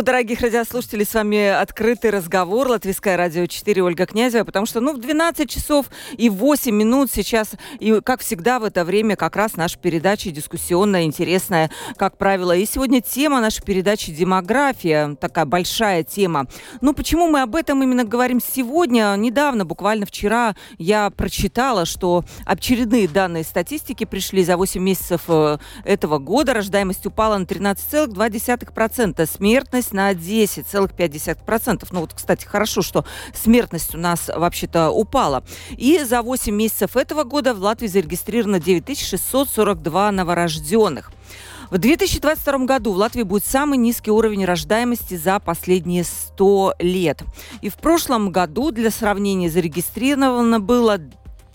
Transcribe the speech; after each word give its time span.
Приветствую, 0.00 0.16
дорогих 0.16 0.40
радиослушателей. 0.40 1.04
С 1.04 1.12
вами 1.12 1.48
открытый 1.48 2.10
разговор. 2.10 2.68
Латвийское 2.68 3.18
радио 3.18 3.44
4 3.44 3.82
Ольга 3.82 4.06
Князева. 4.06 4.44
Потому 4.44 4.64
что, 4.64 4.80
ну, 4.80 4.94
в 4.94 4.98
12 4.98 5.50
часов 5.50 5.90
и 6.16 6.30
8 6.30 6.74
минут 6.74 7.10
сейчас, 7.12 7.50
и, 7.78 8.00
как 8.02 8.22
всегда, 8.22 8.60
в 8.60 8.64
это 8.64 8.86
время 8.86 9.16
как 9.16 9.36
раз 9.36 9.56
наша 9.56 9.78
передача 9.78 10.30
дискуссионная, 10.30 11.02
интересная, 11.02 11.70
как 11.96 12.16
правило. 12.16 12.56
И 12.56 12.64
сегодня 12.64 13.02
тема 13.02 13.42
нашей 13.42 13.62
передачи 13.62 14.10
«Демография». 14.10 15.16
Такая 15.16 15.44
большая 15.44 16.02
тема. 16.02 16.46
Ну, 16.80 16.94
почему 16.94 17.28
мы 17.28 17.42
об 17.42 17.54
этом 17.54 17.82
именно 17.82 18.04
говорим 18.04 18.40
сегодня? 18.40 19.14
Недавно, 19.18 19.66
буквально 19.66 20.06
вчера, 20.06 20.56
я 20.78 21.10
прочитала, 21.10 21.84
что 21.84 22.24
очередные 22.46 23.06
данные 23.06 23.44
статистики 23.44 24.04
пришли 24.04 24.44
за 24.44 24.56
8 24.56 24.80
месяцев 24.80 25.22
э, 25.28 25.58
этого 25.84 26.16
года. 26.16 26.54
Рождаемость 26.54 27.04
упала 27.04 27.36
на 27.36 27.44
13,2%. 27.44 29.26
Смерть 29.26 29.68
смертность 29.90 29.92
на 29.92 30.12
10,5%. 30.12 31.88
Ну 31.90 32.00
вот, 32.00 32.14
кстати, 32.14 32.44
хорошо, 32.46 32.82
что 32.82 33.04
смертность 33.34 33.94
у 33.94 33.98
нас 33.98 34.30
вообще-то 34.34 34.90
упала. 34.90 35.42
И 35.70 35.98
за 36.04 36.22
8 36.22 36.54
месяцев 36.54 36.96
этого 36.96 37.24
года 37.24 37.54
в 37.54 37.60
Латвии 37.60 37.88
зарегистрировано 37.88 38.60
9642 38.60 40.12
новорожденных. 40.12 41.12
В 41.70 41.78
2022 41.78 42.58
году 42.66 42.92
в 42.92 42.96
Латвии 42.96 43.22
будет 43.22 43.44
самый 43.44 43.78
низкий 43.78 44.10
уровень 44.10 44.44
рождаемости 44.44 45.16
за 45.16 45.38
последние 45.38 46.02
100 46.02 46.74
лет. 46.80 47.22
И 47.62 47.68
в 47.68 47.76
прошлом 47.76 48.32
году, 48.32 48.72
для 48.72 48.90
сравнения, 48.90 49.48
зарегистрировано 49.48 50.58
было 50.58 50.98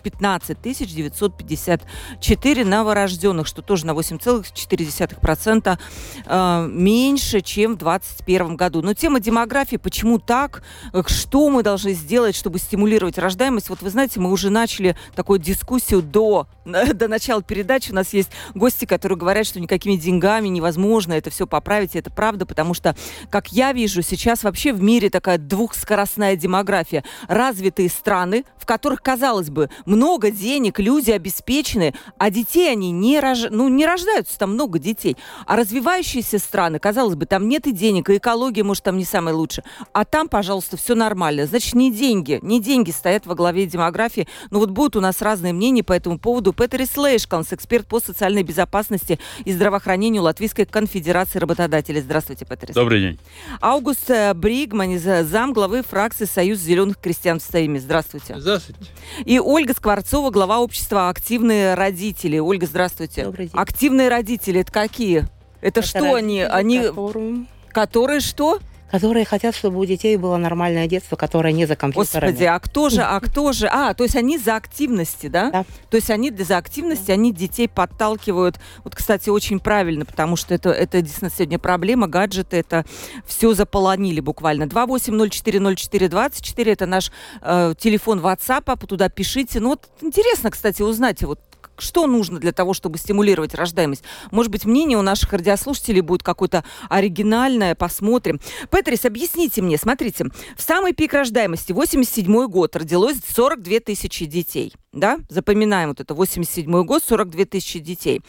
15 0.06 0.62
954 0.62 2.64
новорожденных, 2.64 3.48
что 3.48 3.60
тоже 3.60 3.86
на 3.86 3.90
8,4% 3.90 5.78
э, 6.26 6.68
меньше, 6.70 7.40
чем 7.40 7.74
в 7.74 7.78
2021 7.78 8.56
году. 8.56 8.82
Но 8.82 8.94
тема 8.94 9.18
демографии, 9.18 9.76
почему 9.76 10.20
так, 10.20 10.62
что 11.06 11.50
мы 11.50 11.64
должны 11.64 11.94
сделать, 11.94 12.36
чтобы 12.36 12.60
стимулировать 12.60 13.18
рождаемость, 13.18 13.68
вот 13.68 13.82
вы 13.82 13.90
знаете, 13.90 14.20
мы 14.20 14.30
уже 14.30 14.50
начали 14.50 14.96
такую 15.16 15.40
дискуссию 15.40 16.02
до, 16.02 16.46
до 16.64 17.08
начала 17.08 17.42
передачи. 17.42 17.90
У 17.90 17.94
нас 17.94 18.12
есть 18.12 18.30
гости, 18.54 18.84
которые 18.84 19.18
говорят, 19.18 19.44
что 19.44 19.58
никакими 19.58 19.96
деньгами 19.96 20.46
невозможно 20.46 21.14
это 21.14 21.30
все 21.30 21.48
поправить, 21.48 21.96
и 21.96 21.98
это 21.98 22.12
правда, 22.12 22.46
потому 22.46 22.74
что, 22.74 22.94
как 23.28 23.50
я 23.50 23.72
вижу, 23.72 24.02
сейчас 24.02 24.44
вообще 24.44 24.72
в 24.72 24.80
мире 24.80 25.10
такая 25.10 25.38
двухскоростная 25.38 26.36
демография. 26.36 27.02
Развитые 27.26 27.88
страны, 27.88 28.44
в 28.56 28.66
которых, 28.66 29.02
казалось 29.02 29.50
бы, 29.50 29.68
много 29.96 30.30
денег, 30.30 30.78
люди 30.78 31.10
обеспечены, 31.10 31.94
а 32.18 32.30
детей 32.30 32.70
они 32.70 32.92
не, 32.92 33.18
рож... 33.18 33.46
ну, 33.50 33.68
не 33.68 33.86
рождаются, 33.86 34.38
там 34.38 34.52
много 34.52 34.78
детей. 34.78 35.16
А 35.46 35.56
развивающиеся 35.56 36.38
страны, 36.38 36.78
казалось 36.78 37.14
бы, 37.14 37.26
там 37.26 37.48
нет 37.48 37.66
и 37.66 37.72
денег, 37.72 38.10
и 38.10 38.18
экология, 38.18 38.62
может, 38.62 38.84
там 38.84 38.98
не 38.98 39.04
самая 39.04 39.34
лучшая. 39.34 39.64
А 39.92 40.04
там, 40.04 40.28
пожалуйста, 40.28 40.76
все 40.76 40.94
нормально. 40.94 41.46
Значит, 41.46 41.74
не 41.74 41.90
деньги, 41.90 42.38
не 42.42 42.60
деньги 42.60 42.90
стоят 42.90 43.26
во 43.26 43.34
главе 43.34 43.66
демографии. 43.66 44.28
Но 44.50 44.58
вот 44.58 44.70
будут 44.70 44.96
у 44.96 45.00
нас 45.00 45.22
разные 45.22 45.52
мнения 45.52 45.82
по 45.82 45.92
этому 45.92 46.18
поводу. 46.18 46.52
Петерис 46.52 46.96
Лейшканс, 46.96 47.52
эксперт 47.52 47.86
по 47.86 47.98
социальной 47.98 48.42
безопасности 48.42 49.18
и 49.44 49.52
здравоохранению 49.52 50.22
Латвийской 50.22 50.66
конфедерации 50.66 51.38
работодателей. 51.38 52.00
Здравствуйте, 52.00 52.44
Петерис. 52.44 52.74
Добрый 52.74 53.00
день. 53.00 53.18
Аугуст 53.60 54.10
э, 54.10 54.34
Бригман, 54.34 54.98
зам 54.98 55.52
главы 55.52 55.82
фракции 55.82 56.26
Союз 56.26 56.58
зеленых 56.58 56.98
крестьян 56.98 57.40
в 57.40 57.42
Стоиме. 57.42 57.80
Здравствуйте. 57.80 58.36
Здравствуйте. 58.38 58.80
И 59.24 59.38
Ольга 59.38 59.74
Скворцова, 59.86 60.30
глава 60.30 60.58
общества 60.58 61.10
«Активные 61.10 61.74
родители». 61.74 62.40
Ольга, 62.40 62.66
здравствуйте. 62.66 63.22
Добрый 63.22 63.46
день. 63.46 63.54
Активные 63.54 64.08
родители, 64.08 64.62
это 64.62 64.72
какие? 64.72 65.18
Это, 65.60 65.78
это 65.78 65.82
что 65.82 66.14
они? 66.14 66.42
Они... 66.42 66.80
Которые... 66.80 67.46
которые 67.70 68.18
что? 68.18 68.58
Которые 68.90 69.24
хотят, 69.24 69.54
чтобы 69.54 69.78
у 69.78 69.84
детей 69.84 70.16
было 70.16 70.36
нормальное 70.36 70.86
детство, 70.86 71.16
которое 71.16 71.52
не 71.52 71.66
за 71.66 71.76
компьютерами. 71.76 72.30
Господи, 72.30 72.44
а 72.44 72.58
кто 72.58 72.88
же, 72.88 73.02
а 73.02 73.20
кто 73.20 73.52
же? 73.52 73.68
А, 73.68 73.94
то 73.94 74.04
есть 74.04 74.16
они 74.16 74.38
за 74.38 74.56
активности, 74.56 75.28
да? 75.28 75.50
Да. 75.50 75.64
То 75.90 75.96
есть 75.96 76.10
они 76.10 76.30
за 76.30 76.56
активности, 76.56 77.08
да. 77.08 77.12
они 77.14 77.32
детей 77.32 77.68
подталкивают. 77.68 78.58
Вот, 78.84 78.94
кстати, 78.94 79.30
очень 79.30 79.60
правильно, 79.60 80.04
потому 80.04 80.36
что 80.36 80.54
это, 80.54 80.70
это 80.70 81.00
действительно 81.00 81.30
сегодня 81.30 81.58
проблема. 81.58 82.06
Гаджеты 82.06 82.58
это 82.58 82.84
все 83.26 83.54
заполонили 83.54 84.20
буквально. 84.20 84.64
28040424 84.64 86.72
это 86.72 86.86
наш 86.86 87.10
э, 87.42 87.74
телефон 87.78 88.20
WhatsApp, 88.20 88.86
туда 88.86 89.08
пишите. 89.08 89.60
Ну 89.60 89.70
вот 89.70 89.88
интересно, 90.00 90.50
кстати, 90.50 90.82
узнать, 90.82 91.22
вот 91.22 91.40
что 91.80 92.06
нужно 92.06 92.38
для 92.38 92.52
того, 92.52 92.74
чтобы 92.74 92.98
стимулировать 92.98 93.54
рождаемость? 93.54 94.04
Может 94.30 94.52
быть, 94.52 94.64
мнение 94.64 94.98
у 94.98 95.02
наших 95.02 95.32
радиослушателей 95.32 96.00
будет 96.00 96.22
какое-то 96.22 96.64
оригинальное, 96.88 97.74
посмотрим. 97.74 98.40
Петрис, 98.70 99.04
объясните 99.04 99.62
мне, 99.62 99.78
смотрите, 99.78 100.26
в 100.56 100.62
самый 100.62 100.92
пик 100.92 101.12
рождаемости, 101.12 101.72
87 101.72 102.46
год, 102.46 102.76
родилось 102.76 103.18
42 103.34 103.80
тысячи 103.80 104.26
детей, 104.26 104.72
да? 104.92 105.18
Запоминаем 105.28 105.90
вот 105.90 106.00
это, 106.00 106.14
87 106.14 106.84
год, 106.84 107.02
42 107.04 107.44
тысячи 107.44 107.78
детей. 107.78 108.22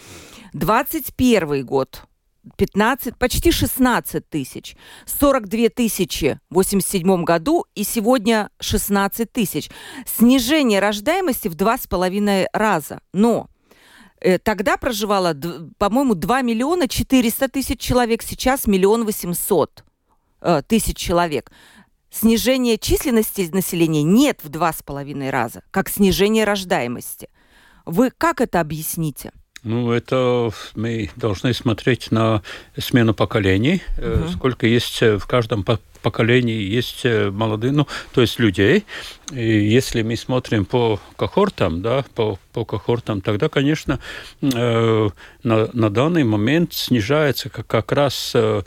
21 0.53 1.65
год, 1.65 2.03
15, 2.55 3.17
почти 3.17 3.51
16 3.51 4.29
тысяч. 4.29 4.75
42 5.05 5.69
тысячи 5.69 6.39
в 6.49 6.55
87 6.55 7.23
году 7.23 7.65
и 7.75 7.83
сегодня 7.83 8.49
16 8.59 9.31
тысяч. 9.31 9.69
Снижение 10.05 10.79
рождаемости 10.79 11.47
в 11.47 11.55
два 11.55 11.77
с 11.77 11.87
половиной 11.87 12.47
раза. 12.53 13.01
Но 13.13 13.49
э, 14.19 14.37
тогда 14.39 14.77
проживало, 14.77 15.35
по-моему, 15.77 16.15
2 16.15 16.41
миллиона 16.41 16.87
400 16.87 17.49
тысяч 17.49 17.79
человек, 17.79 18.23
сейчас 18.23 18.67
миллион 18.67 19.05
800 19.05 19.83
э, 20.41 20.61
тысяч 20.67 20.97
человек. 20.97 21.51
Снижение 22.09 22.77
численности 22.77 23.49
населения 23.51 24.03
нет 24.03 24.39
в 24.43 24.49
два 24.49 24.71
с 24.71 24.81
половиной 24.81 25.29
раза, 25.29 25.61
как 25.71 25.89
снижение 25.89 26.45
рождаемости. 26.45 27.29
Вы 27.85 28.11
как 28.11 28.41
это 28.41 28.59
объясните? 28.59 29.31
Ну, 29.67 29.91
это 29.91 30.49
мы 30.75 31.09
должны 31.15 31.53
смотреть 31.53 32.11
на 32.11 32.41
смену 32.77 33.13
поколений, 33.13 33.83
угу. 33.97 34.29
сколько 34.29 34.65
есть 34.65 35.01
э, 35.01 35.17
в 35.17 35.27
каждом 35.27 35.65
поколении 36.01 36.61
есть 36.61 37.01
э, 37.03 37.29
молодые, 37.29 37.73
ну, 37.73 37.87
то 38.13 38.21
есть 38.21 38.39
людей. 38.39 38.85
И 39.31 39.59
если 39.59 40.03
мы 40.03 40.15
смотрим 40.15 40.63
по 40.65 40.99
кохортам, 41.17 41.81
да, 41.81 42.05
по, 42.15 42.39
по 42.53 42.63
кохортам, 42.63 43.19
тогда, 43.19 43.49
конечно, 43.49 43.99
э, 44.41 45.09
на, 45.43 45.69
на 45.73 45.89
данный 45.89 46.23
момент 46.23 46.73
снижается 46.73 47.49
как, 47.49 47.67
как 47.67 47.91
раз 47.91 48.33
э, 48.35 48.61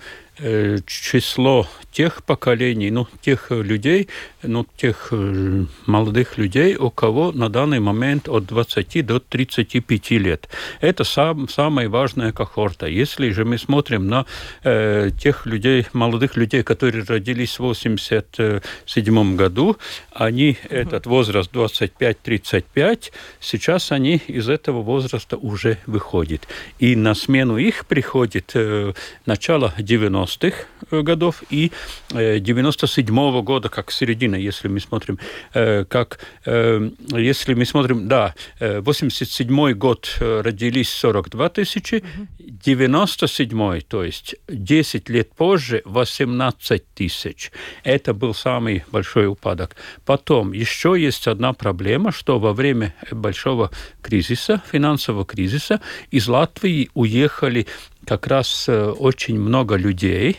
число 0.87 1.66
тех 1.93 2.22
поколений, 2.25 2.91
ну, 2.91 3.06
тех 3.21 3.50
людей, 3.50 4.09
ну, 4.43 4.66
тех 4.76 5.09
э, 5.10 5.65
молодых 5.87 6.38
людей, 6.38 6.77
у 6.77 6.91
кого 6.91 7.32
на 7.32 7.48
данный 7.48 7.81
момент 7.81 8.28
от 8.28 8.47
20 8.47 9.04
до 9.04 9.21
35 9.21 10.10
лет. 10.12 10.48
Это 10.81 11.04
сам, 11.04 11.48
самая 11.48 11.88
важная 11.88 12.32
кохорта. 12.32 12.87
Если 12.87 13.31
же 13.31 13.44
мы 13.44 13.59
смотрим 13.59 14.06
на 14.09 14.27
э, 14.62 15.10
тех 15.21 15.47
людей, 15.47 15.87
молодых 15.92 16.37
людей, 16.37 16.62
которые 16.62 17.04
родились 17.04 17.59
в 17.59 17.62
87 17.62 19.36
году, 19.36 19.77
они, 20.13 20.49
этот 20.68 21.06
возраст 21.06 21.52
25-35, 21.52 23.12
сейчас 23.41 23.92
они 23.92 24.20
из 24.26 24.48
этого 24.48 24.82
возраста 24.82 25.36
уже 25.36 25.78
выходят. 25.86 26.47
И 26.78 26.97
на 26.97 27.14
смену 27.14 27.56
их 27.58 27.86
приходит 27.86 28.52
э, 28.54 28.92
начало 29.26 29.74
90-х 29.78 31.02
годов 31.02 31.42
и 31.50 31.70
97 32.10 33.06
-го 33.06 33.42
года, 33.42 33.68
как 33.68 33.91
середина, 33.92 34.36
если 34.36 34.68
мы 34.68 34.80
смотрим, 34.80 35.18
э, 35.54 35.84
как 35.84 36.18
э, 36.47 36.91
если 37.12 37.54
мы 37.54 37.64
смотрим, 37.64 38.08
да, 38.08 38.34
87 38.60 39.70
э, 39.70 39.74
год 39.74 40.16
родились 40.20 40.91
42 40.91 41.48
тысячи, 41.48 42.03
97 42.38 43.80
то 43.80 44.04
есть 44.04 44.36
10 44.48 45.08
лет 45.10 45.32
позже 45.34 45.82
18 45.84 46.94
тысяч. 46.94 47.53
Это 47.84 48.14
был 48.14 48.34
самый 48.34 48.84
большой 48.92 49.26
упадок. 49.26 49.76
Потом 50.04 50.40
еще 50.53 50.97
есть 50.98 51.28
одна 51.28 51.53
проблема, 51.53 52.13
что 52.13 52.39
во 52.39 52.53
время 52.53 52.95
большого 53.10 53.71
кризиса, 54.03 54.63
финансового 54.71 55.25
кризиса, 55.25 55.81
из 56.10 56.28
Латвии 56.28 56.91
уехали 56.95 57.66
как 58.07 58.27
раз 58.27 58.69
очень 58.69 59.39
много 59.39 59.77
людей, 59.77 60.39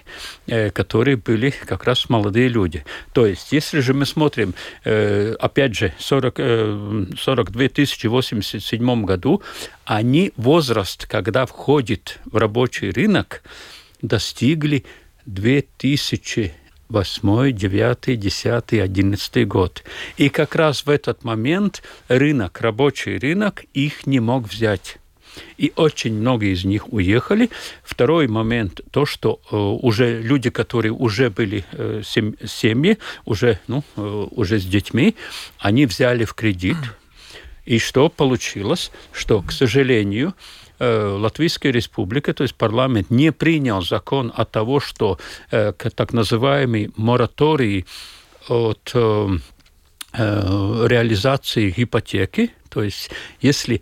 которые 0.74 1.16
были 1.18 1.52
как 1.52 1.84
раз 1.84 2.10
молодые 2.10 2.50
люди. 2.50 2.84
То 3.14 3.26
есть, 3.28 3.52
если 3.52 3.82
же 3.82 3.94
мы 3.94 4.06
смотрим, 4.06 4.56
опять 4.84 5.76
же, 5.76 5.94
40, 6.00 7.18
42 7.20 7.68
тысячи 7.70 8.08
в 8.08 8.12
87 8.12 9.06
году, 9.06 9.42
они 9.86 10.34
возраст, 10.38 11.06
когда 11.06 11.46
входит 11.46 12.20
в 12.26 12.38
рабочий 12.38 12.90
рынок, 12.90 13.44
достигли 14.02 14.84
2000 15.28 16.54
восьмой, 16.92 17.52
девятый, 17.52 18.16
десятый, 18.16 18.84
одиннадцатый 18.84 19.46
год. 19.46 19.84
И 20.18 20.30
как 20.30 20.56
раз 20.56 20.86
в 20.86 20.90
этот 20.90 21.24
момент 21.24 21.82
рынок, 22.08 22.62
рабочий 22.62 23.18
рынок 23.18 23.64
их 23.74 24.06
не 24.06 24.20
мог 24.20 24.48
взять. 24.48 24.98
И 25.58 25.72
очень 25.78 26.14
много 26.14 26.48
из 26.48 26.66
них 26.66 26.92
уехали. 26.92 27.50
Второй 27.84 28.28
момент, 28.28 28.82
то, 28.92 29.06
что 29.06 29.40
э, 29.50 29.56
уже 29.56 30.22
люди, 30.22 30.50
которые 30.50 30.92
уже 30.92 31.30
были 31.30 31.64
э, 31.72 32.02
сем, 32.06 32.36
семьи, 32.46 32.98
уже, 33.24 33.60
ну, 33.68 33.84
э, 33.96 34.28
уже 34.32 34.60
с 34.60 34.66
детьми, 34.66 35.16
они 35.58 35.86
взяли 35.86 36.26
в 36.26 36.34
кредит. 36.34 36.78
И 37.66 37.80
что 37.80 38.10
получилось? 38.10 38.92
Что, 39.14 39.42
к 39.42 39.52
сожалению, 39.52 40.34
Латвийская 40.82 41.72
республика, 41.72 42.34
то 42.34 42.44
есть 42.44 42.56
парламент, 42.56 43.12
не 43.12 43.32
принял 43.32 43.82
закон 43.82 44.32
от 44.36 44.52
того, 44.52 44.80
что 44.80 45.20
э, 45.52 45.74
так 45.74 46.14
называемый 46.14 46.92
мораторий 46.98 47.86
от 48.48 48.92
э, 48.94 49.38
реализации 50.14 51.74
ипотеки, 51.78 52.52
то 52.70 52.84
есть 52.84 53.12
если 53.42 53.82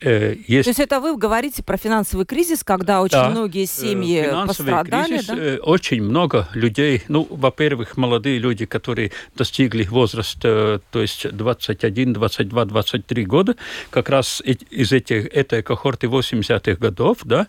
э, 0.00 0.36
есть... 0.46 0.64
То 0.64 0.70
есть 0.70 0.80
это 0.80 1.00
вы 1.00 1.16
говорите 1.16 1.62
про 1.62 1.76
финансовый 1.76 2.24
кризис, 2.24 2.64
когда 2.64 3.02
очень 3.02 3.18
да. 3.18 3.30
многие 3.30 3.66
семьи 3.66 4.22
финансовый 4.22 4.46
пострадали? 4.46 5.18
Кризис, 5.18 5.26
да? 5.26 5.62
Очень 5.62 6.02
много 6.02 6.48
людей, 6.54 7.02
ну, 7.08 7.26
во-первых, 7.30 7.96
молодые 7.96 8.38
люди, 8.38 8.66
которые 8.66 9.12
достигли 9.36 9.84
возраста, 9.84 10.80
то 10.90 11.00
есть 11.00 11.30
21, 11.30 12.12
22, 12.12 12.64
23 12.64 13.24
года, 13.24 13.56
как 13.90 14.08
раз 14.08 14.42
из 14.44 14.92
этих, 14.92 15.26
этой 15.34 15.62
кохорты 15.62 16.06
80-х 16.06 16.74
годов, 16.74 17.18
да, 17.24 17.46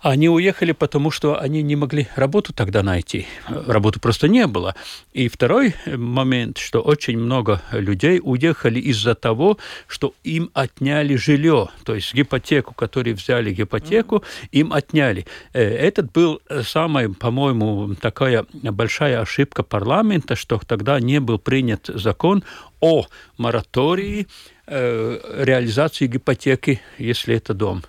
они 0.00 0.28
уехали, 0.28 0.72
потому 0.72 1.10
что 1.10 1.38
они 1.38 1.62
не 1.62 1.76
могли 1.76 2.08
работу 2.16 2.52
тогда 2.52 2.82
найти. 2.82 3.26
Работы 3.48 4.00
просто 4.00 4.28
не 4.28 4.46
было. 4.46 4.74
И 5.12 5.28
второй 5.28 5.74
момент, 5.86 6.58
что 6.58 6.80
очень 6.80 7.18
много 7.18 7.62
людей 7.72 8.20
уехали 8.22 8.80
из-за 8.80 9.14
того, 9.14 9.58
что 9.86 10.14
им 10.24 10.50
отняли 10.54 11.16
жилье. 11.16 11.68
То 11.84 11.94
есть 11.94 12.14
гипотеку, 12.14 12.74
которую 12.74 13.14
взяли 13.16 13.52
гипотеку, 13.52 14.24
им 14.52 14.72
отняли. 14.72 15.26
Э, 15.52 15.62
этот 15.62 16.12
был 16.12 16.40
самая, 16.62 17.10
по-моему, 17.10 17.94
такая 17.94 18.46
большая 18.52 19.20
ошибка 19.20 19.62
парламента, 19.62 20.34
что 20.34 20.58
тогда 20.66 20.98
не 20.98 21.20
был 21.20 21.38
принят 21.38 21.90
закон 21.92 22.42
о 22.80 23.06
моратории 23.36 24.26
э, 24.66 25.44
реализации 25.44 26.06
гипотеки, 26.06 26.80
если 26.98 27.36
это 27.36 27.52
дом 27.52 27.82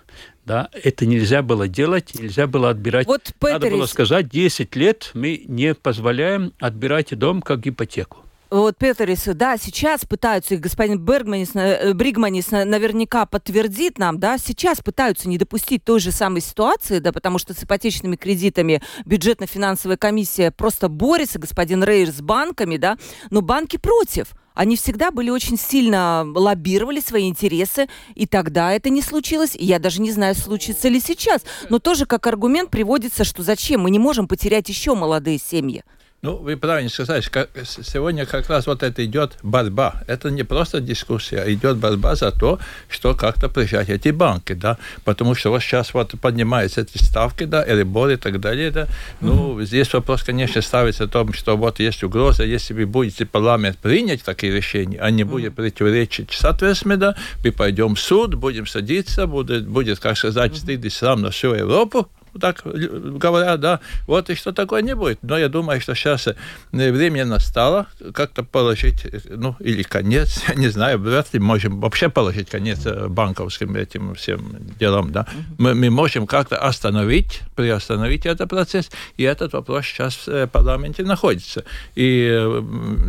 да, 0.44 0.68
это 0.72 1.06
нельзя 1.06 1.42
было 1.42 1.68
делать, 1.68 2.14
нельзя 2.14 2.46
было 2.46 2.70
отбирать. 2.70 3.06
Вот, 3.06 3.32
Надо 3.40 3.70
было 3.70 3.86
сказать, 3.86 4.28
10 4.28 4.74
лет 4.76 5.10
мы 5.14 5.44
не 5.46 5.74
позволяем 5.74 6.52
отбирать 6.58 7.16
дом 7.16 7.42
как 7.42 7.66
ипотеку. 7.66 8.18
Вот 8.52 8.76
Петерис, 8.76 9.24
да, 9.34 9.56
сейчас 9.56 10.04
пытаются, 10.04 10.52
и 10.52 10.58
господин 10.58 10.98
Бергманис, 10.98 11.52
э, 11.54 11.94
Бригманис 11.94 12.50
наверняка 12.50 13.24
подтвердит 13.24 13.96
нам, 13.96 14.20
да, 14.20 14.36
сейчас 14.36 14.82
пытаются 14.82 15.26
не 15.26 15.38
допустить 15.38 15.84
той 15.84 16.00
же 16.00 16.12
самой 16.12 16.42
ситуации, 16.42 16.98
да, 16.98 17.12
потому 17.12 17.38
что 17.38 17.54
с 17.54 17.64
ипотечными 17.64 18.16
кредитами 18.16 18.82
бюджетно-финансовая 19.06 19.96
комиссия 19.96 20.50
просто 20.50 20.90
борется, 20.90 21.38
господин 21.38 21.82
Рейер, 21.82 22.10
с 22.10 22.20
банками, 22.20 22.76
да, 22.76 22.98
но 23.30 23.40
банки 23.40 23.78
против. 23.78 24.34
Они 24.54 24.76
всегда 24.76 25.10
были 25.10 25.30
очень 25.30 25.56
сильно 25.56 26.24
лоббировали 26.34 27.00
свои 27.00 27.28
интересы, 27.28 27.88
и 28.14 28.26
тогда 28.26 28.72
это 28.72 28.90
не 28.90 29.02
случилось. 29.02 29.56
И 29.56 29.64
я 29.64 29.78
даже 29.78 30.00
не 30.00 30.12
знаю, 30.12 30.34
случится 30.34 30.88
ли 30.88 31.00
сейчас. 31.00 31.42
Но 31.68 31.78
тоже 31.78 32.06
как 32.06 32.26
аргумент 32.26 32.70
приводится, 32.70 33.24
что 33.24 33.42
зачем? 33.42 33.82
Мы 33.82 33.90
не 33.90 33.98
можем 33.98 34.28
потерять 34.28 34.68
еще 34.68 34.94
молодые 34.94 35.38
семьи. 35.38 35.84
Ну, 36.24 36.36
вы 36.36 36.56
правильно 36.56 36.88
сказали, 36.88 37.20
как 37.20 37.50
сегодня 37.64 38.26
как 38.26 38.48
раз 38.48 38.68
вот 38.68 38.84
это 38.84 39.04
идет 39.04 39.38
борьба. 39.42 40.04
Это 40.06 40.30
не 40.30 40.44
просто 40.44 40.80
дискуссия, 40.80 41.40
а 41.40 41.52
идет 41.52 41.78
борьба 41.78 42.14
за 42.14 42.30
то, 42.30 42.60
что 42.88 43.14
как-то 43.14 43.48
прижать 43.48 43.88
эти 43.88 44.10
банки, 44.10 44.52
да, 44.52 44.78
потому 45.02 45.34
что 45.34 45.50
вот 45.50 45.62
сейчас 45.62 45.94
вот 45.94 46.14
поднимаются 46.20 46.82
эти 46.82 46.96
ставки, 46.98 47.42
да, 47.42 47.68
Эрибор 47.68 48.10
и 48.10 48.16
так 48.16 48.38
далее, 48.38 48.70
да. 48.70 48.86
Ну, 49.20 49.58
mm-hmm. 49.58 49.64
здесь 49.64 49.92
вопрос, 49.92 50.22
конечно, 50.22 50.62
ставится 50.62 51.04
о 51.04 51.08
том, 51.08 51.32
что 51.32 51.56
вот 51.56 51.80
есть 51.80 52.04
угроза, 52.04 52.44
если 52.44 52.72
вы 52.72 52.86
будете 52.86 53.26
парламент 53.26 53.78
принять 53.78 54.22
такие 54.22 54.52
решения, 54.52 55.00
а 55.00 55.10
не 55.10 55.24
будет 55.24 55.56
противоречить 55.56 56.28
соответственно, 56.30 56.98
да, 56.98 57.16
мы 57.44 57.50
пойдем 57.50 57.96
в 57.96 58.00
суд, 58.00 58.36
будем 58.36 58.68
садиться, 58.68 59.26
будет, 59.26 59.66
будет 59.66 59.98
как 59.98 60.16
сказать, 60.16 60.56
стыдно 60.56 60.88
срам 60.88 61.20
на 61.20 61.32
всю 61.32 61.52
Европу, 61.52 62.08
так 62.40 62.62
говорят, 62.64 63.60
да, 63.60 63.80
вот 64.06 64.30
и 64.30 64.34
что 64.34 64.52
такое 64.52 64.82
не 64.82 64.94
будет. 64.94 65.18
Но 65.22 65.38
я 65.38 65.48
думаю, 65.48 65.80
что 65.80 65.94
сейчас 65.94 66.28
э, 66.28 66.34
время 66.72 67.24
настало 67.24 67.86
как-то 68.14 68.42
положить, 68.42 69.04
э, 69.04 69.20
ну, 69.28 69.56
или 69.60 69.82
конец, 69.82 70.42
я 70.48 70.54
не 70.54 70.68
знаю, 70.68 70.98
вряд 70.98 71.32
ли 71.34 71.40
можем 71.40 71.80
вообще 71.80 72.08
положить 72.08 72.48
конец 72.48 72.86
э, 72.86 73.08
банковским 73.08 73.74
этим 73.76 74.14
всем 74.14 74.56
делам, 74.78 75.12
да. 75.12 75.26
Мы, 75.58 75.74
мы 75.74 75.90
можем 75.90 76.26
как-то 76.26 76.56
остановить, 76.56 77.40
приостановить 77.56 78.26
этот 78.26 78.48
процесс, 78.48 78.90
и 79.16 79.22
этот 79.24 79.52
вопрос 79.52 79.84
сейчас 79.86 80.26
в 80.26 80.46
парламенте 80.46 81.02
находится. 81.02 81.64
И, 81.94 82.46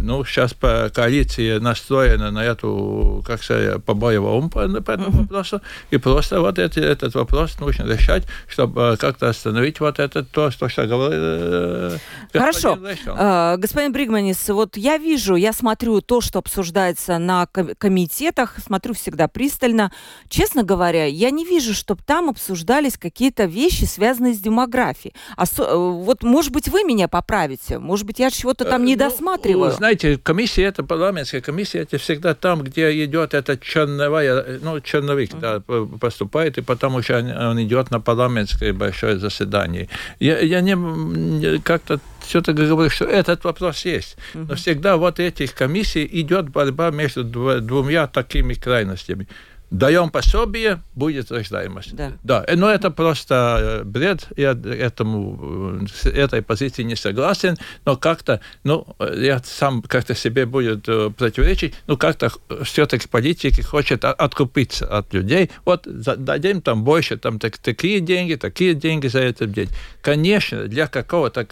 ну, 0.02 0.26
сейчас 0.26 0.54
по 0.54 0.92
коалиции 0.94 1.60
настроена 1.60 2.32
на 2.32 2.44
эту, 2.44 3.24
как 3.26 3.44
сказать, 3.44 3.84
побоевому 3.84 4.50
по, 4.50 4.68
по 4.82 4.92
этому 4.92 5.12
вопросу, 5.12 5.62
и 5.92 5.98
просто 5.98 6.42
вот 6.42 6.60
эти, 6.60 6.80
этот 6.80 7.16
вопрос 7.16 7.60
нужно 7.60 7.84
решать, 7.92 8.24
чтобы 8.48 8.98
как 9.00 9.13
как-то 9.14 9.30
остановить 9.30 9.80
вот 9.80 10.00
это 10.00 10.24
то, 10.24 10.50
что 10.50 10.68
сейчас 10.68 10.90
говорил 10.90 11.20
э, 11.22 11.98
Хорошо. 12.34 12.80
Э, 13.06 13.58
господин 13.58 13.94
Бригманис, 13.94 14.50
вот 14.50 14.76
я 14.76 14.98
вижу, 14.98 15.36
я 15.36 15.54
смотрю 15.54 16.02
то, 16.02 16.20
что 16.20 16.40
обсуждается 16.40 17.20
на 17.20 17.46
комитетах, 17.46 18.56
смотрю 18.58 18.96
всегда 18.96 19.28
пристально. 19.28 19.92
Честно 20.30 20.64
говоря, 20.64 21.06
я 21.06 21.30
не 21.30 21.46
вижу, 21.46 21.74
чтобы 21.74 22.02
там 22.04 22.30
обсуждались 22.30 22.98
какие-то 22.98 23.46
вещи, 23.46 23.86
связанные 23.86 24.34
с 24.34 24.40
демографией. 24.40 25.14
А 25.38 25.44
э, 25.44 25.76
вот, 25.76 26.24
может 26.24 26.52
быть, 26.52 26.70
вы 26.70 26.84
меня 26.84 27.08
поправите, 27.08 27.78
может 27.78 28.06
быть, 28.08 28.20
я 28.20 28.32
чего-то 28.32 28.66
там 28.66 28.84
не 28.84 28.96
ну, 28.96 29.00
досматриваю. 29.00 29.72
Знаете, 29.72 30.18
комиссия, 30.18 30.64
это 30.64 30.84
парламентская 30.84 31.42
комиссия, 31.42 31.80
это 31.80 31.98
всегда 31.98 32.34
там, 32.34 32.64
где 32.64 33.04
идет 33.06 33.36
этот 33.36 33.62
черновая, 33.62 34.60
ну, 34.62 34.80
черновик, 34.82 35.34
uh-huh. 35.34 35.62
да, 35.68 35.98
поступает, 36.00 36.58
и 36.58 36.62
потому 36.62 37.04
что 37.04 37.20
он, 37.20 37.62
идет 37.64 37.92
на 37.92 38.00
парламентское 38.00 38.74
большое 38.74 39.03
большое 39.04 39.20
заседание. 39.20 39.88
Я, 40.20 40.40
я 40.40 40.62
не 40.62 41.60
как-то 41.60 42.00
все-таки 42.22 42.66
говорю, 42.66 42.90
что 42.90 43.06
этот 43.06 43.44
вопрос 43.44 43.86
есть. 43.86 44.18
Но 44.34 44.56
всегда 44.56 44.96
вот 44.98 45.20
этих 45.20 45.54
комиссий 45.54 46.08
идет 46.22 46.50
борьба 46.50 46.92
между 46.92 47.24
двумя 47.24 48.08
такими 48.08 48.54
крайностями 48.54 49.28
даем 49.72 50.10
пособие, 50.10 50.82
будет 50.96 51.32
рождаемость. 51.32 51.96
Да. 51.96 52.14
да. 52.24 52.46
Но 52.56 52.70
это 52.70 52.92
просто 52.92 53.82
э, 53.82 53.84
бред, 53.84 54.28
я 54.38 54.52
этому, 54.52 55.88
с 55.88 56.06
этой 56.06 56.42
позиции 56.42 56.84
не 56.84 56.96
согласен, 56.96 57.58
но 57.86 57.96
как-то, 57.98 58.40
ну, 58.64 58.86
я 59.16 59.42
сам 59.44 59.82
как-то 59.82 60.16
себе 60.16 60.46
будет 60.46 60.88
э, 60.88 61.10
противоречить, 61.10 61.74
ну, 61.88 61.98
как-то 61.98 62.32
все-таки 62.64 63.08
политики 63.08 63.62
хочет 63.62 64.06
откупиться 64.06 64.86
от 64.86 65.14
людей, 65.14 65.50
вот 65.66 65.88
дадим 65.88 66.62
там 66.62 66.84
больше, 66.84 67.18
там 67.18 67.40
так, 67.40 67.58
такие 67.58 68.00
деньги, 68.00 68.36
такие 68.36 68.76
деньги 68.76 69.08
за 69.08 69.20
этот 69.20 69.52
день. 69.52 69.70
Конечно, 70.02 70.68
для 70.68 70.88
какого-то 70.88 71.46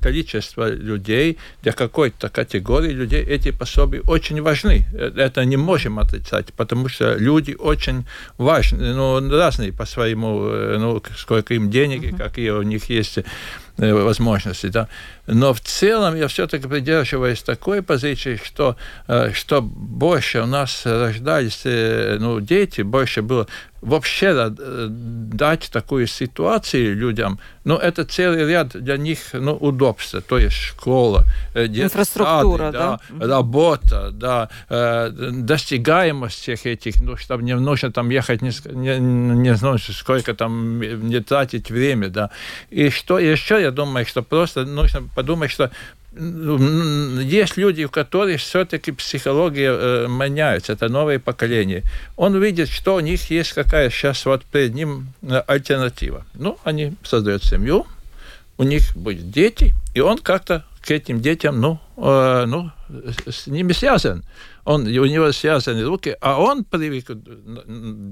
количества 0.00 0.70
людей, 0.70 1.38
для 1.62 1.72
какой-то 1.72 2.28
категории 2.28 2.92
людей 2.92 3.22
эти 3.22 3.50
пособия 3.50 4.00
очень 4.00 4.40
важны. 4.40 4.86
Э, 4.94 5.12
это 5.16 5.44
не 5.44 5.56
можем 5.56 5.98
отрицать, 5.98 6.52
потому 6.54 6.88
что 6.88 7.14
люди 7.14 7.57
очень 7.58 8.04
важны, 8.38 8.94
ну, 8.94 9.20
разные 9.30 9.72
по 9.72 9.86
своему, 9.86 10.48
э, 10.48 10.78
ну, 10.78 11.02
сколько 11.16 11.54
им 11.54 11.70
денег, 11.70 12.02
uh-huh. 12.02 12.16
какие 12.16 12.50
у 12.50 12.62
них 12.62 12.90
есть 12.90 13.18
э, 13.78 13.92
возможности, 13.92 14.68
да. 14.68 14.88
Но 15.30 15.52
в 15.52 15.60
целом 15.60 16.16
я 16.16 16.26
все-таки 16.26 16.66
придерживаюсь 16.66 17.42
такой 17.42 17.82
позиции, 17.82 18.40
что, 18.42 18.76
э, 19.06 19.32
что 19.34 19.60
больше 19.60 20.40
у 20.40 20.46
нас 20.46 20.86
рождались 20.86 21.62
ну, 21.64 22.40
дети, 22.40 22.80
больше 22.80 23.20
было 23.20 23.46
вообще 23.80 24.34
э, 24.58 24.86
дать 24.88 25.70
такую 25.70 26.06
ситуацию 26.06 26.96
людям, 26.96 27.38
ну, 27.64 27.76
это 27.76 28.04
целый 28.04 28.48
ряд 28.48 28.68
для 28.68 28.96
них 28.96 29.18
ну, 29.32 29.52
удобств, 29.54 30.16
то 30.26 30.38
есть 30.38 30.56
школа, 30.56 31.24
э, 31.54 31.66
инфраструктура, 31.66 32.72
да, 32.72 32.98
да, 33.10 33.26
работа, 33.26 34.10
да, 34.10 34.48
э, 34.68 35.10
достигаемость 35.10 36.40
всех 36.40 36.66
этих, 36.66 37.00
ну, 37.02 37.16
чтобы 37.16 37.42
не 37.42 37.54
нужно 37.54 37.92
там 37.92 38.10
ехать, 38.10 38.42
не, 38.42 38.50
не, 38.72 38.98
не 38.98 39.54
знаю, 39.54 39.78
сколько 39.78 40.34
там, 40.34 40.80
не 40.80 41.20
тратить 41.20 41.70
время, 41.70 42.08
да. 42.08 42.30
И 42.70 42.90
что 42.90 43.18
еще, 43.18 43.60
я 43.60 43.70
думаю, 43.70 44.06
что 44.06 44.22
просто 44.22 44.64
нужно 44.64 45.08
подумать, 45.18 45.50
что 45.50 45.72
есть 46.12 47.56
люди, 47.56 47.82
у 47.82 47.88
которых 47.88 48.40
все-таки 48.40 48.92
психология 48.92 49.72
э, 49.72 50.06
меняется, 50.08 50.74
это 50.74 50.88
новое 50.88 51.18
поколение. 51.18 51.82
Он 52.16 52.40
видит, 52.40 52.68
что 52.68 52.94
у 52.94 53.00
них 53.00 53.30
есть 53.30 53.52
какая 53.52 53.90
сейчас 53.90 54.24
вот 54.26 54.44
перед 54.44 54.74
ним 54.74 55.08
э, 55.22 55.42
альтернатива. 55.48 56.24
Ну, 56.34 56.56
они 56.62 56.94
создают 57.02 57.42
семью, 57.42 57.84
у 58.58 58.62
них 58.62 58.96
будут 58.96 59.30
дети, 59.32 59.74
и 59.94 60.00
он 60.00 60.18
как-то 60.18 60.64
к 60.82 60.90
этим 60.92 61.20
детям, 61.20 61.60
ну, 61.60 61.80
ну, 61.98 62.70
с 63.26 63.46
ними 63.46 63.72
связан 63.72 64.24
он, 64.68 64.86
у 64.86 65.06
него 65.06 65.32
связаны 65.32 65.82
руки, 65.84 66.14
а 66.20 66.38
он 66.38 66.62
привык 66.64 67.06
к 67.06 67.14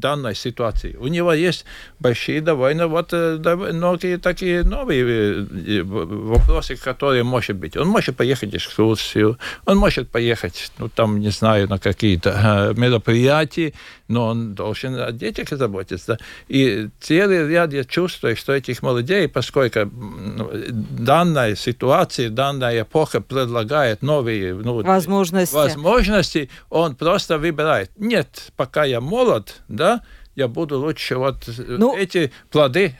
данной 0.00 0.34
ситуации. 0.34 0.96
У 0.96 1.08
него 1.08 1.34
есть 1.34 1.66
большие 2.00 2.40
довольно 2.40 2.88
вот 2.88 3.12
э, 3.12 3.56
многие 3.72 4.16
такие 4.16 4.62
новые 4.62 5.46
э, 5.68 5.82
вопросы, 5.82 6.76
которые 6.76 7.24
может 7.24 7.56
быть. 7.56 7.76
Он 7.76 7.88
может 7.88 8.16
поехать 8.16 8.52
в 8.52 8.56
экскурсию, 8.56 9.38
он 9.66 9.76
может 9.76 10.08
поехать, 10.08 10.72
ну 10.78 10.88
там, 10.88 11.20
не 11.20 11.30
знаю, 11.30 11.68
на 11.68 11.78
какие-то 11.78 12.30
э, 12.30 12.80
мероприятия, 12.80 13.74
но 14.08 14.28
он 14.28 14.54
должен 14.54 14.94
о 14.94 15.12
детях 15.12 15.50
заботиться. 15.50 16.18
И 16.48 16.88
целый 17.00 17.48
ряд 17.48 17.74
я 17.74 17.84
чувствую, 17.84 18.34
что 18.34 18.54
этих 18.54 18.82
молодей, 18.82 19.28
поскольку 19.28 19.80
ну, 19.84 20.50
данная 20.98 21.54
ситуация, 21.54 22.30
данная 22.30 22.80
эпоха 22.80 23.20
предлагает 23.20 23.75
новые 24.02 24.54
ну, 24.54 24.82
возможности. 24.82 25.54
возможности, 25.54 26.50
он 26.70 26.96
просто 26.96 27.38
выбирает. 27.38 27.90
Нет, 27.96 28.52
пока 28.56 28.84
я 28.84 29.00
молод, 29.00 29.62
да, 29.68 30.02
я 30.36 30.48
буду 30.48 30.78
лучше 30.78 31.16
вот 31.16 31.48
э, 31.48 31.52
ну, 31.78 31.96
эти 31.96 32.30
плоды. 32.50 32.94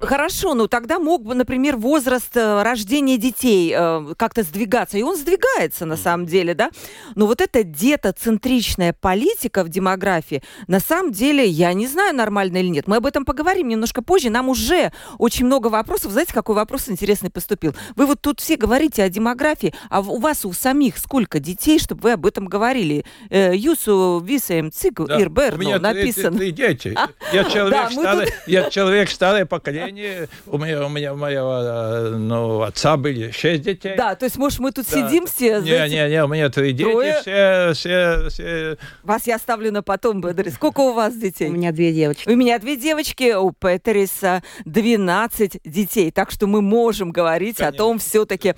Хорошо, 0.00 0.54
ну 0.54 0.68
тогда 0.68 0.98
мог 0.98 1.22
бы, 1.22 1.34
например, 1.34 1.76
возраст 1.76 2.34
э, 2.34 2.62
рождения 2.62 3.18
детей 3.18 3.74
э, 3.76 4.14
как-то 4.16 4.42
сдвигаться, 4.42 4.96
и 4.96 5.02
он 5.02 5.16
сдвигается 5.16 5.84
на 5.84 5.98
самом 5.98 6.24
деле, 6.24 6.54
да? 6.54 6.70
Но 7.14 7.26
вот 7.26 7.42
эта 7.42 7.62
детоцентричная 7.62 8.94
политика 8.98 9.64
в 9.64 9.68
демографии, 9.68 10.42
на 10.66 10.80
самом 10.80 11.12
деле, 11.12 11.46
я 11.46 11.74
не 11.74 11.86
знаю, 11.86 12.16
нормально 12.16 12.56
или 12.56 12.68
нет. 12.68 12.88
Мы 12.88 12.96
об 12.96 13.06
этом 13.06 13.26
поговорим 13.26 13.68
немножко 13.68 14.00
позже. 14.00 14.30
Нам 14.30 14.48
уже 14.48 14.90
очень 15.18 15.44
много 15.44 15.66
вопросов. 15.66 16.12
Знаете, 16.12 16.32
какой 16.32 16.54
вопрос 16.54 16.88
интересный 16.88 17.30
поступил? 17.30 17.74
Вы 17.96 18.06
вот 18.06 18.22
тут 18.22 18.40
все 18.40 18.56
говорите 18.56 19.02
о 19.02 19.10
демографии, 19.10 19.74
а 19.90 20.00
у 20.00 20.18
вас 20.18 20.46
у 20.46 20.54
самих 20.54 20.96
сколько 20.96 21.38
детей, 21.38 21.78
чтобы 21.78 22.00
вы 22.00 22.12
об 22.12 22.24
этом 22.24 22.46
говорили? 22.46 23.04
Юсу 23.28 24.22
Висаем 24.24 24.72
Цик 24.72 25.00
Ирбер, 25.00 25.58
написано. 25.78 26.38
Три, 26.38 26.52
три 26.52 26.77
знаете, 26.78 26.96
я 27.32 27.44
человек, 27.50 27.70
да, 27.70 27.90
старый, 27.90 28.26
тут... 28.26 28.34
я 28.46 28.70
человек 28.70 29.10
старое 29.10 29.46
поколение, 29.46 30.28
у 30.46 30.58
меня, 30.58 30.86
у 30.86 30.88
меня, 30.88 31.14
у 31.14 31.16
моего 31.16 32.16
ну, 32.16 32.62
отца 32.62 32.96
были 32.96 33.30
шесть 33.30 33.62
детей. 33.62 33.94
Да, 33.96 34.14
то 34.14 34.24
есть, 34.24 34.36
может, 34.36 34.58
мы 34.60 34.72
тут 34.72 34.86
да. 34.90 35.08
сидим 35.08 35.26
все, 35.26 35.60
Не, 35.60 35.70
знаете, 35.70 35.94
не, 35.94 36.10
не, 36.10 36.24
у 36.24 36.28
меня 36.28 36.48
три 36.50 36.72
дети, 36.72 37.20
все, 37.20 37.72
все, 37.74 38.28
все... 38.28 38.78
Вас 39.02 39.26
я 39.26 39.36
оставлю 39.36 39.72
на 39.72 39.82
потом, 39.82 40.20
Бедрис. 40.20 40.54
Сколько 40.54 40.80
у 40.80 40.92
вас 40.92 41.16
детей? 41.16 41.48
У 41.48 41.52
меня 41.52 41.72
две 41.72 41.92
девочки. 41.92 42.28
У 42.28 42.36
меня 42.36 42.58
две 42.58 42.76
девочки, 42.76 43.34
у 43.34 43.52
Петериса 43.52 44.42
12 44.64 45.60
детей, 45.64 46.10
так 46.10 46.30
что 46.30 46.46
мы 46.46 46.62
можем 46.62 47.10
говорить 47.10 47.56
Конечно. 47.56 47.76
о 47.76 47.78
том 47.78 47.98
все-таки, 47.98 48.54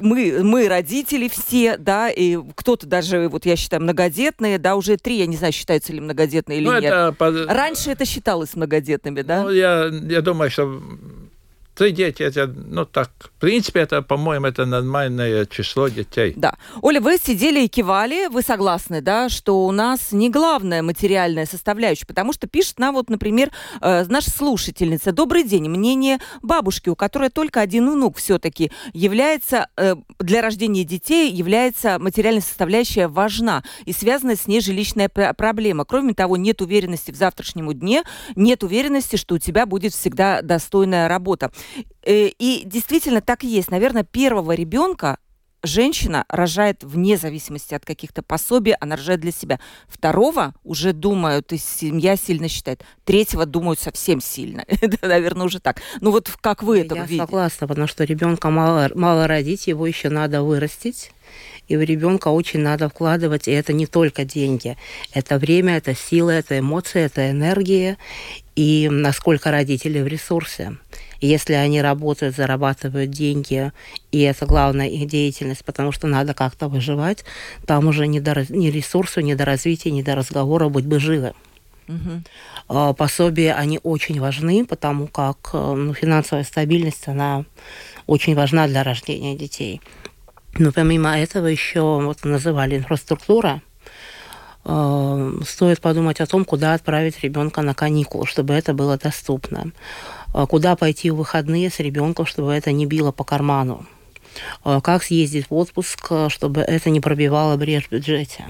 мы, 0.00 0.40
мы 0.42 0.68
родители 0.68 1.28
все, 1.28 1.76
да, 1.76 2.10
и 2.10 2.38
кто-то 2.54 2.86
даже, 2.86 3.28
вот 3.28 3.46
я 3.46 3.56
считаю, 3.56 3.82
многодетные, 3.82 4.58
да, 4.58 4.76
уже 4.76 4.96
три, 4.96 5.18
я 5.18 5.26
не 5.26 5.36
знаю, 5.36 5.52
считаются 5.52 5.92
ли 5.92 6.00
многодетные 6.00 6.58
или 6.58 6.66
ну, 6.66 6.78
нет. 6.78 6.92
Это... 6.92 7.46
Раньше 7.48 7.90
это 7.90 8.04
считалось 8.04 8.54
многодетными, 8.54 9.22
да? 9.22 9.44
Ну, 9.44 9.50
я, 9.50 9.90
я 10.08 10.20
думаю, 10.20 10.50
что 10.50 10.82
Три 11.76 11.92
дети, 11.92 12.22
это, 12.22 12.46
ну 12.46 12.86
так, 12.86 13.10
в 13.18 13.30
принципе, 13.38 13.80
это, 13.80 14.00
по-моему, 14.00 14.46
это 14.46 14.64
нормальное 14.64 15.44
число 15.44 15.88
детей. 15.88 16.32
Да. 16.34 16.54
Оля, 16.80 17.02
вы 17.02 17.18
сидели 17.22 17.66
и 17.66 17.68
кивали, 17.68 18.28
вы 18.28 18.40
согласны, 18.40 19.02
да, 19.02 19.28
что 19.28 19.66
у 19.66 19.72
нас 19.72 20.12
не 20.12 20.30
главная 20.30 20.82
материальная 20.82 21.44
составляющая, 21.44 22.06
потому 22.06 22.32
что 22.32 22.46
пишет 22.46 22.78
нам 22.78 22.94
вот, 22.94 23.10
например, 23.10 23.50
э, 23.82 24.06
наша 24.08 24.30
слушательница. 24.30 25.12
Добрый 25.12 25.44
день. 25.44 25.68
Мнение 25.68 26.18
бабушки, 26.40 26.88
у 26.88 26.96
которой 26.96 27.28
только 27.28 27.60
один 27.60 27.90
внук 27.90 28.16
все-таки 28.16 28.72
является, 28.94 29.68
э, 29.76 29.96
для 30.18 30.40
рождения 30.40 30.82
детей 30.82 31.30
является 31.30 31.98
материальная 31.98 32.40
составляющая 32.40 33.06
важна 33.06 33.62
и 33.84 33.92
связана 33.92 34.34
с 34.34 34.46
ней 34.46 34.62
жилищная 34.62 35.10
проблема. 35.10 35.84
Кроме 35.84 36.14
того, 36.14 36.38
нет 36.38 36.62
уверенности 36.62 37.10
в 37.10 37.16
завтрашнем 37.16 37.70
дне, 37.74 38.02
нет 38.34 38.64
уверенности, 38.64 39.16
что 39.16 39.34
у 39.34 39.38
тебя 39.38 39.66
будет 39.66 39.92
всегда 39.92 40.40
достойная 40.40 41.06
работа. 41.06 41.50
Э, 42.02 42.28
и 42.28 42.62
действительно 42.64 43.20
так 43.20 43.44
и 43.44 43.48
есть. 43.48 43.70
Наверное, 43.70 44.04
первого 44.04 44.52
ребенка 44.52 45.18
женщина 45.66 46.24
рожает 46.28 46.82
вне 46.82 47.16
зависимости 47.16 47.74
от 47.74 47.84
каких-то 47.84 48.22
пособий, 48.22 48.74
она 48.74 48.96
рожает 48.96 49.20
для 49.20 49.32
себя. 49.32 49.60
Второго 49.88 50.54
уже 50.64 50.92
думают, 50.92 51.52
и 51.52 51.58
семья 51.58 52.16
сильно 52.16 52.48
считает. 52.48 52.84
Третьего 53.04 53.44
думают 53.46 53.78
совсем 53.80 54.20
сильно. 54.20 54.64
это, 54.68 55.06
наверное, 55.06 55.46
уже 55.46 55.60
так. 55.60 55.82
Ну 56.00 56.10
вот 56.10 56.30
как 56.40 56.62
вы 56.62 56.80
это 56.80 56.94
видите? 56.94 57.16
Я 57.16 57.22
согласна, 57.22 57.68
потому 57.68 57.86
что 57.86 58.04
ребенка 58.04 58.50
мало, 58.50 58.90
мало 58.94 59.26
родить, 59.26 59.66
его 59.66 59.86
еще 59.86 60.08
надо 60.08 60.42
вырастить. 60.42 61.12
И 61.68 61.76
в 61.76 61.82
ребенка 61.82 62.28
очень 62.28 62.60
надо 62.60 62.88
вкладывать, 62.88 63.48
и 63.48 63.50
это 63.50 63.72
не 63.72 63.86
только 63.86 64.24
деньги. 64.24 64.76
Это 65.12 65.36
время, 65.36 65.76
это 65.76 65.96
силы, 65.96 66.32
это 66.32 66.60
эмоции, 66.60 67.02
это 67.02 67.30
энергия. 67.30 67.98
И 68.54 68.88
насколько 68.88 69.50
родители 69.50 70.00
в 70.00 70.06
ресурсе 70.06 70.76
если 71.20 71.54
они 71.54 71.80
работают, 71.82 72.36
зарабатывают 72.36 73.10
деньги, 73.10 73.72
и 74.12 74.20
это 74.20 74.46
главная 74.46 74.88
их 74.88 75.08
деятельность, 75.08 75.64
потому 75.64 75.92
что 75.92 76.06
надо 76.06 76.34
как-то 76.34 76.68
выживать, 76.68 77.24
там 77.66 77.88
уже 77.88 78.06
не 78.06 78.20
до 78.20 78.44
ни 78.48 78.68
ресурсу, 78.68 79.20
ни 79.20 79.34
до 79.34 79.44
развития, 79.44 79.90
ни 79.90 80.02
до 80.02 80.14
разговора 80.14 80.68
быть 80.68 80.86
бы 80.86 80.98
живы. 80.98 81.34
Угу. 81.88 82.94
Пособия, 82.94 83.54
они 83.54 83.78
очень 83.82 84.20
важны, 84.20 84.66
потому 84.66 85.06
как 85.06 85.50
э, 85.52 85.74
ну, 85.74 85.94
финансовая 85.94 86.42
стабильность, 86.42 87.06
она 87.06 87.44
очень 88.06 88.34
важна 88.34 88.66
для 88.66 88.82
рождения 88.82 89.36
детей. 89.36 89.80
Но 90.58 90.72
помимо 90.72 91.16
этого 91.16 91.46
еще 91.46 91.80
вот 91.80 92.24
называли 92.24 92.76
инфраструктура. 92.76 93.62
Э, 94.64 95.32
стоит 95.46 95.80
подумать 95.80 96.20
о 96.20 96.26
том, 96.26 96.44
куда 96.44 96.74
отправить 96.74 97.22
ребенка 97.22 97.62
на 97.62 97.72
каникулы, 97.72 98.26
чтобы 98.26 98.54
это 98.54 98.74
было 98.74 98.98
доступно. 98.98 99.70
А 100.36 100.46
куда 100.46 100.76
пойти 100.76 101.08
в 101.10 101.16
выходные 101.16 101.70
с 101.70 101.80
ребенком, 101.80 102.26
чтобы 102.26 102.52
это 102.52 102.70
не 102.70 102.84
било 102.84 103.10
по 103.10 103.24
карману, 103.24 103.86
а 104.62 104.82
как 104.82 105.02
съездить 105.02 105.48
в 105.48 105.54
отпуск, 105.54 106.12
чтобы 106.28 106.60
это 106.60 106.90
не 106.90 107.00
пробивало 107.00 107.56
брешь 107.56 107.86
в 107.86 107.90
бюджете. 107.90 108.44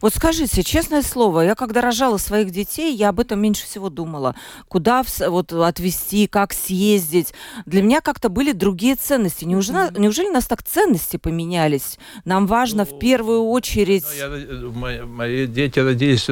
Вот 0.00 0.12
скажите, 0.12 0.64
честное 0.64 1.02
слово, 1.02 1.42
я 1.42 1.54
когда 1.54 1.80
рожала 1.80 2.16
своих 2.16 2.50
детей, 2.50 2.92
я 2.92 3.10
об 3.10 3.20
этом 3.20 3.40
меньше 3.40 3.66
всего 3.66 3.88
думала. 3.88 4.34
Куда 4.66 5.04
вот 5.28 5.52
отвезти, 5.52 6.26
как 6.26 6.52
съездить. 6.52 7.34
Для 7.66 7.82
меня 7.82 8.00
как-то 8.00 8.28
были 8.28 8.50
другие 8.50 8.96
ценности. 8.96 9.44
Неужели, 9.44 9.78
mm-hmm. 9.78 10.00
неужели 10.00 10.26
у 10.26 10.32
нас 10.32 10.46
так 10.46 10.64
ценности 10.64 11.18
поменялись? 11.18 12.00
Нам 12.24 12.48
важно 12.48 12.84
ну, 12.84 12.96
в 12.96 12.98
первую 12.98 13.44
очередь... 13.44 14.04
Ну, 14.18 14.18
я, 14.18 14.26
э, 14.26 14.70
мои, 14.74 15.00
мои 15.02 15.46
дети 15.46 15.78
родились 15.78 16.28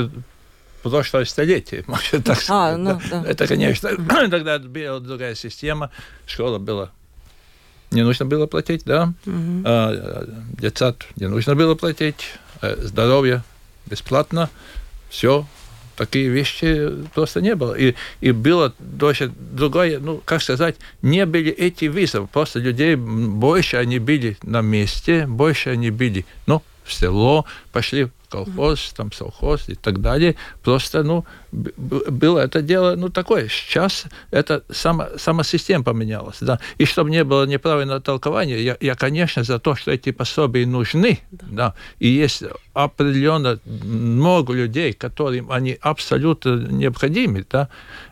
прошлое 0.83 1.25
столетие, 1.25 1.85
можно 1.87 2.23
так 2.23 2.41
сказать. 2.41 2.51
А, 2.51 2.77
ну, 2.77 3.01
да. 3.11 3.25
Это, 3.27 3.47
конечно, 3.47 3.91
тогда 4.31 4.59
была 4.59 5.01
другая 5.01 5.35
система, 5.35 5.91
школа 6.27 6.59
была 6.59 6.91
не 7.91 8.03
нужно 8.03 8.27
было 8.27 8.47
платить, 8.47 8.83
да, 8.85 9.13
угу. 9.27 9.63
а, 9.65 10.25
детсад 10.61 11.07
не 11.17 11.29
нужно 11.29 11.55
было 11.55 11.75
платить, 11.75 12.33
э, 12.61 12.77
здоровье 12.83 13.43
бесплатно, 13.87 14.51
все, 15.09 15.47
такие 15.97 16.29
вещи 16.29 16.91
просто 17.15 17.41
не 17.41 17.55
было. 17.55 17.75
И, 17.75 17.95
и 18.21 18.33
было 18.33 18.75
даже 18.79 19.33
другое, 19.39 19.99
ну, 19.99 20.21
как 20.25 20.43
сказать, 20.43 20.77
не 21.03 21.25
были 21.25 21.51
эти 21.51 21.87
вызовы, 21.87 22.27
просто 22.27 22.59
людей 22.59 22.95
больше 22.95 23.79
они 23.79 23.99
были 23.99 24.37
на 24.43 24.61
месте, 24.61 25.27
больше 25.27 25.71
они 25.71 25.91
были, 25.91 26.27
ну, 26.47 26.63
в 26.85 26.93
село, 26.93 27.47
пошли 27.73 28.09
колхоз, 28.29 28.93
там 28.97 29.13
совхоз 29.13 29.69
и 29.69 29.75
так 29.75 30.01
далее. 30.01 30.37
Просто, 30.63 31.03
ну, 31.03 31.25
было 31.53 32.41
это 32.41 32.63
дело, 32.63 32.95
ну, 32.97 33.09
такое. 33.09 33.49
Сейчас 33.49 34.05
это 34.31 34.63
сама, 34.71 35.09
сама 35.17 35.45
система 35.45 35.85
поменялась, 35.85 36.39
да. 36.41 36.59
И 36.79 36.85
чтобы 36.85 37.11
не 37.11 37.25
было 37.25 37.47
неправильного 37.47 38.01
толкования, 38.01 38.61
я, 38.61 38.77
я 38.81 38.95
конечно, 38.95 39.45
за 39.45 39.59
то, 39.59 39.75
что 39.75 39.91
эти 39.91 40.13
пособия 40.13 40.67
нужны, 40.67 41.21
да. 41.31 41.47
да. 41.51 41.75
И 41.99 42.09
есть 42.09 42.43
определенно 42.75 43.59
много 43.65 44.53
людей, 44.53 44.93
которым 44.93 45.51
они 45.51 45.79
абсолютно 45.81 46.67
необходимы, 46.71 47.45
да. 47.51 47.69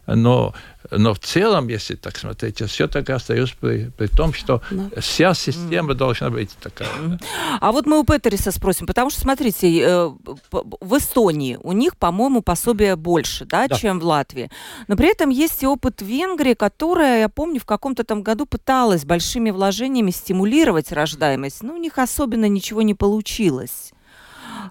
Но 0.07 0.55
но 0.91 1.15
в 1.15 1.19
целом, 1.19 1.69
если 1.69 1.95
так 1.95 2.17
смотреть, 2.17 2.61
я 2.61 2.67
все-таки 2.67 3.13
остаюсь 3.13 3.53
при, 3.53 3.91
при 3.97 4.07
том, 4.07 4.33
что 4.33 4.63
да. 4.71 5.01
вся 5.01 5.35
система 5.35 5.93
mm. 5.93 5.97
должна 5.97 6.31
быть 6.31 6.51
такая. 6.61 6.89
Mm. 6.89 7.25
А 7.61 7.73
вот 7.73 7.87
мы 7.87 7.99
у 7.99 8.05
Петериса 8.05 8.53
спросим, 8.53 8.87
потому 8.87 9.11
что, 9.11 9.21
смотрите, 9.21 9.81
э, 9.81 10.11
в 10.53 10.97
Эстонии 10.97 11.59
у 11.63 11.73
них, 11.73 11.97
по-моему, 11.97 12.43
пособие 12.43 12.97
больше, 12.97 13.26
да, 13.41 13.69
да, 13.69 13.77
чем 13.77 14.01
в 14.01 14.05
Латвии. 14.05 14.51
Но 14.89 14.97
при 14.97 15.11
этом 15.11 15.31
есть 15.31 15.63
и 15.63 15.67
опыт 15.67 16.03
Венгрии, 16.03 16.55
которая, 16.55 17.21
я 17.21 17.29
помню, 17.29 17.61
в 17.61 17.65
каком-то 17.67 18.05
там 18.05 18.23
году 18.23 18.47
пыталась 18.47 19.05
большими 19.05 19.51
вложениями 19.51 20.11
стимулировать 20.11 20.93
рождаемость. 20.93 21.63
Но 21.63 21.75
у 21.75 21.79
них 21.79 21.99
особенно 21.99 22.49
ничего 22.49 22.83
не 22.83 22.95
получилось. 22.95 23.93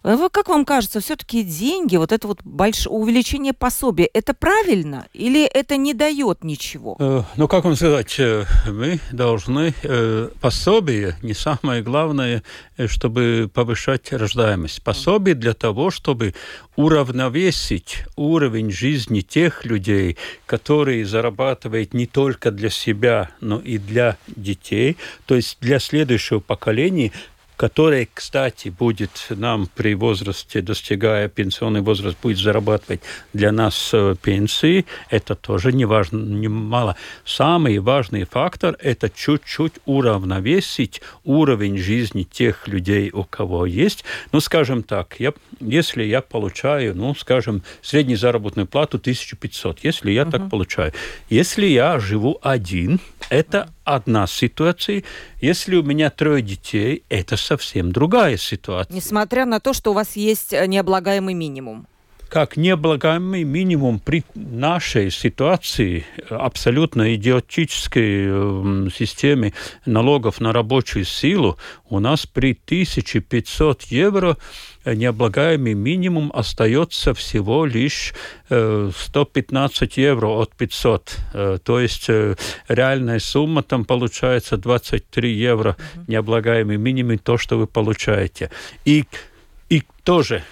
Э, 0.04 0.18
как 0.32 0.50
вам 0.50 0.66
кажется, 0.66 1.00
все-таки 1.00 1.44
деньги, 1.44 1.96
вот 1.98 2.12
это 2.12 2.28
вот 2.28 2.40
большое 2.44 2.96
увеличение 2.96 3.54
пособия, 3.54 4.06
это 4.06 4.34
правильно 4.34 5.08
или 5.14 5.46
это 5.46 5.78
не 5.78 5.94
дает 5.94 6.44
ничего? 6.44 6.96
Э, 7.00 7.24
ну, 7.36 7.48
как 7.48 7.66
вам 7.66 7.76
сказать, 7.76 8.16
э, 8.20 8.46
мы 8.68 9.00
должны 9.12 9.74
пособие, 10.42 11.16
не 11.22 11.34
самое 11.34 11.82
главное, 11.82 12.44
чтобы 12.88 13.50
повышать 13.54 14.12
рождаемость. 14.12 14.84
Пособие 14.84 15.36
для 15.36 15.54
того, 15.54 15.92
чтобы 15.92 16.34
уравновесить 16.76 18.06
уровень 18.16 18.72
жизни 18.72 19.22
тех 19.22 19.66
людей, 19.66 20.18
которые 20.46 21.06
зарабатывают 21.06 21.94
не 21.94 22.06
только 22.06 22.52
для 22.52 22.70
себя, 22.70 23.32
но 23.42 23.60
и 23.60 23.78
для 23.78 24.18
детей, 24.28 24.98
то 25.26 25.36
есть 25.36 25.58
для 25.62 25.80
следующего 25.80 26.40
поколения, 26.40 27.12
который, 27.58 28.10
кстати, 28.14 28.70
будет 28.70 29.28
нам 29.30 29.68
при 29.74 29.96
возрасте, 29.96 30.62
достигая 30.62 31.30
пенсионный 31.30 31.82
возраст, 31.82 32.18
будет 32.22 32.38
зарабатывать 32.38 33.02
для 33.34 33.52
нас 33.52 33.92
э, 33.94 34.16
пенсии, 34.22 34.86
это 35.10 35.36
тоже 35.36 35.72
не 35.72 35.86
важно, 35.86 36.18
не 36.18 36.48
мало. 36.48 36.96
Самый 37.24 37.80
важный 37.80 38.26
фактор– 38.26 38.76
это 38.80 39.10
чуть-чуть 39.10 39.74
уравновесить 39.86 41.02
уровень 41.24 41.78
жизни 41.78 42.24
тех 42.24 42.68
людей, 42.68 43.10
у 43.12 43.24
кого 43.24 43.66
есть. 43.66 44.04
Ну, 44.32 44.40
скажем 44.40 44.84
так, 44.84 45.16
я, 45.20 45.34
если 45.60 46.04
я 46.04 46.22
получаю, 46.22 46.96
ну, 46.96 47.16
скажем, 47.16 47.64
среднюю 47.82 48.18
заработную 48.18 48.68
плату 48.68 48.98
1500, 48.98 49.84
если 49.84 50.12
я 50.12 50.24
uh-huh. 50.24 50.32
так 50.32 50.50
получаю, 50.50 50.94
если 51.30 51.66
я 51.66 52.00
живу 52.00 52.40
один, 52.42 53.00
это 53.30 53.70
одна 53.86 54.28
ситуация. 54.28 55.04
Если 55.40 55.76
у 55.76 55.84
меня 55.84 56.10
трое 56.10 56.42
детей, 56.42 57.04
это 57.10 57.38
совсем 57.38 57.92
другая 57.92 58.38
ситуация. 58.38 58.94
Несмотря 58.94 59.46
на 59.46 59.60
то, 59.60 59.74
что 59.74 59.92
у 59.92 59.94
вас 59.94 60.16
есть 60.16 60.52
э, 60.52 60.66
необлагаемый 60.68 61.34
минимум 61.34 61.88
как 62.30 62.58
необлагаемый 62.58 63.44
минимум 63.44 64.00
при 64.00 64.24
нашей 64.34 65.12
ситуации, 65.12 66.06
абсолютно 66.30 67.16
идиотической 67.16 68.26
э, 68.28 68.88
системе 68.94 69.54
налогов 69.86 70.42
на 70.42 70.52
рабочую 70.52 71.06
силу, 71.06 71.58
у 71.90 72.00
нас 72.00 72.26
при 72.26 72.52
1500 72.52 73.84
евро 73.84 74.38
необлагаемый 74.86 75.74
минимум 75.74 76.32
остается 76.34 77.14
всего 77.14 77.66
лишь 77.66 78.14
115 78.50 79.98
э, 79.98 80.02
евро 80.02 80.28
от 80.28 80.56
500. 80.56 81.18
Э, 81.34 81.58
то 81.64 81.80
есть 81.80 82.08
реальная 82.68 83.20
сумма 83.20 83.64
там 83.64 83.86
получается 83.86 84.58
23 84.58 85.32
евро 85.32 85.78
необлагаемый 86.08 86.78
минимум, 86.78 87.18
то, 87.18 87.38
что 87.38 87.58
вы 87.58 87.68
получаете. 87.68 88.52
И 88.84 89.06
и 89.70 89.84
тоже 90.04 90.44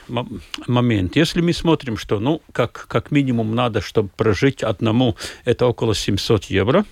момент. 0.68 1.16
Если 1.16 1.42
мы 1.42 1.54
смотрим, 1.54 1.98
что, 1.98 2.20
ну, 2.20 2.42
как, 2.52 2.86
как 2.88 3.12
минимум 3.12 3.56
надо, 3.56 3.82
чтобы 3.82 4.10
прожить 4.10 4.64
одному, 4.64 5.16
это 5.46 5.68
около 5.68 5.94
700 5.94 6.46
евро, 6.46 6.86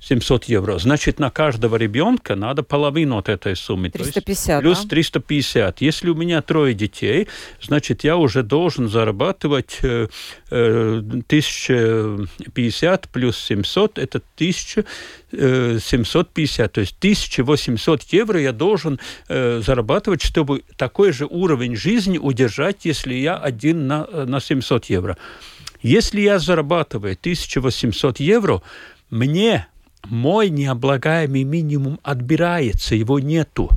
700 0.00 0.44
евро. 0.44 0.78
Значит, 0.78 1.18
на 1.18 1.30
каждого 1.30 1.76
ребенка 1.76 2.36
надо 2.36 2.62
половину 2.62 3.18
от 3.18 3.28
этой 3.28 3.54
суммы. 3.56 3.90
350, 3.90 4.62
плюс 4.62 4.82
да? 4.82 4.88
350. 4.88 5.80
Если 5.80 6.08
у 6.10 6.14
меня 6.14 6.42
трое 6.42 6.74
детей, 6.74 7.26
значит, 7.60 8.04
я 8.04 8.16
уже 8.16 8.42
должен 8.42 8.88
зарабатывать 8.88 9.78
э, 9.82 10.08
э, 10.50 10.98
1050 10.98 13.08
плюс 13.08 13.38
700, 13.38 13.98
это 13.98 14.20
1750. 14.36 16.66
Э, 16.66 16.68
То 16.68 16.80
есть 16.80 16.96
1800 16.98 18.02
евро 18.12 18.40
я 18.40 18.52
должен 18.52 19.00
э, 19.28 19.60
зарабатывать, 19.64 20.22
чтобы 20.22 20.64
такой 20.76 21.12
же 21.12 21.26
уровень 21.26 21.76
жизни 21.76 22.18
удержать, 22.18 22.84
если 22.84 23.14
я 23.14 23.36
один 23.36 23.86
на, 23.86 24.06
на 24.26 24.40
700 24.40 24.86
евро. 24.86 25.16
Если 25.82 26.20
я 26.20 26.38
зарабатываю 26.38 27.12
1800 27.12 28.20
евро, 28.20 28.62
мне 29.10 29.66
мой 30.08 30.50
необлагаемый 30.50 31.44
минимум 31.44 31.98
отбирается, 32.02 32.94
его 32.94 33.18
нету. 33.18 33.70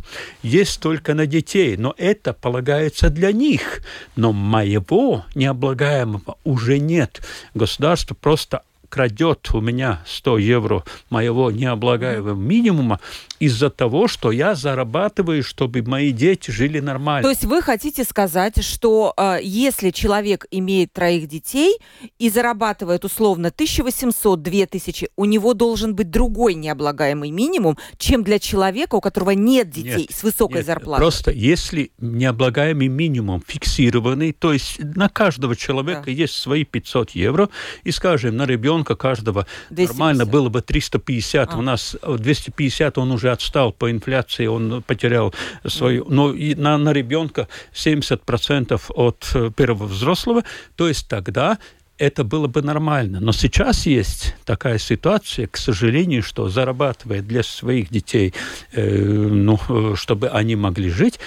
Есть 0.44 0.80
только 0.80 1.14
на 1.14 1.26
детей, 1.26 1.76
но 1.78 1.94
это 1.98 2.34
полагается 2.34 3.10
для 3.10 3.32
них. 3.32 3.82
Но 4.16 4.32
моего 4.32 5.26
необлагаемого 5.36 6.38
уже 6.44 6.80
нет. 6.80 7.22
Государство 7.54 8.16
просто 8.16 8.64
крадет 8.90 9.50
у 9.54 9.62
меня 9.62 10.02
100 10.06 10.38
евро 10.40 10.84
моего 11.10 11.52
необлагаемого 11.52 12.36
минимума 12.36 13.00
из-за 13.40 13.70
того, 13.70 14.08
что 14.08 14.32
я 14.32 14.56
зарабатываю, 14.56 15.44
чтобы 15.44 15.82
мои 15.82 16.12
дети 16.12 16.52
жили 16.52 16.80
нормально. 16.80 17.24
То 17.24 17.30
есть 17.30 17.46
вы 17.46 17.62
хотите 17.62 18.04
сказать, 18.04 18.64
что 18.64 19.14
э, 19.16 19.40
если 19.42 19.92
человек 19.92 20.46
имеет 20.52 20.94
троих 20.94 21.28
детей 21.28 21.78
и 22.18 22.30
зарабатывает 22.30 23.06
условно 23.06 23.48
1800-2000, 23.48 25.10
у 25.16 25.26
него 25.26 25.54
должен 25.54 25.96
быть 25.96 26.10
другой 26.10 26.54
необлагаемый 26.54 27.32
минимум, 27.32 27.78
чем 27.98 28.24
для 28.24 28.40
человека, 28.40 28.96
у 28.96 29.02
которого 29.02 29.32
нет 29.32 29.70
детей 29.70 30.08
нет, 30.08 30.12
с 30.12 30.24
высокой 30.24 30.58
нет, 30.58 30.66
зарплатой? 30.66 31.02
Просто 31.02 31.32
если 31.32 31.92
необлагаемый 32.00 32.88
минимум 32.88 33.42
фиксированный, 33.46 34.34
то 34.34 34.54
есть 34.54 34.80
на 34.80 35.10
каждого 35.10 35.56
человека 35.56 36.04
да. 36.06 36.12
есть 36.12 36.36
свои 36.36 36.66
500 36.66 37.12
евро, 37.12 37.50
и, 37.84 37.92
скажем, 37.92 38.36
на 38.36 38.46
ребенка 38.46 38.96
каждого 38.96 39.48
250. 39.70 39.90
нормально 39.90 40.26
было 40.26 40.50
бы 40.50 40.62
350, 40.62 41.54
а. 41.54 41.58
у 41.58 41.62
нас 41.62 41.96
250 42.04 42.98
он 42.98 43.12
уже 43.12 43.29
отстал 43.32 43.72
по 43.72 43.90
инфляции, 43.92 44.48
он 44.48 44.84
потерял 44.84 45.34
свою... 45.66 46.06
Но 46.10 46.34
и 46.34 46.56
на, 46.56 46.78
на 46.78 46.94
ребенка 46.94 47.48
70% 47.74 48.82
от 48.90 49.32
э, 49.34 49.52
первого 49.56 49.88
взрослого, 49.88 50.44
то 50.76 50.88
есть 50.88 51.08
тогда 51.08 51.58
это 52.00 52.24
было 52.24 52.48
бы 52.48 52.62
нормально. 52.62 53.20
Но 53.20 53.32
сейчас 53.32 53.86
есть 53.86 54.36
такая 54.46 54.80
ситуация, 54.80 55.48
к 55.48 55.58
сожалению, 55.58 56.24
что 56.24 56.50
зарабатывая 56.50 57.22
для 57.22 57.44
своих 57.44 57.90
детей, 57.90 58.34
э, 58.72 58.90
ну, 58.90 59.60
э, 59.68 59.96
чтобы 59.96 60.30
они 60.30 60.56
могли 60.56 60.90
жить, 60.90 61.20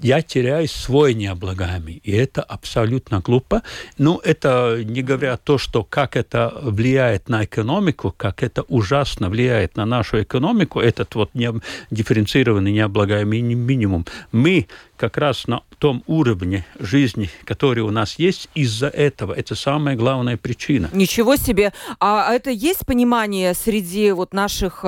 я 0.00 0.22
теряю 0.22 0.68
свой 0.68 1.14
необлагаемый. 1.14 2.00
И 2.04 2.12
это 2.12 2.42
абсолютно 2.42 3.20
глупо. 3.20 3.62
Ну, 3.98 4.18
это 4.18 4.82
не 4.84 5.02
говоря 5.02 5.36
то, 5.36 5.58
что 5.58 5.84
как 5.84 6.16
это 6.16 6.52
влияет 6.62 7.28
на 7.28 7.44
экономику, 7.44 8.14
как 8.16 8.42
это 8.42 8.62
ужасно 8.62 9.28
влияет 9.28 9.76
на 9.76 9.86
нашу 9.86 10.22
экономику, 10.22 10.80
этот 10.80 11.14
вот 11.14 11.34
не, 11.34 11.52
дифференцированный 11.90 12.72
необлагаемый 12.72 13.40
минимум. 13.42 14.06
Мы 14.32 14.66
как 14.96 15.16
раз 15.16 15.46
на 15.46 15.62
том 15.78 16.02
уровне 16.06 16.66
жизни, 16.80 17.30
который 17.44 17.80
у 17.80 17.90
нас 17.90 18.18
есть, 18.18 18.48
из-за 18.54 18.88
этого. 18.88 19.32
Это 19.32 19.54
самая 19.54 19.96
главная 19.96 20.36
причина. 20.36 20.90
Ничего 20.92 21.36
себе. 21.36 21.72
А 22.00 22.32
это 22.32 22.50
есть 22.50 22.84
понимание 22.84 23.54
среди 23.54 24.10
вот 24.12 24.34
наших 24.34 24.84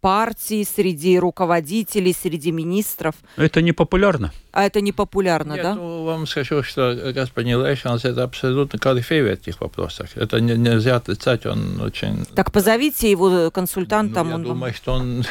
партий, 0.00 0.64
среди 0.64 1.18
руководителей, 1.18 2.12
среди 2.12 2.52
министров? 2.52 3.14
Это 3.36 3.62
не 3.62 3.72
популярно. 3.72 4.32
А 4.52 4.64
это 4.64 4.80
не 4.80 4.92
популярно, 4.92 5.52
Нет, 5.54 5.62
да? 5.62 5.74
Ну, 5.74 6.04
вам 6.04 6.26
скажу, 6.26 6.62
что 6.62 7.12
господин 7.14 7.62
Лейшанс 7.62 8.04
это 8.04 8.24
абсолютно 8.24 8.78
корифей 8.78 9.22
в 9.22 9.26
этих 9.26 9.60
вопросах. 9.60 10.16
Это 10.16 10.40
не, 10.40 10.56
нельзя 10.56 10.96
отрицать, 10.96 11.46
он 11.46 11.80
очень... 11.80 12.24
Так 12.34 12.50
позовите 12.50 13.10
его 13.10 13.50
консультантом. 13.50 14.26
Ну, 14.26 14.30
я 14.30 14.34
он... 14.36 14.42
думаю, 14.42 14.74
что 14.74 14.92
он 14.94 15.24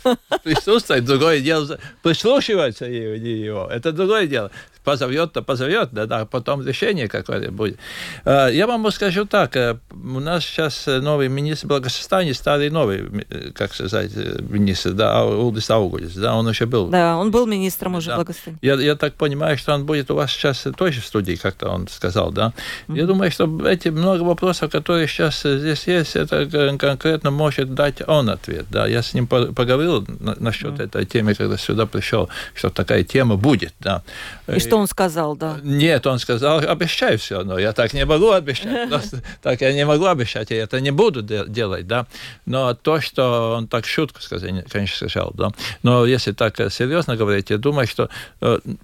присутствует, 0.44 1.04
другое 1.04 1.40
дело, 1.40 1.78
прислушивается 2.02 2.84
его 2.84 3.66
это 3.70 3.92
другое 3.92 4.26
дело. 4.26 4.50
Позовет-то 4.86 5.42
позовет, 5.42 5.88
да, 5.90 6.06
да, 6.06 6.26
потом 6.26 6.64
решение 6.64 7.08
какое-то 7.08 7.50
будет. 7.50 7.76
А, 8.24 8.46
я 8.46 8.68
вам 8.68 8.88
скажу 8.92 9.24
так, 9.24 9.56
э, 9.56 9.78
у 9.90 10.20
нас 10.20 10.44
сейчас 10.44 10.86
новый 10.86 11.28
министр 11.28 11.66
благосостояния, 11.66 12.34
старый 12.34 12.70
новый, 12.70 13.24
э, 13.28 13.50
как 13.52 13.74
сказать, 13.74 14.12
министр, 14.48 14.92
да, 14.92 15.24
Улдис 15.24 15.68
Аугулис, 15.70 16.14
да, 16.14 16.36
он 16.36 16.48
еще 16.48 16.66
был. 16.66 16.86
Да, 16.86 17.16
он 17.16 17.32
был 17.32 17.46
министром 17.46 17.96
уже 17.96 18.10
да. 18.10 18.16
благосостояния. 18.16 18.60
Я, 18.62 18.74
я 18.74 18.94
так 18.94 19.14
понимаю, 19.14 19.58
что 19.58 19.74
он 19.74 19.86
будет 19.86 20.08
у 20.12 20.14
вас 20.14 20.30
сейчас 20.30 20.64
тоже 20.76 21.00
в 21.00 21.06
студии, 21.06 21.34
как-то 21.34 21.68
он 21.68 21.88
сказал, 21.88 22.30
да. 22.30 22.52
Mm-hmm. 22.86 22.96
Я 22.96 23.06
думаю, 23.06 23.32
что 23.32 23.68
эти 23.68 23.88
много 23.88 24.22
вопросов, 24.22 24.70
которые 24.70 25.08
сейчас 25.08 25.42
здесь 25.42 25.88
есть, 25.88 26.14
это 26.14 26.46
конкретно 26.78 27.32
может 27.32 27.74
дать 27.74 28.06
он 28.06 28.30
ответ, 28.30 28.66
да. 28.70 28.86
Я 28.86 29.02
с 29.02 29.14
ним 29.14 29.26
поговорил 29.26 30.06
насчет 30.38 30.74
mm-hmm. 30.74 30.84
этой 30.84 31.06
темы, 31.06 31.34
когда 31.34 31.56
сюда 31.56 31.86
пришел, 31.86 32.28
что 32.54 32.70
такая 32.70 33.02
тема 33.02 33.34
будет, 33.34 33.74
да. 33.80 34.04
И 34.46 34.60
что 34.60 34.75
он 34.76 34.86
сказал, 34.86 35.36
да? 35.36 35.58
Нет, 35.62 36.06
он 36.06 36.18
сказал, 36.18 36.58
обещаю 36.58 37.18
все 37.18 37.36
равно, 37.36 37.58
я 37.58 37.72
так 37.72 37.92
не 37.92 38.04
могу 38.04 38.30
обещать, 38.30 38.90
так 39.42 39.60
я 39.60 39.72
не 39.72 39.84
могу 39.84 40.06
обещать, 40.06 40.50
я 40.50 40.62
это 40.62 40.80
не 40.80 40.90
буду 40.90 41.22
делать, 41.22 41.86
да. 41.86 42.06
Но 42.46 42.74
то, 42.74 43.00
что 43.00 43.56
он 43.56 43.68
так 43.68 43.86
шутку 43.86 44.20
сказал, 44.22 44.48
конечно, 44.68 45.08
сказал, 45.08 45.32
да. 45.34 45.50
Но 45.82 46.06
если 46.06 46.32
так 46.32 46.56
серьезно 46.70 47.16
говорить, 47.16 47.50
я 47.50 47.58
думаю, 47.58 47.86
что 47.86 48.10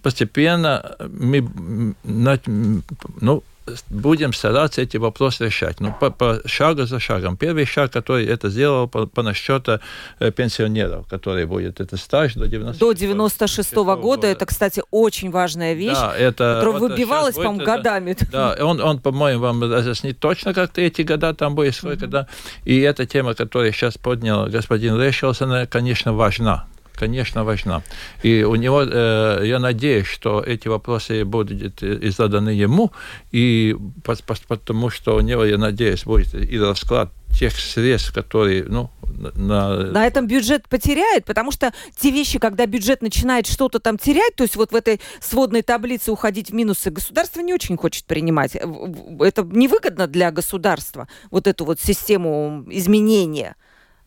постепенно 0.03 0.97
мы, 1.01 1.95
ну, 2.05 3.43
будем 3.90 4.33
стараться 4.33 4.83
эти 4.83 4.96
вопросы 4.96 5.46
решать. 5.46 5.81
Ну, 5.81 5.94
по, 5.98 6.11
по 6.11 6.40
шагу 6.46 6.85
за 6.85 7.01
шагом. 7.01 7.37
Первый 7.37 7.64
шаг, 7.64 7.92
который 7.92 8.27
это 8.27 8.51
сделал 8.51 8.88
по, 8.88 9.07
по 9.07 9.22
насчету 9.22 9.81
э, 10.18 10.31
пенсионеров, 10.31 11.07
который 11.09 11.46
будет 11.46 11.81
это 11.81 11.96
стаж 11.96 12.35
до 12.35 12.46
96 12.46 12.81
До 12.81 12.92
96 12.92 13.72
-го 13.72 13.85
года. 13.85 14.01
года. 14.01 14.27
Это, 14.27 14.46
кстати, 14.46 14.83
очень 14.90 15.31
важная 15.31 15.75
вещь, 15.75 16.01
да, 16.01 16.14
это, 16.16 16.55
которая 16.61 16.81
вот 16.81 16.90
выбивалась, 16.90 17.35
по-моему, 17.35 17.64
годами. 17.64 18.16
Да, 18.33 18.57
он, 18.61 18.81
он 18.81 18.98
по-моему, 18.98 19.40
вам 19.40 19.62
разъяснит 19.62 20.18
точно, 20.18 20.55
как 20.55 20.79
эти 20.79 21.03
года 21.03 21.35
там 21.35 21.55
будет, 21.55 21.75
сколько, 21.75 22.07
mm-hmm. 22.07 22.09
да. 22.09 22.27
И 22.64 22.81
эта 22.81 23.07
тема, 23.07 23.35
которую 23.35 23.72
сейчас 23.72 23.98
поднял 23.98 24.46
господин 24.46 25.01
Решелс, 25.01 25.42
она, 25.42 25.66
конечно, 25.66 26.12
важна 26.12 26.66
конечно, 27.03 27.45
важна. 27.45 27.83
И 28.23 28.45
у 28.45 28.55
него, 28.55 28.83
э, 28.83 29.43
я 29.45 29.59
надеюсь, 29.59 30.07
что 30.07 30.41
эти 30.41 30.69
вопросы 30.69 31.25
будут 31.25 31.83
заданы 32.17 32.51
ему, 32.51 32.93
и 33.33 33.77
потому 34.05 34.91
что 34.91 35.17
у 35.17 35.21
него, 35.21 35.45
я 35.45 35.59
надеюсь, 35.59 36.05
будет 36.05 36.35
и 36.35 36.59
расклад 36.61 37.11
тех 37.37 37.53
средств, 37.59 38.12
которые, 38.12 38.65
ну, 38.65 38.91
на... 39.35 39.77
На 39.91 40.07
этом 40.07 40.29
бюджет 40.29 40.69
потеряет, 40.69 41.25
потому 41.25 41.51
что 41.51 41.73
те 41.99 42.11
вещи, 42.11 42.38
когда 42.38 42.67
бюджет 42.67 43.03
начинает 43.03 43.47
что-то 43.47 43.81
там 43.81 43.99
терять, 43.99 44.37
то 44.37 44.45
есть 44.45 44.55
вот 44.55 44.71
в 44.71 44.77
этой 44.77 45.01
сводной 45.21 45.62
таблице 45.62 46.12
уходить 46.12 46.51
в 46.51 46.55
минусы, 46.55 46.91
государство 46.91 47.41
не 47.41 47.53
очень 47.53 47.77
хочет 47.77 48.05
принимать. 48.05 48.55
Это 48.55 49.43
невыгодно 49.43 50.07
для 50.07 50.31
государства, 50.31 51.09
вот 51.31 51.49
эту 51.49 51.65
вот 51.65 51.81
систему 51.81 52.65
изменения. 52.71 53.57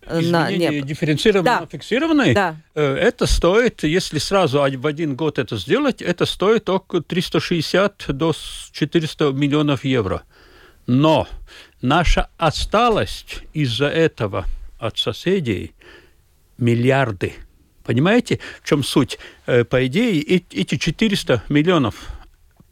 Изменение 0.07 0.81
на, 0.81 0.87
дифференцированно 0.87 1.43
да. 1.61 1.67
фиксированное, 1.71 2.33
да. 2.33 2.55
Э, 2.75 2.95
это 2.95 3.25
стоит, 3.25 3.83
если 3.83 4.19
сразу 4.19 4.59
в 4.59 4.87
один 4.87 5.15
год 5.15 5.39
это 5.39 5.57
сделать, 5.57 6.01
это 6.01 6.25
стоит 6.25 6.69
около 6.69 7.01
360 7.01 8.05
до 8.09 8.33
400 8.71 9.31
миллионов 9.31 9.83
евро. 9.83 10.23
Но 10.87 11.27
наша 11.81 12.29
отсталость 12.37 13.41
из-за 13.53 13.87
этого 13.87 14.45
от 14.77 14.97
соседей 14.97 15.73
миллиарды. 16.57 17.33
Понимаете, 17.83 18.39
в 18.61 18.67
чем 18.67 18.83
суть? 18.83 19.19
Э, 19.45 19.63
по 19.63 19.85
идее, 19.85 20.21
эти 20.21 20.77
400 20.77 21.43
миллионов 21.49 21.95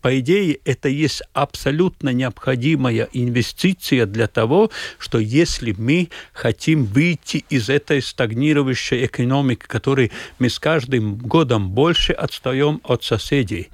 по 0.03 0.19
идее, 0.19 0.59
это 0.65 0.89
есть 0.89 1.23
абсолютно 1.31 2.09
необходимая 2.09 3.07
инвестиция 3.13 4.05
для 4.05 4.27
того, 4.27 4.69
что 4.99 5.17
если 5.17 5.71
мы 5.71 6.09
хотим 6.33 6.83
выйти 6.83 7.45
из 7.49 7.69
этой 7.69 8.01
стагнирующей 8.01 9.05
экономики, 9.05 9.63
которой 9.65 10.11
мы 10.39 10.49
с 10.49 10.59
каждым 10.59 11.15
годом 11.15 11.69
больше 11.69 12.11
отстаем 12.11 12.81
от 12.83 13.05
соседей, 13.05 13.69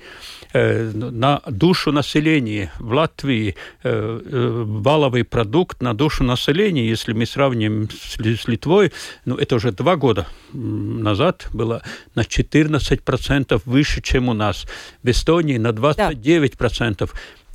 на 0.53 1.41
душу 1.47 1.91
населения 1.91 2.71
в 2.79 2.93
Латвии 2.93 3.55
э, 3.83 3.89
э, 4.25 4.63
валовый 4.65 5.23
продукт 5.23 5.81
на 5.81 5.93
душу 5.93 6.23
населения, 6.23 6.87
если 6.87 7.13
мы 7.13 7.25
сравним 7.25 7.89
с 7.89 8.17
Литвой, 8.47 8.91
ну, 9.25 9.35
это 9.35 9.55
уже 9.55 9.71
два 9.71 9.95
года 9.95 10.27
назад 10.53 11.47
было 11.53 11.83
на 12.15 12.21
14% 12.21 13.61
выше, 13.65 14.01
чем 14.01 14.29
у 14.29 14.33
нас. 14.33 14.65
В 15.03 15.09
Эстонии 15.09 15.57
на 15.57 15.69
29%. 15.69 16.95
Да. 16.99 17.07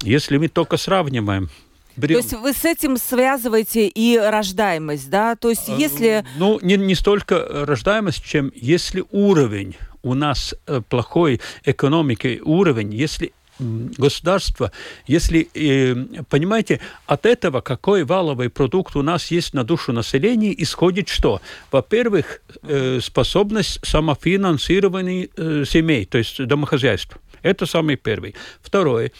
Если 0.02 0.36
мы 0.36 0.48
только 0.48 0.76
сравниваем 0.76 1.50
Берем. 1.96 2.20
То 2.20 2.22
есть 2.22 2.32
вы 2.32 2.52
с 2.52 2.64
этим 2.64 2.96
связываете 2.96 3.86
и 3.86 4.18
рождаемость, 4.18 5.08
да? 5.10 5.36
То 5.36 5.50
есть 5.50 5.68
если... 5.68 6.24
Ну, 6.36 6.58
не, 6.60 6.76
не 6.76 6.96
столько 6.96 7.46
рождаемость, 7.66 8.24
чем 8.24 8.50
если 8.54 9.04
уровень 9.12 9.76
у 10.04 10.14
нас 10.14 10.54
э, 10.66 10.80
плохой 10.88 11.40
экономики 11.64 12.40
уровень, 12.44 12.94
если 12.94 13.32
государство, 13.58 14.72
если, 15.06 15.48
э, 15.54 16.24
понимаете, 16.28 16.80
от 17.06 17.24
этого 17.24 17.60
какой 17.60 18.02
валовый 18.02 18.50
продукт 18.50 18.96
у 18.96 19.02
нас 19.02 19.30
есть 19.30 19.54
на 19.54 19.62
душу 19.62 19.92
населения, 19.92 20.52
исходит 20.62 21.08
что? 21.08 21.40
Во-первых, 21.70 22.42
э, 22.62 22.98
способность 23.00 23.78
самофинансирования 23.86 25.28
семей, 25.64 26.04
то 26.04 26.18
есть 26.18 26.44
домохозяйств. 26.44 27.16
Это 27.42 27.66
самый 27.66 27.96
первый. 27.96 28.34
Второе, 28.60 29.12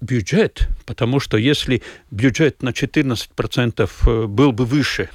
бюджет, 0.00 0.68
потому 0.84 1.20
что 1.20 1.36
если 1.36 1.82
бюджет 2.10 2.62
на 2.62 2.70
14% 2.70 4.26
был 4.26 4.52
бы 4.52 4.64
выше, 4.64 5.08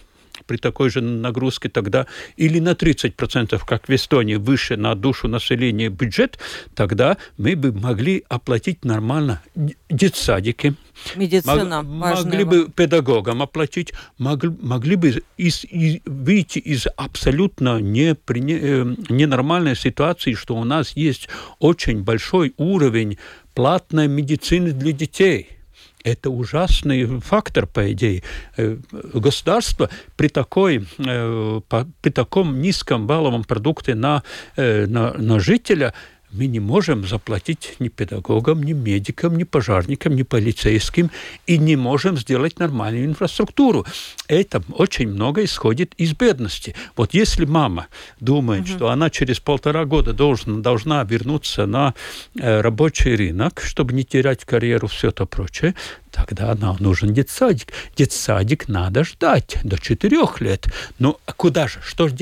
при 0.45 0.57
такой 0.57 0.89
же 0.89 1.01
нагрузке 1.01 1.69
тогда 1.69 2.07
или 2.37 2.59
на 2.59 2.71
30%, 2.71 3.61
как 3.65 3.87
в 3.87 3.91
Эстонии, 3.91 4.35
выше 4.35 4.77
на 4.77 4.95
душу 4.95 5.27
населения 5.27 5.89
бюджет, 5.89 6.39
тогда 6.75 7.17
мы 7.37 7.55
бы 7.55 7.71
могли 7.71 8.23
оплатить 8.29 8.85
нормально 8.85 9.41
детсадики, 9.89 10.75
Медицина 11.15 11.81
мог, 11.81 12.23
могли 12.23 12.43
бы 12.43 12.69
педагогам 12.69 13.41
оплатить, 13.41 13.93
могли, 14.17 14.51
могли 14.61 14.95
бы 14.95 15.23
из, 15.37 15.65
из, 15.65 15.99
выйти 16.05 16.59
из 16.59 16.85
абсолютно 16.95 17.79
не, 17.79 18.11
э, 18.11 18.95
ненормальной 19.09 19.75
ситуации, 19.75 20.33
что 20.33 20.55
у 20.55 20.63
нас 20.63 20.95
есть 20.95 21.29
очень 21.59 22.03
большой 22.03 22.53
уровень 22.57 23.17
платной 23.53 24.07
медицины 24.07 24.71
для 24.71 24.91
детей– 24.91 25.49
это 26.03 26.29
ужасный 26.29 27.19
фактор, 27.19 27.65
по 27.67 27.91
идее. 27.91 28.23
Э, 28.57 28.77
государство 29.13 29.89
при, 30.15 30.27
такой, 30.27 30.85
э, 30.97 31.61
при 32.01 32.09
таком 32.09 32.61
низком 32.61 33.07
валовом 33.07 33.43
продукте 33.43 33.95
на, 33.95 34.23
э, 34.55 34.85
на, 34.85 35.13
на 35.13 35.39
жителя 35.39 35.93
мы 36.33 36.47
не 36.47 36.59
можем 36.59 37.07
заплатить 37.07 37.75
ни 37.79 37.89
педагогам, 37.89 38.63
ни 38.63 38.73
медикам, 38.73 39.37
ни 39.37 39.43
пожарникам, 39.43 40.15
ни 40.15 40.23
полицейским 40.23 41.11
и 41.47 41.57
не 41.57 41.75
можем 41.75 42.17
сделать 42.17 42.59
нормальную 42.59 43.05
инфраструктуру. 43.05 43.85
Это 44.27 44.63
очень 44.73 45.09
много 45.09 45.43
исходит 45.43 45.93
из 45.97 46.13
бедности. 46.13 46.75
Вот 46.95 47.13
если 47.13 47.45
мама 47.45 47.87
думает, 48.19 48.63
угу. 48.63 48.69
что 48.69 48.89
она 48.89 49.09
через 49.09 49.39
полтора 49.39 49.85
года 49.85 50.13
должна, 50.13 50.59
должна 50.59 51.03
вернуться 51.03 51.65
на 51.65 51.93
э, 52.35 52.61
рабочий 52.61 53.15
рынок, 53.15 53.61
чтобы 53.63 53.93
не 53.93 54.03
терять 54.03 54.45
карьеру, 54.45 54.87
все 54.87 55.09
это 55.09 55.25
прочее, 55.25 55.75
тогда 56.11 56.55
нам 56.55 56.77
нужен 56.79 57.13
детсадик. 57.13 57.73
Детсадик 57.95 58.67
надо 58.67 59.03
ждать 59.03 59.57
до 59.63 59.77
четырех 59.77 60.41
лет. 60.41 60.67
Ну, 60.99 61.17
а 61.25 61.33
куда 61.33 61.67
же? 61.67 61.79
Что 61.83 62.07
же 62.07 62.15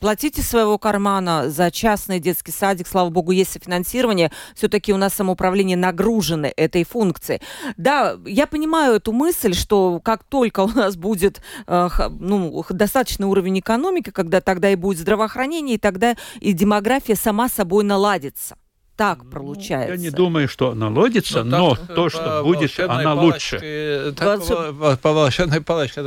платите 0.00 0.42
своего 0.42 0.78
кармана 0.78 1.50
за 1.50 1.70
частный 1.70 2.18
детский 2.18 2.52
садик. 2.52 2.88
Слава 2.88 3.10
богу, 3.10 3.30
есть 3.32 3.56
финансирование. 3.62 4.32
Все-таки 4.54 4.92
у 4.92 4.96
нас 4.96 5.14
самоуправление 5.14 5.76
нагружено 5.76 6.48
этой 6.56 6.84
функцией. 6.84 7.40
Да, 7.76 8.18
я 8.26 8.46
понимаю 8.46 8.94
эту 8.94 9.12
мысль, 9.12 9.54
что 9.54 10.00
как 10.02 10.24
только 10.24 10.60
у 10.60 10.68
нас 10.68 10.96
будет 10.96 11.40
э, 11.66 11.88
ну, 12.18 12.64
достаточный 12.70 13.26
уровень 13.26 13.60
экономики, 13.60 14.10
когда 14.10 14.40
тогда 14.40 14.70
и 14.70 14.76
будет 14.76 14.98
здравоохранение, 14.98 15.76
и 15.76 15.78
тогда 15.78 16.16
и 16.40 16.52
демография 16.52 17.14
сама 17.14 17.48
собой 17.48 17.84
наладится 17.84 18.56
так 19.00 19.24
ну, 19.24 19.30
получается. 19.30 19.94
Я 19.94 19.96
не 19.96 20.10
думаю, 20.10 20.46
что 20.46 20.72
она 20.72 20.90
лодится, 20.90 21.42
но, 21.42 21.70
но 21.70 21.74
так, 21.74 21.94
то, 21.94 22.10
что 22.10 22.42
будет, 22.44 22.78
она 22.80 23.14
лучше. 23.14 24.12
Так, 24.14 24.46
по, 24.46 24.98
по 25.00 25.12
волшебной 25.14 25.62
палочке. 25.62 26.02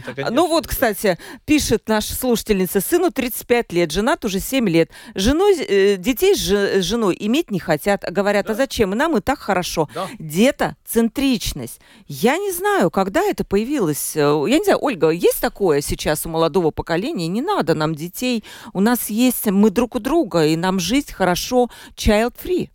Так, 0.00 0.30
ну 0.30 0.46
вот, 0.48 0.66
кстати, 0.66 1.18
пишет 1.44 1.88
наша 1.88 2.14
слушательница, 2.14 2.80
сыну 2.80 3.10
35 3.10 3.72
лет, 3.74 3.92
женат 3.92 4.24
уже 4.24 4.40
7 4.40 4.66
лет. 4.66 4.90
Женой, 5.14 5.58
э, 5.58 5.96
детей 5.98 6.34
с 6.34 6.82
женой 6.82 7.18
иметь 7.20 7.50
не 7.50 7.58
хотят. 7.58 8.02
Говорят, 8.10 8.46
а 8.46 8.48
да. 8.48 8.54
а 8.54 8.56
зачем? 8.56 8.92
Нам 8.92 9.18
и 9.18 9.20
так 9.20 9.40
хорошо. 9.40 9.90
Да. 9.94 10.08
Детоцентричность. 10.18 11.80
Я 12.06 12.38
не 12.38 12.50
знаю, 12.50 12.90
когда 12.90 13.20
это 13.20 13.44
появилось. 13.44 14.16
Э, 14.16 14.42
я 14.48 14.56
не 14.56 14.64
знаю, 14.64 14.78
Ольга, 14.80 15.10
есть 15.10 15.42
такое 15.42 15.82
сейчас 15.82 16.24
у 16.24 16.30
молодого 16.30 16.70
поколения? 16.70 17.28
Не 17.28 17.42
надо 17.42 17.74
нам 17.74 17.94
детей. 17.94 18.42
У 18.72 18.80
нас 18.80 19.10
есть, 19.10 19.44
мы 19.50 19.68
друг 19.68 19.96
у 19.96 19.98
друга, 19.98 20.46
и 20.46 20.56
нам 20.56 20.80
жить 20.80 21.12
хорошо. 21.12 21.68
Child 21.94 22.37
free. 22.42 22.70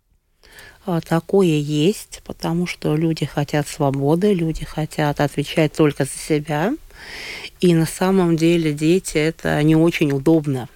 А, 0.86 1.00
такое 1.00 1.46
есть, 1.46 2.20
потому 2.24 2.66
что 2.66 2.94
люди 2.94 3.24
хотят 3.24 3.66
свободы, 3.66 4.34
люди 4.34 4.64
хотят 4.64 5.20
отвечать 5.20 5.72
только 5.72 6.04
за 6.04 6.18
себя. 6.18 6.74
И 7.60 7.74
на 7.74 7.86
самом 7.86 8.36
деле 8.36 8.72
дети 8.72 9.16
это 9.16 9.62
не 9.62 9.76
очень 9.76 10.12
удобно 10.12 10.68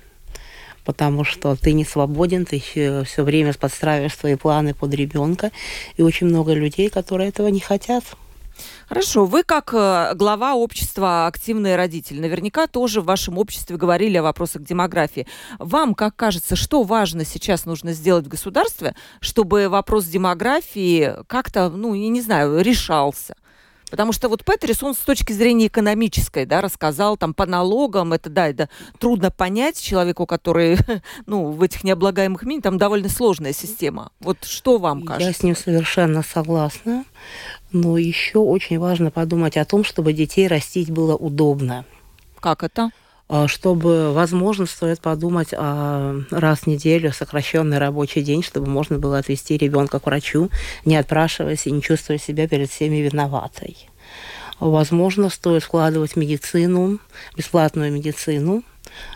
потому 0.89 1.23
что 1.23 1.55
ты 1.55 1.75
не 1.75 1.85
свободен, 1.85 2.47
ты 2.47 2.59
все 2.61 3.23
время 3.23 3.53
подстраиваешь 3.53 4.17
свои 4.17 4.37
планы 4.37 4.73
под 4.73 4.95
ребенка, 4.95 5.53
и 5.99 6.03
очень 6.03 6.29
много 6.29 6.55
людей, 6.55 6.89
которые 6.89 7.29
этого 7.29 7.49
не 7.49 7.61
хотят. 7.61 8.05
Хорошо, 8.89 9.27
вы 9.27 9.43
как 9.43 9.75
э, 9.75 10.15
глава 10.15 10.55
общества 10.55 11.27
«Активные 11.27 11.77
родители», 11.77 12.21
наверняка 12.21 12.67
тоже 12.67 13.03
в 13.03 13.05
вашем 13.05 13.37
обществе 13.37 13.77
говорили 13.77 14.17
о 14.17 14.23
вопросах 14.23 14.63
демографии. 14.63 15.27
Вам, 15.59 15.95
как 15.95 16.17
кажется, 16.17 16.57
что 16.57 16.83
важно 16.85 17.27
сейчас 17.27 17.67
нужно 17.67 17.93
сделать 17.93 18.25
в 18.25 18.29
государстве, 18.29 18.95
чтобы 19.21 19.69
вопрос 19.69 20.07
демографии 20.07 21.17
как-то, 21.27 21.69
ну, 21.69 21.93
я 21.93 22.09
не 22.09 22.23
знаю, 22.23 22.63
решался? 22.63 23.35
Потому 23.91 24.13
что 24.13 24.29
вот 24.29 24.45
Петрис, 24.45 24.83
он 24.83 24.95
с 24.95 24.99
точки 24.99 25.33
зрения 25.33 25.67
экономической, 25.67 26.45
да, 26.45 26.61
рассказал 26.61 27.17
там 27.17 27.35
по 27.35 27.47
налогам, 27.47 28.13
это, 28.13 28.29
да, 28.29 28.49
это 28.49 28.69
трудно 28.99 29.31
понять 29.31 29.81
человеку, 29.81 30.27
который, 30.27 30.79
ну, 31.27 31.51
в 31.51 31.63
этих 31.63 31.85
необлагаемых 31.85 32.43
мини, 32.43 32.61
там 32.61 32.79
довольно 32.79 33.09
сложная 33.09 33.53
система. 33.53 34.13
Вот 34.21 34.45
что 34.45 34.79
вам 34.79 35.03
кажется? 35.03 35.29
Я 35.29 35.33
с 35.33 35.43
ним 35.43 35.57
совершенно 35.57 36.23
согласна, 36.23 37.05
но 37.73 37.99
еще 37.99 38.39
очень 38.39 38.79
важно 38.79 39.11
подумать 39.11 39.57
о 39.57 39.65
том, 39.65 39.85
чтобы 39.85 40.13
детей 40.13 40.49
растить 40.49 40.91
было 40.91 41.17
удобно. 41.17 41.85
Как 42.41 42.63
это? 42.63 42.91
А, 43.29 43.47
чтобы, 43.47 44.13
возможно, 44.15 44.65
стоит 44.65 45.01
подумать 45.01 45.49
о 45.53 46.23
раз 46.31 46.61
в 46.61 46.67
неделю 46.67 47.13
сокращенный 47.13 47.79
рабочий 47.79 48.23
день, 48.23 48.43
чтобы 48.43 48.69
можно 48.69 48.99
было 48.99 49.19
отвести 49.19 49.59
ребенка 49.59 50.01
к 50.01 50.07
врачу, 50.07 50.51
не 50.87 50.97
отпрашиваясь 50.97 51.67
и 51.67 51.71
не 51.71 51.83
чувствуя 51.83 52.19
себя 52.19 52.49
перед 52.49 52.71
всеми 52.71 52.97
виноватой. 52.97 53.77
Возможно, 54.61 55.29
стоит 55.29 55.63
вкладывать 55.63 56.17
медицину, 56.17 56.99
бесплатную 57.37 57.93
медицину, 57.93 58.65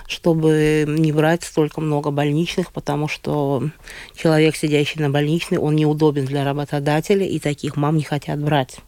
чтобы 0.07 0.85
не 0.87 1.11
брать 1.11 1.42
столько 1.42 1.81
много 1.81 2.11
больничных, 2.11 2.70
потому 2.70 3.09
что 3.09 3.70
человек, 4.14 4.57
сидящий 4.57 5.01
на 5.01 5.09
больничной, 5.09 5.59
он 5.59 5.75
неудобен 5.75 6.27
для 6.27 6.44
работодателя, 6.44 7.27
и 7.27 7.38
таких 7.38 7.77
мам 7.77 7.96
не 7.96 8.05
хотят 8.05 8.38
брать. 8.38 8.79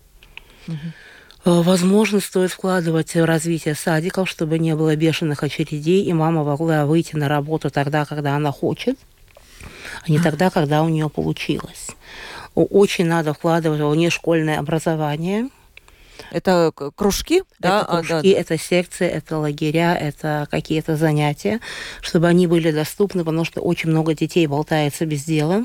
Угу. 0.68 0.76
Э, 1.44 1.61
возможно, 1.61 2.20
стоит 2.20 2.52
вкладывать 2.52 3.14
в 3.14 3.24
развитие 3.24 3.74
садиков, 3.74 4.28
чтобы 4.28 4.59
не 4.59 4.74
было 4.74 4.96
бешеных 4.96 5.42
очередей, 5.42 6.02
и 6.04 6.12
мама 6.12 6.42
могла 6.42 6.87
выйти 6.87 7.16
на 7.16 7.28
работу 7.28 7.70
тогда, 7.70 8.04
когда 8.07 8.35
она 8.37 8.50
хочет, 8.50 8.98
а 10.07 10.11
не 10.11 10.18
тогда, 10.18 10.50
когда 10.50 10.83
у 10.83 10.88
нее 10.88 11.11
получилось. 11.11 11.88
Очень 12.54 13.07
надо 13.07 13.35
вкладывать 13.35 13.80
в 13.80 13.90
внешкольное 13.90 14.59
образование. 14.59 15.50
Это 16.30 16.72
кружки? 16.94 17.38
Это 17.38 17.46
да? 17.59 17.85
кружки, 17.85 18.14
а, 18.14 18.22
да. 18.22 18.40
это 18.40 18.59
секции, 18.59 19.07
это 19.07 19.38
лагеря, 19.38 19.96
это 19.96 20.46
какие-то 20.50 20.96
занятия, 20.96 21.61
чтобы 22.00 22.28
они 22.28 22.46
были 22.46 22.70
доступны, 22.70 23.24
потому 23.24 23.44
что 23.44 23.61
очень 23.61 23.90
много 23.90 24.14
детей 24.14 24.46
болтается 24.46 25.04
без 25.04 25.24
дела. 25.24 25.64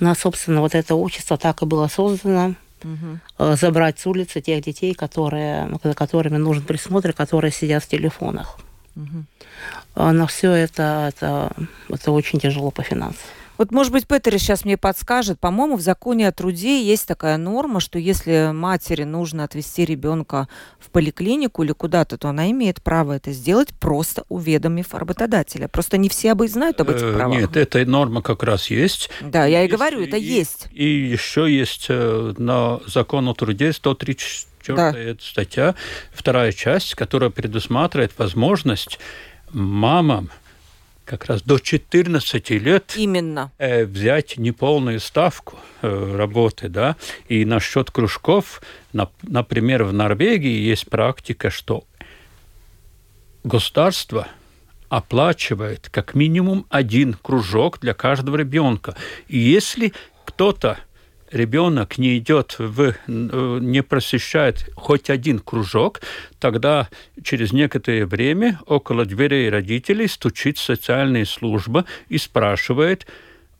У 0.00 0.04
нас, 0.04 0.18
собственно, 0.18 0.60
вот 0.60 0.74
это 0.74 0.96
общество 0.96 1.38
так 1.38 1.62
и 1.62 1.66
было 1.66 1.86
создано 1.86 2.56
угу. 2.84 3.56
забрать 3.56 3.98
с 3.98 4.06
улицы 4.06 4.40
тех 4.40 4.62
детей, 4.62 4.94
которые, 4.94 5.68
за 5.82 5.94
которыми 5.94 6.36
нужен 6.36 6.64
присмотр, 6.64 7.12
которые 7.12 7.52
сидят 7.52 7.84
в 7.84 7.88
телефонах. 7.88 8.58
Угу. 8.96 10.02
На 10.12 10.26
все 10.26 10.52
это, 10.52 11.12
это, 11.14 11.52
это 11.88 12.12
очень 12.12 12.38
тяжело 12.38 12.70
по 12.70 12.82
финансам. 12.82 13.28
Вот, 13.58 13.70
может 13.70 13.92
быть, 13.92 14.06
Петер 14.06 14.38
сейчас 14.38 14.64
мне 14.64 14.76
подскажет. 14.76 15.38
По-моему, 15.40 15.76
в 15.76 15.80
законе 15.80 16.28
о 16.28 16.32
труде 16.32 16.82
есть 16.82 17.06
такая 17.06 17.36
норма, 17.36 17.80
что 17.80 17.98
если 17.98 18.50
матери 18.52 19.04
нужно 19.04 19.44
отвезти 19.44 19.84
ребенка 19.84 20.48
в 20.78 20.90
поликлинику 20.90 21.62
или 21.62 21.72
куда-то, 21.72 22.18
то 22.18 22.28
она 22.28 22.50
имеет 22.50 22.82
право 22.82 23.12
это 23.12 23.32
сделать, 23.32 23.68
просто 23.78 24.24
уведомив 24.28 24.94
работодателя. 24.94 25.68
Просто 25.68 25.96
не 25.96 26.08
все 26.08 26.32
об 26.32 26.42
знают 26.46 26.80
об 26.80 26.90
этих 26.90 27.02
э, 27.02 27.14
правах. 27.14 27.38
Нет, 27.38 27.56
эта 27.56 27.84
норма 27.86 28.22
как 28.22 28.42
раз 28.42 28.68
есть. 28.68 29.10
Да, 29.20 29.46
я 29.46 29.64
и 29.64 29.68
говорю, 29.68 30.02
это 30.02 30.16
и, 30.16 30.22
есть. 30.22 30.66
И 30.72 30.84
еще 30.84 31.46
есть 31.48 31.86
э, 31.88 32.34
на 32.36 32.80
закон 32.86 33.28
о 33.28 33.34
труде 33.34 33.72
134 33.72 34.76
да. 34.76 35.16
статья, 35.20 35.74
вторая 36.12 36.52
часть, 36.52 36.94
которая 36.94 37.30
предусматривает 37.30 38.12
возможность 38.18 38.98
мамам 39.52 40.30
как 41.04 41.26
раз 41.26 41.42
до 41.42 41.58
14 41.58 42.50
лет 42.50 42.94
Именно. 42.96 43.52
Э, 43.58 43.84
взять 43.84 44.38
неполную 44.38 45.00
ставку 45.00 45.58
э, 45.82 46.16
работы, 46.16 46.68
да, 46.68 46.96
и 47.28 47.44
насчет 47.44 47.90
кружков, 47.90 48.62
на, 48.92 49.08
например, 49.22 49.84
в 49.84 49.92
Норвегии 49.92 50.60
есть 50.60 50.88
практика, 50.88 51.50
что 51.50 51.84
государство 53.44 54.28
оплачивает 54.88 55.88
как 55.90 56.14
минимум 56.14 56.66
один 56.68 57.14
кружок 57.14 57.80
для 57.80 57.94
каждого 57.94 58.36
ребенка. 58.36 58.94
И 59.26 59.38
если 59.38 59.92
кто-то 60.26 60.78
ребенок 61.32 61.98
не 61.98 62.18
идет 62.18 62.56
в, 62.58 62.94
не 63.06 63.82
посещает 63.82 64.68
хоть 64.76 65.10
один 65.10 65.38
кружок, 65.38 66.00
тогда 66.38 66.88
через 67.22 67.52
некоторое 67.52 68.06
время 68.06 68.60
около 68.66 69.04
дверей 69.04 69.48
родителей 69.50 70.06
стучит 70.08 70.58
социальная 70.58 71.24
служба 71.24 71.84
и 72.08 72.18
спрашивает, 72.18 73.06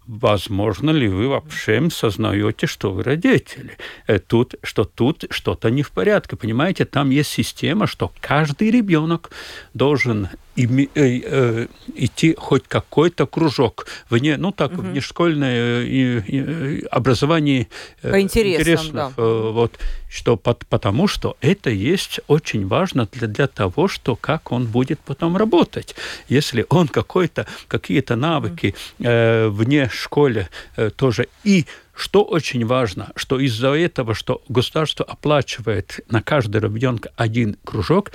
возможно 0.06 0.90
ли 0.90 1.08
вы 1.08 1.28
вообще 1.28 1.88
сознаете, 1.90 2.66
что 2.66 2.92
вы 2.92 3.02
родители? 3.02 3.76
Э, 4.06 4.18
тут, 4.18 4.54
что 4.62 4.84
тут 4.84 5.24
что-то 5.30 5.70
не 5.70 5.82
в 5.82 5.90
порядке. 5.90 6.36
Понимаете, 6.36 6.84
там 6.84 7.10
есть 7.10 7.30
система, 7.30 7.86
что 7.86 8.12
каждый 8.20 8.70
ребенок 8.70 9.30
должен 9.74 10.28
идти 10.54 12.34
хоть 12.38 12.68
какой-то 12.68 13.26
кружок 13.26 13.86
вне, 14.10 14.36
ну 14.36 14.52
так, 14.52 14.72
угу. 14.72 14.82
внешкольное 14.82 15.84
э, 15.84 16.22
э, 16.28 16.86
образование 16.90 17.68
э, 18.02 18.10
По 18.10 18.20
интересам, 18.20 18.60
интересов. 18.60 18.92
Да. 18.92 19.12
Э, 19.16 19.50
вот, 19.52 19.78
что, 20.10 20.36
потому 20.36 21.08
что 21.08 21.36
это 21.40 21.70
есть 21.70 22.20
очень 22.26 22.66
важно 22.66 23.08
для, 23.12 23.28
для 23.28 23.46
того, 23.46 23.88
что 23.88 24.14
как 24.14 24.52
он 24.52 24.66
будет 24.66 25.00
потом 25.00 25.36
работать. 25.36 25.94
Если 26.28 26.66
он 26.68 26.88
какой-то, 26.88 27.46
какие-то 27.68 28.16
навыки 28.16 28.74
э, 28.98 29.48
вне 29.48 29.88
школы 29.90 30.48
э, 30.76 30.90
тоже 30.90 31.28
и 31.44 31.66
что 31.94 32.24
очень 32.24 32.66
важно, 32.66 33.12
что 33.16 33.38
из-за 33.38 33.68
этого, 33.68 34.14
что 34.14 34.42
государство 34.48 35.04
оплачивает 35.04 36.00
на 36.08 36.22
каждого 36.22 36.64
ребенка 36.64 37.10
один 37.16 37.56
кружок, 37.64 38.12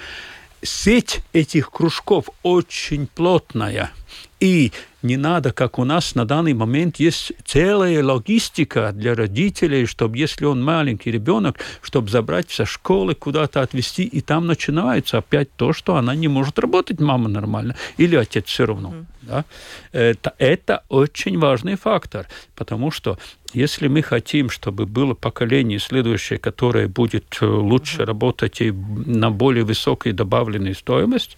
сеть 0.62 1.22
этих 1.34 1.72
кружков 1.72 2.30
очень 2.44 3.08
плотная. 3.08 3.92
И 4.40 4.72
не 5.02 5.18
надо, 5.18 5.52
как 5.52 5.80
у 5.80 5.84
нас 5.84 6.14
на 6.14 6.26
данный 6.26 6.54
момент 6.54 6.98
есть 6.98 7.32
целая 7.46 8.04
логистика 8.04 8.92
для 8.92 9.16
родителей, 9.16 9.86
чтобы, 9.86 10.18
если 10.18 10.46
он 10.46 10.64
маленький 10.64 11.10
ребенок, 11.12 11.58
чтобы 11.82 12.10
забрать 12.10 12.52
со 12.52 12.66
школы, 12.66 13.16
куда-то 13.16 13.62
отвезти, 13.62 14.04
и 14.04 14.22
там 14.22 14.46
начинается 14.46 15.20
опять 15.20 15.52
то, 15.56 15.74
что 15.74 15.96
она 15.96 16.14
не 16.14 16.28
может 16.28 16.60
работать, 16.60 17.00
мама 17.00 17.30
нормально, 17.30 17.76
или 17.98 18.16
отец 18.16 18.46
все 18.46 18.66
равно. 18.66 18.90
Mm. 18.90 19.06
Да? 19.22 19.46
Это, 19.92 20.34
это 20.38 20.84
очень 20.90 21.40
важный 21.40 21.76
фактор, 21.76 22.28
потому 22.56 22.92
что 22.92 23.18
если 23.54 23.88
мы 23.88 24.02
хотим, 24.02 24.50
чтобы 24.50 24.86
было 24.86 25.14
поколение 25.14 25.80
следующее, 25.80 26.40
которое 26.40 26.88
будет 26.88 27.38
э, 27.42 27.46
лучше 27.46 28.06
работать 28.06 28.62
и 28.62 28.72
на 28.72 29.32
более 29.32 29.64
высокой 29.64 30.12
добавленной 30.12 30.76
стоимость, 30.76 31.38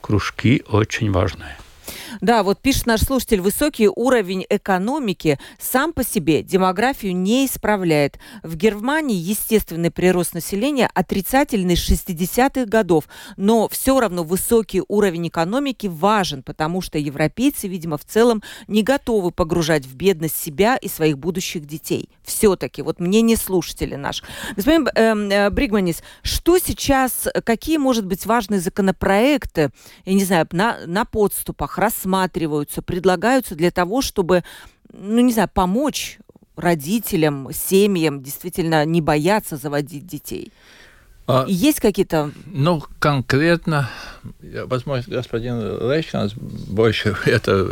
кружки 0.00 0.62
очень 0.68 1.10
важные. 1.10 1.56
Да, 2.20 2.42
вот 2.42 2.60
пишет 2.60 2.86
наш 2.86 3.02
слушатель, 3.02 3.40
высокий 3.40 3.88
уровень 3.88 4.44
экономики 4.48 5.38
сам 5.58 5.92
по 5.92 6.04
себе 6.04 6.42
демографию 6.42 7.16
не 7.16 7.46
исправляет. 7.46 8.18
В 8.42 8.56
Германии 8.56 9.16
естественный 9.16 9.90
прирост 9.90 10.34
населения 10.34 10.90
отрицательный 10.94 11.76
с 11.76 11.90
60-х 11.90 12.66
годов, 12.66 13.04
но 13.36 13.68
все 13.68 14.00
равно 14.00 14.24
высокий 14.24 14.82
уровень 14.88 15.28
экономики 15.28 15.86
важен, 15.86 16.42
потому 16.42 16.80
что 16.80 16.98
европейцы, 16.98 17.68
видимо, 17.68 17.96
в 17.98 18.04
целом 18.04 18.42
не 18.68 18.82
готовы 18.82 19.30
погружать 19.30 19.84
в 19.86 19.94
бедность 19.94 20.36
себя 20.36 20.76
и 20.76 20.88
своих 20.88 21.18
будущих 21.18 21.66
детей. 21.66 22.08
Все-таки, 22.22 22.82
вот 22.82 23.00
мнение 23.00 23.36
слушателя 23.36 23.96
наш. 23.96 24.22
Господин 24.56 24.88
эм, 24.94 25.30
э, 25.30 25.50
Бригманис, 25.50 26.02
что 26.22 26.58
сейчас, 26.58 27.28
какие, 27.44 27.78
может 27.78 28.06
быть, 28.06 28.26
важные 28.26 28.60
законопроекты, 28.60 29.70
я 30.04 30.14
не 30.14 30.24
знаю, 30.24 30.46
на, 30.52 30.78
на 30.86 31.04
подступах, 31.04 31.78
рассматриваются, 32.00 32.82
предлагаются 32.82 33.54
для 33.54 33.70
того, 33.70 34.02
чтобы, 34.02 34.42
ну, 34.92 35.20
не 35.20 35.32
знаю, 35.32 35.48
помочь 35.52 36.18
родителям, 36.56 37.48
семьям 37.52 38.22
действительно 38.22 38.84
не 38.84 39.00
бояться 39.00 39.56
заводить 39.56 40.06
детей? 40.06 40.52
А, 41.26 41.44
Есть 41.46 41.80
какие-то... 41.80 42.32
Ну, 42.46 42.82
конкретно, 42.98 43.88
возможно, 44.64 45.14
господин 45.14 45.60
Лейчанс 45.88 46.32
больше 46.34 47.16
это 47.24 47.68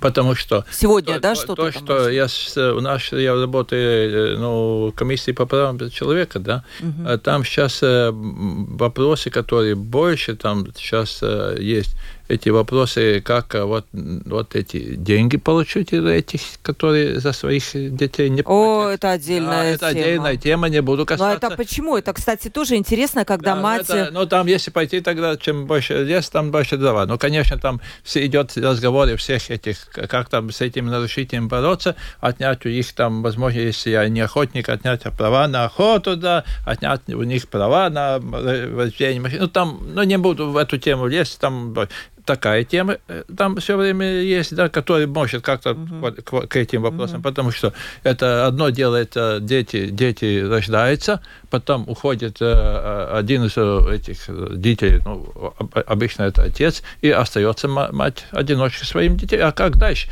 потому 0.00 0.34
что... 0.34 0.64
Сегодня, 0.70 1.14
то, 1.14 1.20
да, 1.20 1.34
что-то? 1.34 1.54
То, 1.54 1.72
что 1.72 2.10
я, 2.10 2.26
у 2.74 2.80
нас, 2.80 3.12
я 3.12 3.34
работаю 3.34 4.38
ну, 4.38 4.90
в 4.90 4.92
комиссии 4.92 5.32
по 5.32 5.46
правам 5.46 5.78
человека, 5.90 6.38
да, 6.38 6.64
угу. 6.80 7.18
там 7.18 7.44
сейчас 7.44 7.82
э, 7.82 8.10
вопросы, 8.12 9.30
которые 9.30 9.76
больше 9.76 10.36
там 10.36 10.66
сейчас 10.76 11.20
э, 11.22 11.56
есть, 11.60 11.96
эти 12.28 12.48
вопросы, 12.48 13.20
как 13.20 13.54
э, 13.54 13.64
вот, 13.64 13.86
вот 13.92 14.56
эти 14.56 14.94
деньги 14.94 15.36
получить 15.36 15.92
этих, 15.92 16.40
которые 16.62 17.20
за 17.20 17.32
своих 17.32 17.64
детей 17.74 18.30
не 18.30 18.42
О, 18.44 18.88
это 18.88 19.10
отдельная 19.10 19.48
да, 19.48 19.62
тема. 19.62 19.74
это 19.74 19.86
отдельная 19.86 20.36
тема, 20.36 20.68
не 20.68 20.80
буду 20.80 21.04
касаться. 21.04 21.40
Но 21.40 21.48
это 21.48 21.56
почему? 21.56 21.96
Это, 21.96 22.12
кстати, 22.14 22.48
тоже 22.48 22.76
интересно, 22.76 23.24
когда 23.24 23.54
да, 23.54 23.60
мать... 23.60 23.90
Это, 23.90 24.10
ну, 24.10 24.26
там, 24.26 24.46
если 24.46 24.70
пойти, 24.70 25.00
тогда 25.00 25.36
чем 25.36 25.66
больше 25.66 26.02
лес, 26.02 26.28
там 26.30 26.50
больше 26.50 26.78
дрова. 26.78 27.04
Ну, 27.06 27.18
конечно, 27.18 27.58
там 27.58 27.80
все 28.02 28.24
идет 28.24 28.56
разговоры 28.56 29.16
всех 29.16 29.50
этих, 29.50 29.88
как 29.90 30.28
там 30.30 30.50
с 30.50 30.60
этим 30.62 30.86
нарушителем 30.86 31.48
бороться, 31.48 31.94
отнять 32.20 32.64
у 32.64 32.70
них 32.70 32.90
там, 32.94 33.22
возможно, 33.22 33.58
если 33.58 33.90
я 33.90 34.08
не 34.08 34.20
охотник, 34.20 34.68
отнять 34.68 35.02
права 35.16 35.46
на 35.46 35.64
охоту, 35.64 36.16
да, 36.16 36.44
отнять 36.64 37.02
у 37.08 37.22
них 37.22 37.48
права 37.48 37.90
на 37.90 38.18
вождение 38.18 39.20
машин. 39.20 39.40
Ну, 39.40 39.48
там, 39.48 39.80
ну, 39.94 40.02
не 40.04 40.16
буду 40.16 40.50
в 40.50 40.56
эту 40.56 40.78
тему 40.78 41.06
лезть, 41.06 41.38
там 41.38 41.74
такая 42.24 42.64
тема 42.64 42.98
э, 43.08 43.24
там 43.36 43.56
все 43.56 43.76
время 43.76 44.22
есть, 44.22 44.54
да, 44.54 44.68
который 44.68 45.06
может 45.06 45.42
как-то 45.42 45.70
uh-huh. 45.70 46.22
к, 46.22 46.46
к 46.46 46.56
этим 46.56 46.82
вопросам, 46.82 47.20
uh-huh. 47.20 47.24
потому 47.24 47.50
что 47.50 47.72
это 48.02 48.46
одно 48.46 48.70
дело, 48.70 48.96
это 48.96 49.38
дети, 49.40 49.88
дети 49.90 50.42
рождаются, 50.42 51.20
потом 51.50 51.88
уходит 51.88 52.38
э, 52.40 52.44
э 52.44 53.18
один 53.18 53.44
из 53.44 53.56
этих 53.56 54.58
детей, 54.58 55.00
ну, 55.04 55.54
обычно 55.86 56.24
это 56.24 56.42
отец, 56.42 56.82
и 57.00 57.10
остается 57.10 57.68
мать 57.68 58.26
одиночка 58.30 58.84
своим 58.84 59.16
детей. 59.16 59.40
А 59.40 59.52
как 59.52 59.76
дальше? 59.76 60.08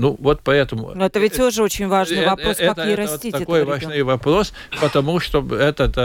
Ну, 0.00 0.16
вот 0.18 0.40
поэтому... 0.42 0.92
Но 0.94 1.04
это 1.04 1.18
ведь 1.18 1.36
тоже 1.36 1.62
очень 1.62 1.86
важный 1.86 2.24
вопрос, 2.24 2.56
это, 2.58 2.74
как 2.74 2.86
ей 2.86 2.94
растить 2.94 3.34
это 3.34 3.40
такой 3.40 3.64
важный 3.64 3.96
ребенка. 3.96 4.12
вопрос, 4.12 4.54
потому 4.80 5.20
что 5.20 5.46
этот 5.54 5.96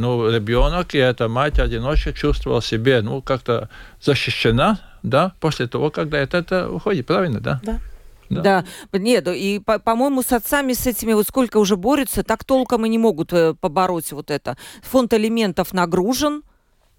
ну, 0.00 0.30
ребенок 0.30 0.94
и 0.94 0.98
эта 0.98 1.28
мать-одиночка 1.28 2.12
чувствовал 2.12 2.62
себе, 2.62 3.02
ну, 3.02 3.20
как-то 3.22 3.68
защищена, 4.00 4.78
да, 5.02 5.32
после 5.40 5.66
того, 5.66 5.90
когда 5.90 6.18
это, 6.18 6.38
это 6.38 6.70
уходит, 6.70 7.06
правильно, 7.06 7.40
да? 7.40 7.60
Да. 7.64 7.78
Да. 8.28 8.42
да, 8.92 8.98
нет, 8.98 9.26
и, 9.26 9.58
по-моему, 9.58 10.22
с 10.22 10.30
отцами 10.30 10.72
с 10.72 10.86
этими 10.86 11.14
вот 11.14 11.26
сколько 11.26 11.56
уже 11.56 11.76
борются, 11.76 12.22
так 12.22 12.44
толком 12.44 12.86
и 12.86 12.88
не 12.88 12.98
могут 12.98 13.32
э, 13.32 13.54
побороть 13.54 14.12
вот 14.12 14.30
это. 14.30 14.56
Фонд 14.82 15.12
алиментов 15.12 15.72
нагружен, 15.72 16.44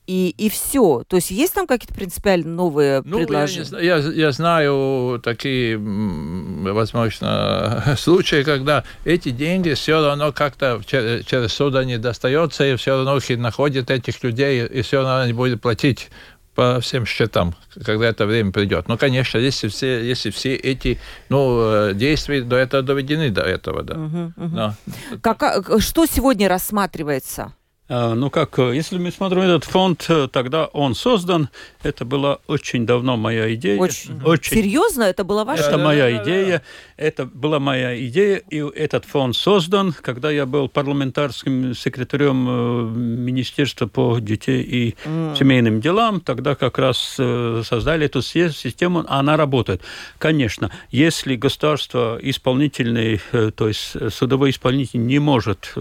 и, 0.08 0.34
и 0.38 0.50
все. 0.50 1.04
То 1.08 1.18
есть 1.18 1.32
есть 1.32 1.54
там 1.54 1.68
какие-то 1.68 1.94
принципиально 1.94 2.50
новые 2.50 3.02
ну, 3.06 3.20
предложения? 3.20 3.68
Я, 3.72 3.98
я, 3.98 4.12
я 4.12 4.32
знаю 4.32 5.22
такие, 5.24 5.78
возможно, 5.78 7.84
случаи, 7.98 8.44
когда 8.44 8.84
эти 9.06 9.30
деньги 9.30 9.74
все 9.74 10.06
равно 10.06 10.32
как-то 10.32 10.82
через, 10.86 11.26
через 11.26 11.54
суд 11.54 11.76
они 11.76 11.98
достаются, 11.98 12.66
и 12.66 12.76
все 12.76 12.98
равно 12.98 13.18
их 13.18 13.38
находят 13.38 13.92
этих 13.92 14.24
людей, 14.24 14.66
и 14.66 14.82
все 14.82 14.98
равно 14.98 15.20
они 15.20 15.34
будут 15.34 15.62
платить 15.62 16.10
по 16.56 16.82
всем 16.82 17.06
счетам, 17.06 17.56
когда 17.86 18.08
это 18.08 18.26
время 18.26 18.52
придет. 18.52 18.88
Но, 18.88 18.98
конечно, 18.98 19.38
если 19.38 19.70
все, 19.70 20.06
если 20.06 20.32
все 20.32 20.56
эти 20.56 21.00
ну, 21.30 21.62
э, 21.62 21.94
действия 21.94 22.42
до 22.42 22.58
этого 22.58 22.84
доведены 22.84 23.30
до 23.30 23.42
этого, 23.42 23.84
да. 23.84 23.96
Угу, 23.96 24.34
угу. 24.36 24.56
Но... 24.56 24.76
Как, 25.22 25.70
что 25.80 26.06
сегодня 26.06 26.50
рассматривается? 26.50 27.54
А, 27.94 28.16
ну 28.16 28.30
как, 28.30 28.58
э, 28.58 28.74
если 28.74 28.98
мы 28.98 29.12
смотрим 29.12 29.42
этот 29.42 29.66
фонд, 29.66 30.06
э, 30.08 30.30
тогда 30.32 30.68
он 30.68 30.96
создан. 30.96 31.50
Это 31.84 32.06
была 32.06 32.40
очень 32.48 32.86
давно 32.86 33.18
моя 33.18 33.54
идея. 33.56 33.78
Очень. 33.78 34.24
очень... 34.24 34.56
Серьезно? 34.56 35.04
Это 35.04 35.26
была 35.26 35.44
ваша? 35.44 35.64
Это 35.64 35.78
моя 35.78 36.24
идея. 36.24 36.62
Это 37.02 37.26
была 37.26 37.60
моя 37.60 38.00
идея, 38.08 38.38
и 38.38 38.58
этот 38.58 39.06
фонд 39.06 39.36
создан, 39.36 39.92
когда 39.92 40.30
я 40.30 40.46
был 40.46 40.70
парламентарским 40.70 41.74
секретарем 41.74 42.48
э, 42.48 42.84
Министерства 42.96 43.88
по 43.88 44.20
детей 44.20 44.62
и 44.62 44.96
mm. 45.04 45.38
семейным 45.38 45.82
делам. 45.82 46.22
Тогда 46.22 46.56
как 46.56 46.78
раз 46.78 46.98
создали 46.98 48.06
эту 48.06 48.22
систему, 48.22 49.04
она 49.08 49.36
работает. 49.36 49.82
Конечно, 50.20 50.70
если 50.92 51.36
государство 51.36 52.20
исполнительный, 52.22 53.20
то 53.56 53.68
есть 53.68 53.96
судовой 54.14 54.52
исполнитель 54.52 55.06
не 55.06 55.20
может 55.20 55.74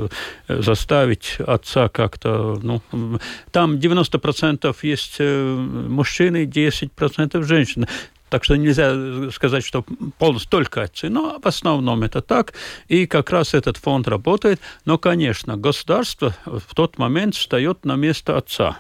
заставить 0.49 1.37
отца 1.47 1.89
как-то, 1.89 2.59
ну, 2.63 2.81
там 3.51 3.77
90% 3.77 4.77
есть 4.83 5.17
э, 5.19 5.55
мужчины, 5.55 6.45
10% 6.45 7.43
женщины. 7.43 7.87
Так 8.31 8.45
что 8.45 8.57
нельзя 8.57 9.31
сказать, 9.31 9.65
что 9.65 9.85
полностью 10.19 10.51
только 10.51 10.83
отцы, 10.83 11.09
но 11.09 11.39
в 11.43 11.47
основном 11.47 12.03
это 12.03 12.23
так. 12.23 12.55
И 12.89 13.07
как 13.07 13.31
раз 13.31 13.55
этот 13.55 13.77
фонд 13.77 14.09
работает. 14.09 14.61
Но, 14.85 14.99
конечно, 14.99 15.57
государство 15.57 16.35
в 16.47 16.75
тот 16.75 16.97
момент 16.97 17.35
встает 17.35 17.85
на 17.85 17.97
место 17.97 18.39
отца 18.39 18.79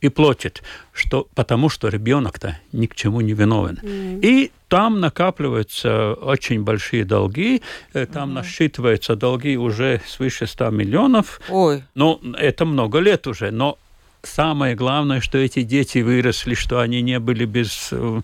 и 0.00 0.08
платит, 0.08 0.62
что, 0.92 1.26
потому 1.34 1.68
что 1.68 1.88
ребенок-то 1.88 2.58
ни 2.72 2.86
к 2.86 2.94
чему 2.94 3.20
не 3.20 3.32
виновен. 3.32 3.78
Mm. 3.82 4.20
И 4.22 4.52
там 4.68 5.00
накапливаются 5.00 6.12
очень 6.14 6.62
большие 6.62 7.04
долги, 7.04 7.62
э, 7.94 8.06
там 8.06 8.30
mm-hmm. 8.30 8.34
насчитываются 8.34 9.16
долги 9.16 9.56
уже 9.56 10.00
свыше 10.06 10.46
100 10.46 10.70
миллионов. 10.70 11.40
Ой. 11.48 11.82
Ну, 11.94 12.20
это 12.38 12.64
много 12.64 13.00
лет 13.00 13.26
уже, 13.26 13.50
но 13.50 13.78
самое 14.22 14.74
главное, 14.74 15.20
что 15.20 15.38
эти 15.38 15.62
дети 15.62 15.98
выросли, 15.98 16.54
что 16.54 16.80
они 16.80 17.02
не 17.02 17.18
были 17.18 17.44
без... 17.44 17.88
Э, 17.92 18.20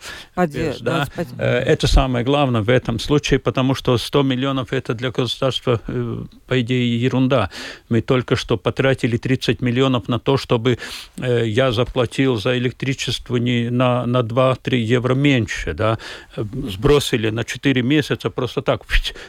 без 0.46 0.80
да? 0.80 1.06
Э, 1.38 1.58
это 1.58 1.86
самое 1.86 2.24
главное 2.24 2.62
в 2.62 2.68
этом 2.68 2.98
случае, 2.98 3.38
потому 3.38 3.74
что 3.74 3.96
100 3.96 4.22
миллионов 4.22 4.72
это 4.72 4.94
для 4.94 5.10
государства, 5.10 5.80
э, 5.86 6.24
по 6.46 6.60
идее, 6.60 7.00
ерунда. 7.00 7.50
Мы 7.88 8.00
только 8.00 8.36
что 8.36 8.56
потратили 8.56 9.16
30 9.16 9.60
миллионов 9.60 10.08
на 10.08 10.18
то, 10.18 10.36
чтобы 10.36 10.78
я 11.16 11.72
заплатил 11.72 12.36
за 12.36 12.58
электричество 12.58 13.36
не 13.36 13.70
на, 13.70 14.06
на 14.06 14.18
2-3 14.18 14.76
евро 14.76 15.14
меньше. 15.14 15.74
Да? 15.74 15.98
Сбросили 16.36 17.30
на 17.30 17.44
4 17.44 17.82
месяца 17.82 18.30
просто 18.30 18.62
так 18.62 18.82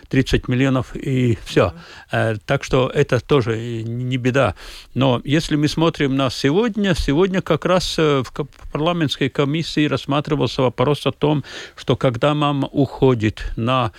30 0.09 0.47
миллионов 0.47 0.95
и 0.95 1.37
все. 1.45 1.73
Так 2.09 2.63
что 2.63 2.91
это 2.93 3.19
тоже 3.19 3.83
не 3.83 4.17
беда. 4.17 4.55
Но 4.93 5.21
если 5.23 5.55
мы 5.55 5.67
смотрим 5.67 6.15
на 6.15 6.29
сегодня, 6.29 6.54
сегодня, 6.55 6.95
сегодня 6.95 7.41
как 7.41 7.65
раз 7.65 7.95
э, 7.99 8.23
в 8.23 8.47
парламентской 8.71 9.27
комиссии 9.27 9.87
рассматривался 9.87 10.61
вопрос 10.61 11.05
о 11.05 11.11
том, 11.11 11.43
что 11.75 11.97
когда 11.97 12.33
мама 12.33 12.69
уходит 12.71 13.43
на 13.57 13.91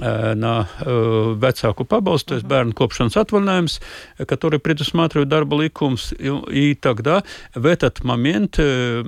э, 0.00 0.34
на 0.34 0.68
э, 0.80 1.34
vecāku 1.36 1.84
pabalstu, 1.84 2.28
то 2.28 2.34
есть 2.36 2.46
bērnu 2.46 2.72
kopšanas 2.72 3.16
atvaļinājums, 3.16 3.80
который 4.26 4.58
предусматривает 4.58 5.28
darba 5.28 5.58
likums, 5.58 6.14
и, 6.50 6.74
тогда 6.74 7.24
в 7.54 7.66
этот 7.66 8.02
момент 8.04 8.54
э, 8.58 9.02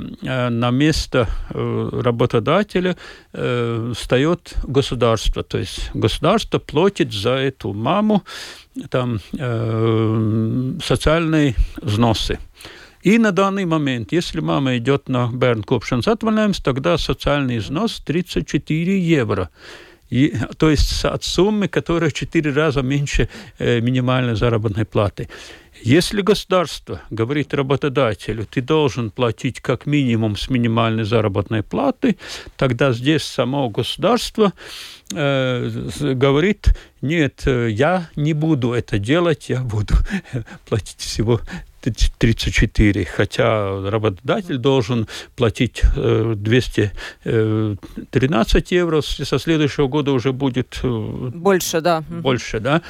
на 0.50 0.70
место 0.70 1.26
э, 1.54 1.90
работодателя 2.02 2.96
э, 3.32 3.92
встает 3.96 4.52
государство, 4.64 5.42
то 5.42 5.56
есть 5.56 5.90
государство 5.94 6.58
платит 6.58 7.14
за 7.14 7.30
эту 7.30 7.72
маму 7.72 8.24
там 8.88 9.20
э, 9.32 10.72
социальные 10.82 11.54
взносы. 11.82 12.38
И 13.02 13.18
на 13.18 13.32
данный 13.32 13.64
момент, 13.64 14.12
если 14.12 14.40
мама 14.40 14.76
идет 14.76 15.08
на 15.08 15.30
kopšanas 15.30 16.06
atvaļinājums, 16.06 16.60
тогда 16.62 16.98
социальный 16.98 17.56
износ 17.56 18.00
34 18.00 18.98
евро. 18.98 19.48
И, 20.10 20.34
то 20.58 20.68
есть 20.68 21.04
от 21.04 21.24
суммы, 21.24 21.68
которая 21.68 22.10
в 22.10 22.12
4 22.12 22.52
раза 22.52 22.82
меньше 22.82 23.28
э, 23.58 23.80
минимальной 23.80 24.34
заработной 24.34 24.84
платы. 24.84 25.28
Если 25.82 26.20
государство 26.20 27.00
говорит 27.10 27.54
работодателю, 27.54 28.46
ты 28.46 28.60
должен 28.60 29.10
платить 29.10 29.60
как 29.60 29.86
минимум 29.86 30.36
с 30.36 30.50
минимальной 30.50 31.04
заработной 31.04 31.62
платы, 31.62 32.16
тогда 32.56 32.92
здесь 32.92 33.22
само 33.22 33.68
государство 33.70 34.52
э, 35.12 35.70
говорит, 36.00 36.68
нет, 37.00 37.42
э, 37.46 37.70
я 37.70 38.10
не 38.14 38.34
буду 38.34 38.72
это 38.72 38.98
делать, 38.98 39.48
я 39.48 39.62
буду 39.62 39.94
платить 40.68 41.00
всего 41.00 41.40
34, 41.80 43.04
хотя 43.04 43.90
работодатель 43.90 44.58
должен 44.58 45.08
платить 45.36 45.82
213 45.94 48.72
евро, 48.72 49.00
со 49.00 49.38
следующего 49.38 49.88
года 49.88 50.12
уже 50.12 50.32
будет 50.32 50.80
э, 50.82 51.30
больше, 51.34 51.80
да. 51.80 52.04
Больше, 52.08 52.60
да. 52.60 52.82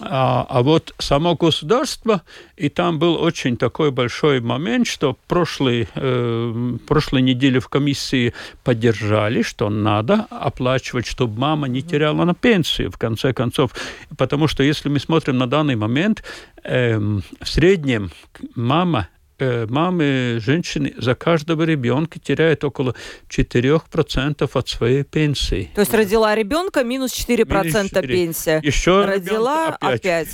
А, 0.00 0.46
а 0.48 0.62
вот 0.62 0.94
само 0.98 1.34
государство, 1.34 2.22
и 2.56 2.68
там 2.68 2.98
был 2.98 3.20
очень 3.20 3.56
такой 3.56 3.90
большой 3.90 4.40
момент, 4.40 4.86
что 4.86 5.16
прошлой, 5.28 5.88
э, 5.94 6.76
прошлой 6.86 7.22
неделе 7.22 7.60
в 7.60 7.68
комиссии 7.68 8.34
поддержали, 8.62 9.42
что 9.42 9.70
надо 9.70 10.26
оплачивать, 10.30 11.06
чтобы 11.06 11.38
мама 11.38 11.68
не 11.68 11.82
теряла 11.82 12.24
на 12.24 12.34
пенсию, 12.34 12.90
в 12.90 12.98
конце 12.98 13.32
концов. 13.32 13.70
Потому 14.16 14.48
что 14.48 14.62
если 14.62 14.88
мы 14.88 14.98
смотрим 14.98 15.38
на 15.38 15.46
данный 15.46 15.76
момент, 15.76 16.22
э, 16.64 16.98
в 16.98 17.48
среднем 17.48 18.10
мама 18.54 19.08
Э, 19.13 19.13
мамы, 19.38 20.38
женщины 20.40 20.94
за 20.96 21.14
каждого 21.14 21.62
ребенка 21.62 22.18
теряют 22.18 22.64
около 22.64 22.94
4% 23.28 24.50
от 24.52 24.68
своей 24.68 25.02
пенсии. 25.04 25.70
То 25.74 25.80
есть 25.80 25.94
родила 25.94 26.34
ребенка, 26.34 26.84
минус 26.84 27.12
4%, 27.12 27.64
минус 27.64 27.90
4. 27.90 28.08
пенсия. 28.08 28.60
Еще 28.62 29.04
родила 29.04 29.76
опять. 29.80 30.00
опять. 30.00 30.28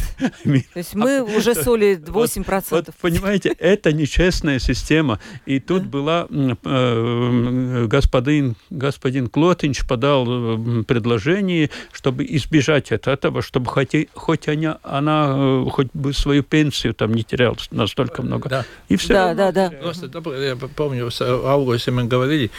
То 0.72 0.78
есть 0.78 0.94
мы 0.94 1.22
уже 1.22 1.54
соли 1.54 1.96
8%. 1.96 2.64
Вот, 2.70 2.86
вот, 2.86 2.94
понимаете, 3.00 3.54
это 3.58 3.92
нечестная 3.92 4.58
система. 4.58 5.18
И 5.46 5.60
тут 5.60 5.84
была 5.84 6.26
э, 6.30 7.86
господин, 7.88 8.56
господин 8.70 9.28
Клотинч 9.28 9.86
подал 9.86 10.26
э, 10.28 10.82
предложение, 10.84 11.70
чтобы 11.92 12.24
избежать 12.24 12.92
этого, 12.92 13.42
чтобы 13.42 13.66
хоть, 13.66 14.08
хоть 14.14 14.48
она, 14.48 14.78
она 14.82 15.34
э, 15.36 15.64
хоть 15.70 15.88
бы 15.92 16.12
свою 16.12 16.42
пенсию 16.42 16.94
там 16.94 17.12
не 17.14 17.24
теряла 17.24 17.56
настолько 17.70 18.22
много. 18.22 18.48
Да. 18.48 18.64
И 18.90 18.96
все 18.96 19.14
да, 19.14 19.34
да, 19.34 19.52
да. 19.52 19.70
Просто 19.70 20.10
я 20.42 20.56
помню, 20.56 21.12
с 21.12 21.22
августе 21.22 21.92
мы 21.92 22.08
говорили, 22.08 22.50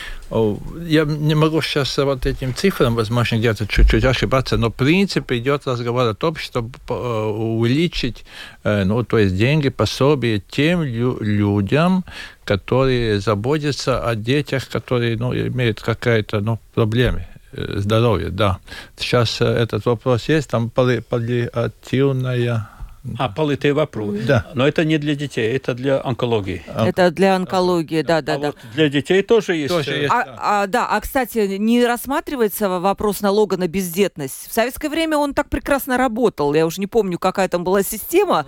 я 0.88 1.03
не 1.03 1.36
могу 1.36 1.61
сейчас 1.61 1.97
вот 1.97 2.25
этим 2.25 2.55
цифрам, 2.55 2.95
возможно, 2.95 3.36
где-то 3.36 3.67
чуть-чуть 3.67 4.05
ошибаться, 4.05 4.55
но 4.55 4.69
в 4.69 4.73
принципе 4.73 5.39
идет 5.39 5.67
разговор 5.67 6.07
о 6.07 6.13
том, 6.13 6.38
чтобы 6.38 6.71
э, 6.88 6.93
увеличить, 6.93 8.23
э, 8.63 8.86
ну, 8.86 9.03
то 9.03 9.17
есть 9.17 9.36
деньги, 9.36 9.67
пособие 9.67 10.39
тем 10.39 10.84
людям, 10.84 12.05
которые 12.45 13.19
заботятся 13.19 14.01
о 14.01 14.15
детях, 14.15 14.69
которые 14.69 15.17
ну, 15.17 15.34
имеют 15.34 15.82
какая-то 15.82 16.39
ну, 16.39 16.59
проблемы 16.73 17.27
э, 17.51 17.79
здоровья, 17.79 18.29
да. 18.29 18.59
Сейчас 18.97 19.41
этот 19.41 19.86
вопрос 19.86 20.29
есть, 20.29 20.49
там 20.49 20.69
паллиативная 20.69 22.69
а, 23.17 23.29
полытый 23.29 23.71
вопрос. 23.71 24.15
Да. 24.27 24.51
Но 24.53 24.67
это 24.67 24.85
не 24.85 24.97
для 24.97 25.15
детей, 25.15 25.55
это 25.55 25.73
для 25.73 26.01
онкологии. 26.03 26.63
Это 26.67 27.09
для 27.09 27.35
онкологии, 27.35 28.03
да, 28.03 28.21
да, 28.21 28.35
а 28.35 28.37
да. 28.37 28.47
Вот 28.47 28.57
для 28.75 28.89
детей 28.89 29.23
тоже 29.23 29.55
есть. 29.55 29.69
Тоже 29.69 29.95
есть 29.95 30.13
а, 30.13 30.25
да. 30.25 30.37
А, 30.37 30.67
да, 30.67 30.87
а, 30.87 31.01
кстати, 31.01 31.57
не 31.57 31.83
рассматривается 31.85 32.69
вопрос 32.69 33.21
налога 33.21 33.57
на 33.57 33.67
бездетность. 33.67 34.47
В 34.49 34.53
советское 34.53 34.89
время 34.89 35.17
он 35.17 35.33
так 35.33 35.49
прекрасно 35.49 35.97
работал. 35.97 36.53
Я 36.53 36.65
уже 36.65 36.79
не 36.79 36.87
помню, 36.87 37.17
какая 37.17 37.47
там 37.47 37.63
была 37.63 37.81
система. 37.81 38.45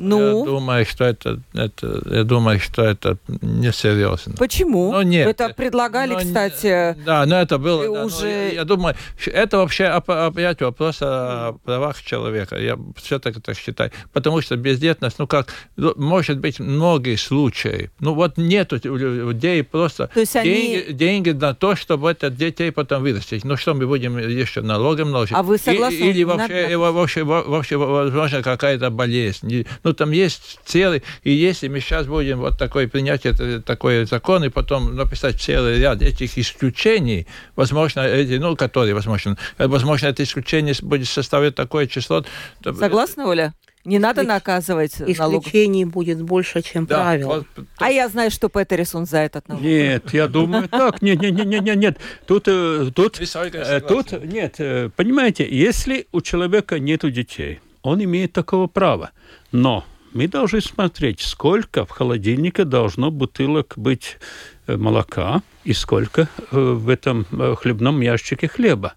Ну, 0.00 0.18
ну... 0.18 0.38
Я 0.38 0.44
думаю, 0.44 0.86
что 0.86 1.04
это, 1.04 1.40
это, 1.54 2.02
я 2.10 2.24
думаю, 2.24 2.60
что 2.60 2.84
это 2.84 3.18
несерьезно. 3.42 4.36
Почему? 4.36 4.92
Ну, 4.92 5.02
нет. 5.02 5.26
Это 5.26 5.52
предлагали, 5.54 6.14
но, 6.14 6.20
кстати. 6.20 6.96
Да, 7.04 7.26
но 7.26 7.40
это 7.40 7.58
было. 7.58 7.82
Да, 7.82 8.04
уже... 8.04 8.28
я, 8.28 8.48
я 8.52 8.64
думаю, 8.64 8.94
это 9.26 9.58
вообще 9.58 9.86
опять 9.86 10.60
вопрос 10.60 10.98
о 11.02 11.54
правах 11.64 12.00
человека. 12.02 12.56
Я 12.56 12.78
все-таки 12.96 13.40
так 13.40 13.56
считаю 13.56 13.87
потому 14.12 14.40
что 14.40 14.56
бездетность, 14.56 15.18
ну 15.18 15.26
как, 15.26 15.52
ну, 15.76 15.94
может 15.96 16.38
быть 16.38 16.60
многие 16.60 17.16
случаи, 17.16 17.90
ну 18.00 18.14
вот 18.14 18.36
нету 18.36 18.78
людей 18.82 19.62
просто 19.62 20.08
то 20.12 20.20
есть 20.20 20.32
деньги, 20.34 20.84
они... 20.86 20.92
деньги 20.94 21.30
на 21.30 21.54
то, 21.54 21.76
чтобы 21.76 22.10
это 22.10 22.30
детей 22.30 22.72
потом 22.72 23.02
вырастить. 23.02 23.44
Ну 23.44 23.56
что 23.56 23.74
мы 23.74 23.86
будем 23.86 24.18
еще 24.18 24.60
налогом 24.60 25.10
наложить? 25.10 25.36
А 25.36 25.42
вы 25.42 25.58
согласны? 25.58 25.96
И, 25.96 26.10
или 26.10 26.24
вообще, 26.24 26.76
вообще, 26.76 27.24
вообще, 27.24 27.76
возможно, 27.76 28.42
какая-то 28.42 28.90
болезнь. 28.90 29.66
Ну 29.84 29.92
там 29.92 30.10
есть 30.10 30.60
целый, 30.64 31.02
и 31.22 31.32
если 31.32 31.68
мы 31.68 31.80
сейчас 31.80 32.06
будем 32.06 32.38
вот 32.38 32.58
такой 32.58 32.88
принять 32.88 33.26
это, 33.26 33.60
такой 33.62 34.04
закон 34.04 34.44
и 34.44 34.48
потом 34.48 34.96
написать 34.96 35.40
целый 35.40 35.78
ряд 35.78 36.02
этих 36.02 36.38
исключений, 36.38 37.26
возможно, 37.56 38.00
эти, 38.00 38.34
ну, 38.34 38.56
которые, 38.56 38.94
возможно, 38.94 39.36
возможно, 39.58 40.06
это 40.06 40.22
исключение 40.22 40.74
будет 40.82 41.08
составлять 41.08 41.54
такое 41.54 41.86
число. 41.86 42.24
Согласна, 42.62 43.26
Оля? 43.26 43.54
Не 43.84 43.98
надо 43.98 44.22
наказывать 44.22 45.00
Исключений 45.00 45.84
налог. 45.84 45.94
будет 45.94 46.22
больше, 46.22 46.62
чем 46.62 46.86
да, 46.86 47.02
правил. 47.02 47.46
А 47.78 47.90
я 47.90 48.08
знаю, 48.08 48.30
что 48.30 48.48
Петерисон 48.48 49.06
за 49.06 49.18
этот 49.18 49.48
налог. 49.48 49.62
Нет, 49.62 50.12
я 50.12 50.26
думаю 50.26 50.68
так. 50.68 51.00
Нет, 51.00 51.20
нет, 51.20 51.32
нет, 51.32 51.62
нет, 51.62 51.76
нет. 51.76 51.98
Тут, 52.26 52.48
э, 52.48 52.90
тут, 52.94 53.20
э, 53.20 53.80
тут, 53.80 54.12
нет, 54.24 54.56
э, 54.58 54.90
понимаете, 54.94 55.48
если 55.48 56.06
у 56.12 56.20
человека 56.20 56.78
нет 56.78 57.00
детей, 57.12 57.60
он 57.82 58.02
имеет 58.02 58.32
такого 58.32 58.66
права. 58.66 59.12
Но 59.52 59.84
мы 60.12 60.26
должны 60.26 60.60
смотреть, 60.60 61.20
сколько 61.20 61.86
в 61.86 61.90
холодильнике 61.90 62.64
должно 62.64 63.10
бутылок 63.10 63.74
быть 63.76 64.18
молока 64.66 65.42
и 65.64 65.72
сколько 65.72 66.28
в 66.50 66.88
этом 66.88 67.24
хлебном 67.56 68.00
ящике 68.00 68.48
хлеба 68.48 68.94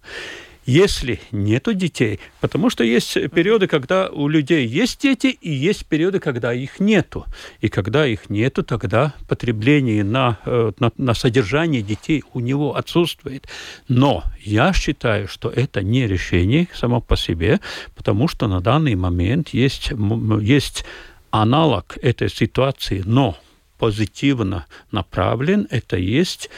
если 0.64 1.20
нету 1.32 1.74
детей. 1.74 2.20
Потому 2.40 2.70
что 2.70 2.84
есть 2.84 3.14
периоды, 3.30 3.66
когда 3.66 4.08
у 4.08 4.28
людей 4.28 4.66
есть 4.66 5.00
дети, 5.00 5.26
и 5.26 5.50
есть 5.50 5.86
периоды, 5.86 6.20
когда 6.20 6.52
их 6.52 6.80
нету. 6.80 7.26
И 7.60 7.68
когда 7.68 8.06
их 8.06 8.30
нету, 8.30 8.62
тогда 8.62 9.14
потребление 9.28 10.04
на, 10.04 10.38
э, 10.44 10.72
на, 10.78 10.92
на 10.96 11.14
содержание 11.14 11.82
детей 11.82 12.22
у 12.32 12.40
него 12.40 12.76
отсутствует. 12.76 13.48
Но 13.88 14.24
я 14.40 14.72
считаю, 14.72 15.28
что 15.28 15.48
это 15.48 15.82
не 15.82 16.06
решение 16.06 16.68
само 16.74 17.00
по 17.00 17.16
себе, 17.16 17.60
потому 17.94 18.28
что 18.28 18.48
на 18.48 18.60
данный 18.60 18.94
момент 18.94 19.50
есть, 19.50 19.92
есть 20.40 20.84
аналог 21.30 21.96
этой 22.02 22.28
ситуации, 22.28 23.02
но 23.04 23.36
позитивно 23.78 24.66
направлен, 24.92 25.66
это 25.70 25.96
есть 25.96 26.50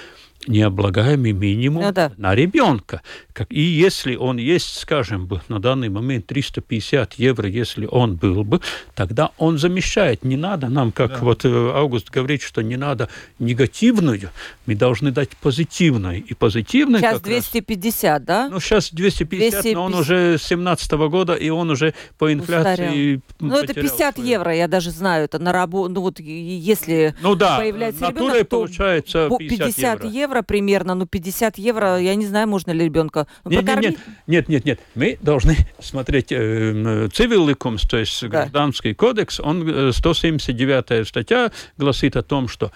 необлагаемый 0.46 1.32
минимум 1.32 1.84
ну, 1.84 1.92
да. 1.92 2.12
на 2.16 2.34
ребенка. 2.34 3.02
Как, 3.34 3.50
и 3.50 3.60
если 3.60 4.14
он 4.14 4.36
есть, 4.36 4.78
скажем, 4.78 5.26
бы, 5.26 5.42
на 5.48 5.58
данный 5.58 5.88
момент 5.88 6.26
350 6.26 7.14
евро, 7.14 7.48
если 7.48 7.84
он 7.84 8.14
был 8.14 8.44
бы, 8.44 8.60
тогда 8.94 9.32
он 9.38 9.58
замещает. 9.58 10.22
Не 10.22 10.36
надо 10.36 10.68
нам, 10.68 10.92
как 10.92 11.10
да. 11.10 11.18
вот 11.18 11.44
э, 11.44 11.72
Август 11.74 12.10
говорит, 12.10 12.42
что 12.42 12.62
не 12.62 12.76
надо 12.76 13.08
негативную, 13.40 14.30
мы 14.66 14.76
должны 14.76 15.10
дать 15.10 15.30
позитивную. 15.30 16.24
И 16.24 16.32
позитивную 16.34 17.00
Сейчас 17.00 17.20
250, 17.22 18.04
раз, 18.04 18.22
да? 18.22 18.48
Ну, 18.48 18.60
сейчас 18.60 18.92
250, 18.92 19.50
250, 19.50 19.74
но 19.74 19.84
он 19.84 19.94
уже 19.94 20.38
с 20.38 20.44
17 20.44 20.92
года, 20.92 21.34
и 21.34 21.48
он 21.48 21.70
уже 21.70 21.92
по 22.18 22.32
инфляции 22.32 23.20
Ну, 23.40 23.56
это 23.56 23.74
50 23.74 24.14
свою. 24.14 24.30
евро, 24.30 24.54
я 24.54 24.68
даже 24.68 24.92
знаю, 24.92 25.24
это 25.24 25.40
на 25.40 25.50
работу, 25.50 25.92
ну 25.92 26.02
вот 26.02 26.20
если 26.20 27.16
ну, 27.20 27.34
да, 27.34 27.58
появляется 27.58 28.10
ребенок, 28.10 28.38
то 28.38 28.44
получается 28.44 29.28
50, 29.28 29.58
50 29.58 30.04
евро. 30.04 30.08
евро 30.08 30.42
примерно, 30.42 30.94
ну 30.94 31.06
50 31.06 31.58
евро, 31.58 31.98
я 31.98 32.14
не 32.14 32.26
знаю, 32.26 32.46
можно 32.46 32.70
ли 32.70 32.84
ребенка 32.84 33.23
нет, 33.44 33.64
нет, 33.66 33.80
нет, 33.80 33.98
нет, 34.26 34.48
нет, 34.48 34.64
нет. 34.64 34.80
Мы 34.94 35.18
должны 35.20 35.56
смотреть 35.80 36.28
э, 36.30 37.08
цивиликумс, 37.12 37.82
то 37.82 37.98
есть 37.98 38.20
да. 38.22 38.28
гражданский 38.28 38.94
кодекс, 38.94 39.40
он 39.40 39.92
179 39.92 40.84
э, 40.90 41.04
статья 41.04 41.50
гласит 41.76 42.16
о 42.16 42.22
том, 42.22 42.48
что 42.48 42.72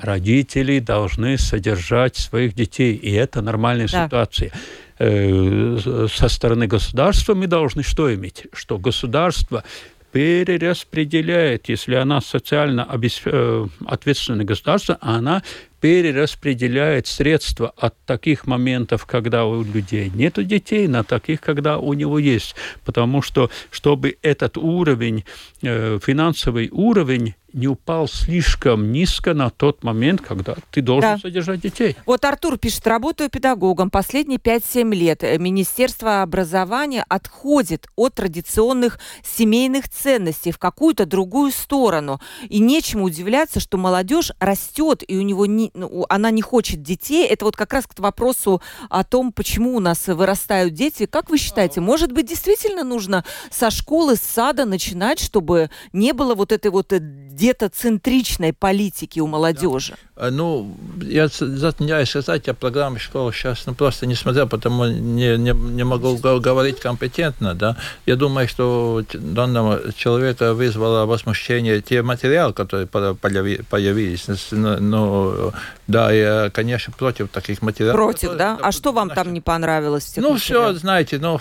родители 0.00 0.78
должны 0.78 1.38
содержать 1.38 2.16
своих 2.16 2.54
детей, 2.54 2.94
и 2.94 3.12
это 3.12 3.42
нормальная 3.42 3.88
да. 3.88 4.06
ситуация. 4.06 4.52
Э, 4.98 6.06
со 6.12 6.28
стороны 6.28 6.66
государства 6.66 7.34
мы 7.34 7.46
должны 7.46 7.82
что 7.82 8.12
иметь? 8.14 8.46
Что 8.52 8.78
государство 8.78 9.64
перераспределяет, 10.12 11.68
если 11.68 11.94
она 11.94 12.20
социально. 12.20 12.88
Э, 13.24 13.66
ответственное 13.86 14.44
государство, 14.44 14.98
она 15.00 15.42
перераспределяет 15.80 17.06
средства 17.06 17.72
от 17.76 17.94
таких 18.04 18.46
моментов, 18.46 19.06
когда 19.06 19.44
у 19.44 19.62
людей 19.62 20.10
нет 20.14 20.34
детей, 20.46 20.88
на 20.88 21.04
таких, 21.04 21.40
когда 21.40 21.78
у 21.78 21.92
него 21.92 22.18
есть. 22.18 22.54
Потому 22.84 23.22
что, 23.22 23.50
чтобы 23.70 24.16
этот 24.22 24.56
уровень, 24.56 25.24
э, 25.62 25.98
финансовый 26.02 26.68
уровень 26.70 27.34
не 27.52 27.66
упал 27.66 28.08
слишком 28.08 28.92
низко 28.92 29.34
на 29.34 29.50
тот 29.50 29.82
момент, 29.82 30.20
когда 30.20 30.56
ты 30.70 30.82
должен 30.82 31.14
да. 31.14 31.18
содержать 31.18 31.60
детей. 31.60 31.96
Вот 32.04 32.24
Артур 32.24 32.58
пишет, 32.58 32.86
работаю 32.86 33.30
педагогом 33.30 33.90
последние 33.90 34.38
5-7 34.38 34.94
лет. 34.94 35.22
Министерство 35.38 36.22
образования 36.22 37.04
отходит 37.08 37.86
от 37.96 38.14
традиционных 38.14 38.98
семейных 39.22 39.88
ценностей 39.88 40.52
в 40.52 40.58
какую-то 40.58 41.06
другую 41.06 41.52
сторону. 41.52 42.20
И 42.48 42.58
нечему 42.58 43.04
удивляться, 43.04 43.60
что 43.60 43.78
молодежь 43.78 44.32
растет, 44.40 45.02
и 45.06 45.16
у 45.16 45.22
него 45.22 45.46
не, 45.46 45.67
ну, 45.74 46.06
она 46.08 46.30
не 46.30 46.42
хочет 46.42 46.82
детей. 46.82 47.26
Это 47.26 47.44
вот 47.44 47.56
как 47.56 47.72
раз 47.72 47.86
к 47.86 47.98
вопросу 47.98 48.60
о 48.88 49.04
том, 49.04 49.32
почему 49.32 49.76
у 49.76 49.80
нас 49.80 50.06
вырастают 50.06 50.74
дети. 50.74 51.06
Как 51.06 51.30
вы 51.30 51.38
считаете, 51.38 51.80
может 51.80 52.12
быть, 52.12 52.26
действительно 52.26 52.84
нужно 52.84 53.24
со 53.50 53.70
школы, 53.70 54.16
с 54.16 54.20
сада 54.20 54.64
начинать, 54.64 55.20
чтобы 55.20 55.70
не 55.92 56.12
было 56.12 56.34
вот 56.34 56.52
этой 56.52 56.70
вот 56.70 56.92
э, 56.92 56.98
детоцентричной 57.00 58.52
политики 58.52 59.20
у 59.20 59.26
молодежи? 59.26 59.94
Да. 60.16 60.30
Ну, 60.30 60.76
я 61.00 61.28
затрудняюсь 61.28 62.10
сказать, 62.10 62.46
я 62.46 62.54
программы 62.54 62.98
школы 62.98 63.32
сейчас 63.32 63.66
ну, 63.66 63.74
просто 63.74 64.06
не 64.06 64.16
смотрел, 64.16 64.48
потому 64.48 64.86
не, 64.86 65.36
не, 65.38 65.52
не 65.52 65.84
могу 65.84 66.16
говорить 66.16 66.80
компетентно. 66.80 67.54
Да? 67.54 67.76
Я 68.06 68.16
думаю, 68.16 68.48
что 68.48 69.02
данного 69.12 69.92
человека 69.92 70.54
вызвало 70.54 71.06
возмущение 71.06 71.80
те 71.80 72.02
материалы, 72.02 72.52
которые 72.52 72.86
появились. 72.86 74.26
Но 74.50 75.52
да, 75.86 76.12
я, 76.12 76.50
конечно, 76.50 76.92
против 76.96 77.28
таких 77.28 77.62
материалов. 77.62 77.96
Против, 77.96 78.36
да? 78.36 78.58
А 78.60 78.72
что 78.72 78.92
вам 78.92 79.10
там 79.10 79.32
не 79.32 79.40
понравилось? 79.40 80.14
Ну, 80.16 80.36
все, 80.36 80.72
знаете, 80.74 81.18
ну, 81.18 81.40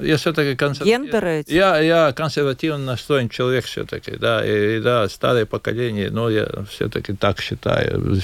я 0.00 0.16
все-таки 0.16 0.56
консервативный. 0.56 1.06
Гендеры? 1.06 1.44
Я, 1.48 1.78
я 1.78 2.12
консервативно 2.12 2.78
настроен 2.78 3.28
человек 3.28 3.64
все-таки, 3.64 4.16
да, 4.16 4.44
и, 4.44 4.78
и 4.78 4.80
да, 4.80 5.08
старое 5.08 5.46
поколение, 5.46 6.10
но 6.10 6.30
я 6.30 6.46
все-таки 6.68 7.12
так 7.14 7.40
считаю. 7.40 8.20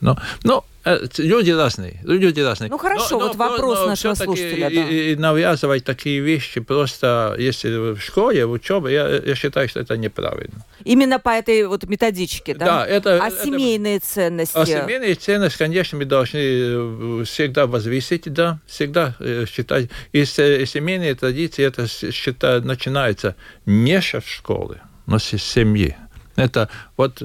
Но, 0.00 0.18
но 0.44 0.64
люди 0.84 1.50
разные, 1.50 2.00
люди 2.02 2.40
разные. 2.40 2.70
Ну 2.70 2.78
хорошо, 2.78 3.18
но, 3.18 3.28
вот 3.28 3.38
но, 3.38 3.48
вопрос 3.48 3.78
но, 3.80 3.86
нашего 3.86 4.14
слушателя. 4.14 4.68
И, 4.68 4.74
да. 4.74 4.88
и, 4.88 5.12
и 5.12 5.16
навязывать 5.16 5.84
такие 5.84 6.20
вещи 6.20 6.60
просто, 6.60 7.36
если 7.38 7.94
в 7.94 8.00
школе, 8.00 8.46
в 8.46 8.52
учебе, 8.52 8.92
я, 8.92 9.08
я 9.08 9.34
считаю, 9.34 9.68
что 9.68 9.80
это 9.80 9.96
неправильно. 9.96 10.64
Именно 10.84 11.18
по 11.18 11.30
этой 11.30 11.66
вот 11.66 11.84
методичке, 11.84 12.54
да? 12.54 12.64
Да, 12.64 12.86
это... 12.86 13.22
А 13.22 13.28
это, 13.28 13.44
семейные 13.44 14.00
ценности? 14.00 14.56
А 14.56 14.66
семейные 14.66 15.14
ценности, 15.14 15.58
конечно, 15.58 15.98
мы 15.98 16.04
должны 16.04 16.38
э, 16.40 17.24
всегда 17.24 17.66
возвысить, 17.66 18.32
да, 18.32 18.58
всегда 18.66 19.14
э, 19.20 19.44
считать. 19.48 19.88
И 20.12 20.24
семейные 20.24 21.14
традиции, 21.14 21.64
это 21.64 21.86
считаю, 21.86 22.62
начинается 22.62 23.36
не 23.66 24.00
с 24.00 24.24
школы, 24.24 24.80
но 25.06 25.18
с 25.18 25.36
семьи. 25.38 25.96
Это 26.36 26.68
вот 26.96 27.22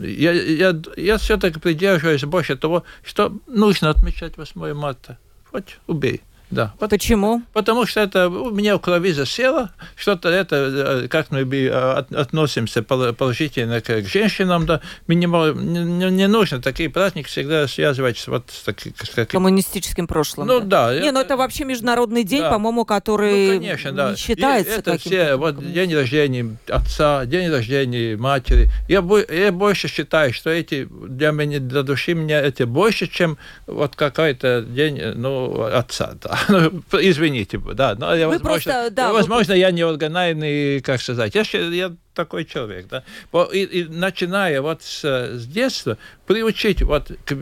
я, 0.00 0.32
я, 0.32 0.74
я 0.96 1.18
все-таки 1.18 1.58
придерживаюсь 1.58 2.24
больше 2.24 2.56
того, 2.56 2.84
что 3.02 3.32
нужно 3.46 3.90
отмечать 3.90 4.36
8 4.36 4.74
марта. 4.74 5.18
Хоть 5.50 5.78
убей. 5.86 6.20
Да. 6.50 6.74
Почему? 6.78 7.42
Потому 7.52 7.86
что 7.86 8.00
это 8.00 8.28
у 8.28 8.50
меня 8.50 8.76
в 8.76 8.80
крови 8.80 9.12
засело, 9.12 9.70
что-то 9.96 10.28
это, 10.28 11.04
э, 11.04 11.08
как 11.08 11.30
мы 11.30 11.40
э, 11.40 11.70
относимся 11.70 12.82
положительно 12.82 13.80
к 13.80 14.02
женщинам, 14.02 14.66
да, 14.66 14.80
минимал, 15.06 15.54
не, 15.54 16.10
не 16.10 16.28
нужно 16.28 16.60
такие 16.60 16.90
праздники 16.90 17.26
всегда 17.26 17.66
связывать 17.66 18.18
с, 18.18 18.28
вот, 18.28 18.50
с, 18.50 18.62
таки, 18.62 18.94
с 19.02 19.26
коммунистическим 19.26 20.06
прошлым. 20.06 20.46
Ну 20.46 20.60
да. 20.60 20.92
да. 20.92 21.00
Не, 21.00 21.10
ну 21.10 21.20
это 21.20 21.36
вообще 21.36 21.64
международный 21.64 22.24
день, 22.24 22.42
да. 22.42 22.50
по-моему, 22.50 22.84
который 22.84 23.46
ну, 23.46 23.58
конечно, 23.60 23.92
да. 23.92 24.10
не 24.10 24.16
считается 24.16 24.74
И 24.74 24.78
это 24.78 24.98
все, 24.98 25.36
вот 25.36 25.72
день 25.72 25.94
рождения 25.94 26.56
отца, 26.68 27.24
день 27.26 27.50
рождения 27.50 28.16
матери. 28.16 28.70
Я, 28.88 29.04
я 29.32 29.52
больше 29.52 29.88
считаю, 29.88 30.32
что 30.32 30.50
эти 30.50 30.84
для 30.84 31.32
меня, 31.32 31.58
для 31.58 31.82
души 31.82 32.14
меня 32.14 32.40
это 32.40 32.66
больше, 32.66 33.06
чем 33.06 33.38
вот 33.66 33.96
какой-то 33.96 34.62
день 34.62 35.00
ну, 35.14 35.62
отца, 35.64 36.12
да. 36.22 36.33
Извините, 36.92 37.58
да. 37.58 37.94
Но 37.94 38.14
я, 38.14 38.26
Вы 38.26 38.34
возможно, 38.34 38.72
просто, 38.72 38.90
да, 38.90 39.12
возможно 39.12 39.54
вы... 39.54 39.60
я 39.60 39.70
не 39.70 39.82
органайный, 39.82 40.80
как 40.80 41.00
сказать. 41.00 41.34
Я, 41.34 41.42
я 41.52 41.92
такой 42.14 42.44
человек, 42.44 42.86
да. 42.88 43.04
И, 43.52 43.62
и 43.62 43.84
начиная 43.84 44.60
вот 44.62 44.82
с, 44.82 45.04
с 45.04 45.46
детства, 45.46 45.98
приучить 46.26 46.82
вот, 46.82 47.10
к, 47.24 47.34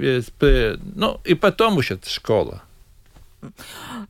ну, 0.95 1.21
и 1.25 1.35
потом 1.35 1.79
уже 1.79 1.99
школа. 2.07 2.63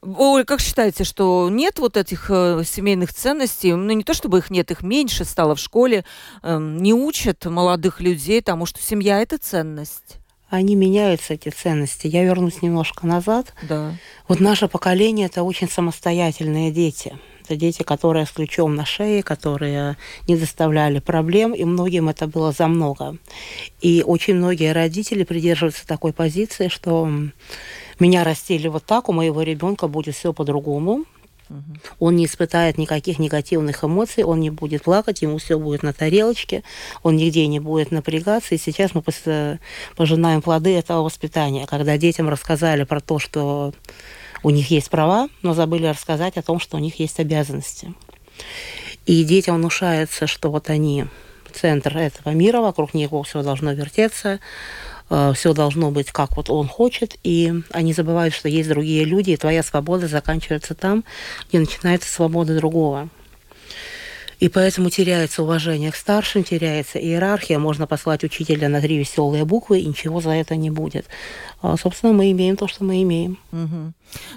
Ой, 0.03 0.45
как 0.45 0.61
считаете, 0.61 1.05
что 1.05 1.49
нет 1.51 1.78
вот 1.78 1.97
этих 1.97 2.26
э, 2.28 2.62
семейных 2.66 3.14
ценностей? 3.14 3.72
Ну, 3.72 3.91
не 3.93 4.05
то 4.05 4.12
чтобы 4.12 4.39
их 4.39 4.51
нет, 4.51 4.70
их 4.70 4.83
меньше 4.83 5.24
стало 5.24 5.55
в 5.55 5.59
школе. 5.59 6.05
Э, 6.43 6.59
не 6.59 6.93
учат 6.93 7.47
молодых 7.47 8.01
людей 8.01 8.43
тому, 8.43 8.66
что 8.66 8.83
семья– 8.83 9.20
это 9.22 9.39
ценность 9.39 10.18
они 10.53 10.74
меняются, 10.74 11.32
эти 11.32 11.48
ценности. 11.48 12.07
Я 12.07 12.24
вернусь 12.24 12.61
немножко 12.61 13.07
назад. 13.07 13.55
Да. 13.62 13.94
Вот 14.28 14.38
наше 14.38 14.68
поколение– 14.68 15.26
это 15.32 15.44
очень 15.44 15.66
самостоятельные 15.66 16.70
дети. 16.70 17.18
Это 17.42 17.57
дети, 17.57 17.82
которые 17.82 18.26
с 18.26 18.32
ключом 18.32 18.74
на 18.74 18.84
шее, 18.84 19.22
которые 19.22 19.96
не 20.28 20.36
доставляли 20.36 20.98
проблем, 20.98 21.55
и 21.55 21.64
многим 21.64 22.11
это 22.11 22.26
было 22.26 22.53
за 22.53 22.68
много. 22.68 23.16
И 23.80 24.05
очень 24.07 24.34
многие 24.34 24.72
родители 24.72 25.24
придерживаются 25.24 25.86
такой 25.86 26.12
позиции, 26.12 26.68
что 26.68 27.11
меня 27.98 28.22
растили 28.22 28.68
вот 28.68 28.84
так, 28.84 29.09
у 29.09 29.12
моего 29.12 29.40
ребенка 29.40 29.88
будет 29.88 30.14
все 30.14 30.34
по-другому. 30.34 31.07
Он 31.98 32.16
не 32.16 32.26
испытает 32.26 32.78
никаких 32.78 33.18
негативных 33.18 33.84
эмоций, 33.84 34.24
он 34.24 34.40
не 34.40 34.50
будет 34.50 34.82
плакать, 34.82 35.22
ему 35.22 35.38
все 35.38 35.59
будет 35.59 35.82
на 35.82 35.92
тарелочке, 35.92 36.62
он 37.03 37.16
нигде 37.16 37.46
не 37.46 37.61
будет 37.61 37.90
напрягаться. 37.90 38.55
И 38.55 38.59
сейчас 38.59 38.94
мы 38.94 39.03
пожинаем 39.96 40.42
плоды 40.42 40.76
этого 40.76 41.03
воспитания, 41.03 41.66
когда 41.66 41.96
детям 41.96 42.28
рассказали 42.28 42.84
про 42.84 43.00
то, 43.00 43.18
что 43.18 43.72
у 44.42 44.50
них 44.50 44.70
есть 44.70 44.90
права, 44.90 45.28
но 45.42 45.55
забыли 45.55 45.86
рассказать 45.86 46.36
о 46.36 46.42
том, 46.42 46.59
что 46.59 46.76
у 46.76 46.80
них 46.80 46.98
есть 46.98 47.20
обязанности. 47.20 47.94
И 49.07 49.24
детям 49.24 49.57
внушается, 49.57 50.26
что 50.26 50.50
вот 50.50 50.70
они 50.70 51.07
центр 51.53 51.96
этого 51.98 52.30
мира, 52.30 52.61
вокруг 52.61 52.94
него 52.94 53.22
все 53.22 53.42
должно 53.42 53.72
вертеться, 53.72 54.34
Э, 54.34 54.38
все 55.34 55.52
должно 55.52 55.90
быть 55.90 56.10
как 56.10 56.36
вот 56.36 56.48
он 56.48 56.68
хочет, 56.68 57.16
и 57.22 57.52
они 57.70 57.92
забывают, 57.92 58.34
что 58.34 58.48
есть 58.48 58.68
другие 58.68 59.04
люди, 59.04 59.30
и 59.30 59.36
твоя 59.36 59.62
свобода 59.62 60.08
заканчивается 60.08 60.74
там, 60.74 61.04
где 61.48 61.58
начинается 61.58 62.12
свобода 62.12 62.56
другого. 62.56 63.08
И 64.42 64.48
поэтому 64.48 64.90
теряется 64.90 65.44
уважение 65.44 65.92
к 65.92 65.94
старшим, 65.94 66.42
теряется 66.42 66.98
иерархия, 66.98 67.60
можно 67.60 67.86
послать 67.86 68.24
учителя 68.24 68.68
на 68.68 68.80
три 68.80 68.98
веселые 68.98 69.44
буквы, 69.44 69.78
и 69.78 69.86
ничего 69.86 70.20
за 70.20 70.30
это 70.30 70.56
не 70.56 70.68
будет. 70.68 71.06
А, 71.62 71.76
собственно, 71.76 72.12
мы 72.12 72.32
имеем 72.32 72.56
то, 72.56 72.66
что 72.66 72.82
мы 72.82 73.02
имеем. 73.02 73.38
Угу. 73.52 73.92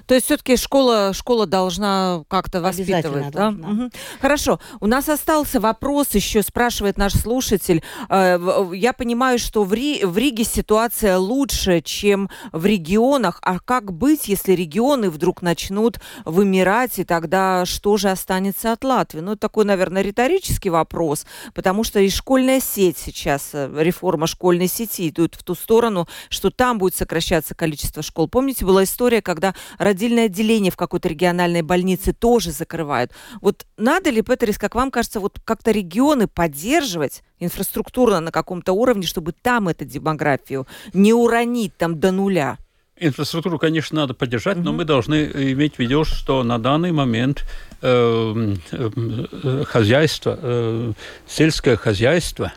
То 0.05 0.13
есть 0.13 0.27
все-таки 0.27 0.55
школа, 0.57 1.11
школа 1.13 1.47
должна 1.47 2.23
как-то 2.27 2.61
воспитывать, 2.61 3.31
да? 3.31 3.49
Угу. 3.49 3.89
Хорошо. 4.21 4.59
У 4.79 4.87
нас 4.87 5.09
остался 5.09 5.59
вопрос 5.59 6.13
еще, 6.13 6.43
спрашивает 6.43 6.97
наш 6.97 7.13
слушатель. 7.13 7.83
Э, 8.09 8.69
я 8.73 8.93
понимаю, 8.93 9.39
что 9.39 9.63
в, 9.63 9.73
Ри, 9.73 10.05
в 10.05 10.17
Риге 10.17 10.43
ситуация 10.43 11.17
лучше, 11.17 11.81
чем 11.81 12.29
в 12.51 12.65
регионах. 12.65 13.39
А 13.41 13.59
как 13.59 13.91
быть, 13.91 14.27
если 14.27 14.53
регионы 14.53 15.09
вдруг 15.09 15.41
начнут 15.41 15.99
вымирать, 16.25 16.99
и 16.99 17.03
тогда 17.03 17.65
что 17.65 17.97
же 17.97 18.09
останется 18.09 18.71
от 18.71 18.83
Латвии? 18.83 19.19
Ну, 19.19 19.31
это 19.31 19.41
такой, 19.41 19.65
наверное, 19.65 20.03
риторический 20.03 20.69
вопрос, 20.69 21.25
потому 21.53 21.83
что 21.83 21.99
и 21.99 22.09
школьная 22.09 22.59
сеть 22.59 22.97
сейчас, 22.97 23.49
э, 23.53 23.71
реформа 23.77 24.27
школьной 24.27 24.67
сети 24.67 25.09
идет 25.09 25.35
в 25.35 25.43
ту 25.43 25.55
сторону, 25.55 26.07
что 26.29 26.51
там 26.51 26.77
будет 26.77 26.95
сокращаться 27.15 27.55
количество 27.55 28.03
школ. 28.03 28.27
Помните, 28.27 28.65
была 28.65 28.83
история, 28.83 29.21
когда 29.21 29.55
родильное 29.77 30.25
отделение 30.25 30.71
в 30.71 30.75
какой-то 30.75 31.07
региональной 31.07 31.61
больнице 31.61 32.11
тоже 32.11 32.51
закрывают. 32.51 33.11
Вот 33.41 33.65
надо 33.77 34.09
ли, 34.09 34.21
Петерис, 34.21 34.57
как 34.57 34.75
вам 34.75 34.91
кажется, 34.91 35.21
вот 35.21 35.39
как-то 35.45 35.71
регионы 35.71 36.27
поддерживать 36.27 37.23
инфраструктурно 37.39 38.19
на 38.19 38.31
каком-то 38.31 38.73
уровне, 38.73 39.07
чтобы 39.07 39.31
там 39.31 39.69
эту 39.69 39.85
демографию 39.85 40.67
не 40.93 41.13
уронить 41.13 41.77
там 41.77 41.99
до 41.99 42.11
нуля? 42.11 42.57
Инфраструктуру, 42.97 43.59
конечно, 43.59 44.01
надо 44.01 44.13
поддержать, 44.13 44.57
mm-hmm. 44.57 44.63
но 44.63 44.73
мы 44.73 44.83
должны 44.85 45.31
иметь 45.53 45.75
в 45.75 45.79
виду, 45.79 46.03
что 46.03 46.43
на 46.43 46.59
данный 46.59 46.91
момент 46.91 47.45
э, 47.81 48.55
э, 48.71 49.63
хозяйство, 49.65 50.39
э, 50.41 50.93
сельское 51.27 51.77
хозяйство 51.77 52.51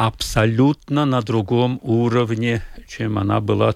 абсолютно 0.00 1.04
на 1.04 1.20
другом 1.20 1.78
уровне, 1.82 2.62
чем 2.88 3.18
она 3.18 3.38
была 3.42 3.74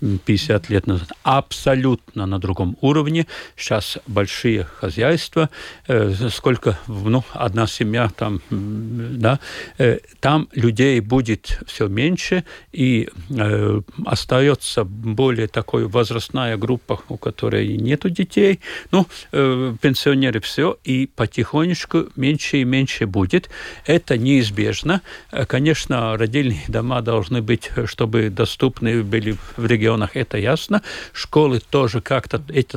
50 0.00 0.70
лет 0.70 0.86
назад. 0.86 1.10
Абсолютно 1.22 2.26
на 2.26 2.38
другом 2.38 2.76
уровне. 2.80 3.26
Сейчас 3.56 3.98
большие 4.06 4.64
хозяйства, 4.64 5.50
э, 5.86 6.12
сколько, 6.30 6.78
ну, 6.86 7.24
одна 7.32 7.66
семья 7.66 8.08
там, 8.16 8.40
да, 8.50 9.40
э, 9.78 9.98
там 10.20 10.48
людей 10.52 11.00
будет 11.00 11.60
все 11.66 11.88
меньше, 11.88 12.44
и 12.72 13.08
э, 13.30 13.80
остается 14.06 14.84
более 14.84 15.48
такой 15.48 15.86
возрастная 15.86 16.56
группа, 16.56 17.00
у 17.08 17.16
которой 17.16 17.76
нету 17.76 18.10
детей, 18.10 18.60
ну, 18.90 19.06
пенсионеры 19.30 20.40
все, 20.40 20.78
и 20.84 21.06
потихонечку 21.06 22.06
меньше 22.16 22.58
и 22.58 22.64
меньше 22.64 23.06
будет. 23.06 23.50
Это 23.86 24.16
неизбежно. 24.16 25.02
Конечно, 25.46 26.16
родильные 26.16 26.64
дома 26.68 27.02
должны 27.02 27.42
быть, 27.42 27.70
чтобы 27.86 28.30
доступны 28.30 29.02
были 29.02 29.36
в 29.56 29.66
регионе 29.66 29.87
регионах, 29.88 30.16
это 30.16 30.38
ясно. 30.38 30.82
Школы 31.12 31.60
тоже 31.60 32.00
как-то 32.00 32.42
эти 32.48 32.76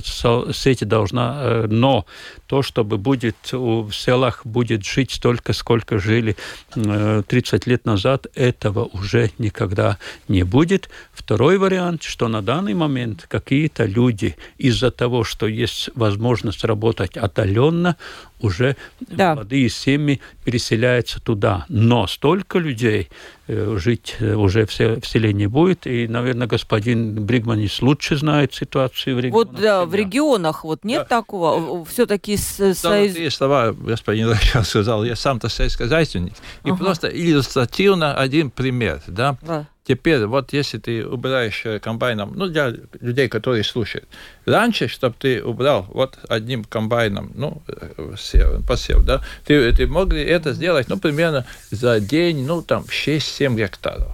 сети 0.54 0.86
должна, 0.86 1.42
э, 1.42 1.68
но 1.68 2.06
то, 2.52 2.62
чтобы 2.64 2.98
будет 2.98 3.38
в 3.54 3.94
селах 3.94 4.46
будет 4.46 4.86
жить 4.86 5.12
столько, 5.12 5.54
сколько 5.54 6.00
жили 6.00 6.36
30 6.74 7.24
э, 7.66 7.70
лет 7.70 7.86
назад, 7.86 8.28
этого 8.36 8.90
уже 8.92 9.32
никогда 9.38 9.98
не 10.28 10.44
будет. 10.44 10.90
Второй 11.14 11.58
вариант, 11.58 12.04
что 12.04 12.28
на 12.28 12.42
данный 12.42 12.74
момент 12.74 13.26
какие-то 13.30 13.86
люди 13.86 14.36
из-за 14.58 14.92
того, 14.92 15.24
что 15.24 15.48
есть 15.48 15.92
возможность 15.96 16.66
работать 16.66 17.16
отдаленно, 17.16 17.96
уже 18.42 18.76
да. 19.00 19.36
молодые 19.36 19.70
семьи 19.70 20.20
переселяются 20.44 21.22
туда. 21.22 21.66
Но 21.70 22.08
столько 22.08 22.58
людей 22.58 23.10
э, 23.48 23.78
жить 23.80 24.16
э, 24.20 24.34
уже 24.34 24.66
в, 24.66 24.74
селе 24.74 25.34
не 25.34 25.48
будет. 25.48 25.88
И, 25.88 26.08
наверное, 26.08 26.48
господин 26.48 27.24
Бригманис 27.24 27.82
лучше 27.82 28.18
знает 28.18 28.54
ситуацию 28.54 29.16
в 29.16 29.20
регионах. 29.20 29.48
Вот 29.52 29.62
да, 29.62 29.86
в 29.86 29.96
регионах 29.96 30.64
вот 30.64 30.84
нет 30.84 31.08
да. 31.10 31.18
такого. 31.18 31.86
Все-таки 31.86 32.36
союз... 32.42 33.16
Да, 33.16 33.30
слова 33.32 33.72
господин 33.72 34.30
Рачал 34.30 34.64
сказал, 34.66 35.04
я 35.04 35.16
сам-то 35.16 35.50
сельскохозяйственник. 35.50 36.34
И 36.64 36.70
ага. 36.70 36.78
просто 36.78 37.08
иллюстративно 37.08 38.16
один 38.16 38.52
пример. 38.52 39.02
Да? 39.08 39.38
Да. 39.42 39.68
Теперь, 39.84 40.26
вот 40.26 40.54
если 40.54 40.78
ты 40.78 41.06
убираешь 41.06 41.66
э, 41.66 41.80
комбайном, 41.80 42.34
ну, 42.36 42.48
для 42.48 42.74
людей, 43.02 43.28
которые 43.28 43.64
слушают, 43.64 44.08
раньше, 44.46 44.88
чтобы 44.88 45.16
ты 45.18 45.44
убрал 45.44 45.88
вот 45.90 46.20
одним 46.30 46.64
комбайном, 46.64 47.32
ну, 47.36 47.62
э, 47.68 48.60
посев, 48.68 49.04
да, 49.04 49.22
ты, 49.46 49.74
ты 49.74 49.88
могли 49.88 50.24
это 50.24 50.54
сделать, 50.54 50.88
ну, 50.88 50.98
примерно 50.98 51.46
за 51.72 52.00
день, 52.00 52.46
ну, 52.46 52.62
там, 52.62 52.84
6-7 52.84 53.56
гектаров. 53.56 54.12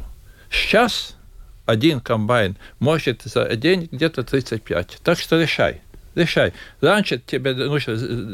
Сейчас 0.50 1.18
один 1.66 2.00
комбайн 2.00 2.56
может 2.80 3.24
за 3.26 3.54
день 3.58 3.90
где-то 3.92 4.24
35. 4.24 5.00
Так 5.04 5.20
что 5.20 5.40
решай 5.40 5.82
решай. 6.18 6.54
Раньше 6.82 7.22
тебе 7.26 7.54
нужно, 7.54 7.94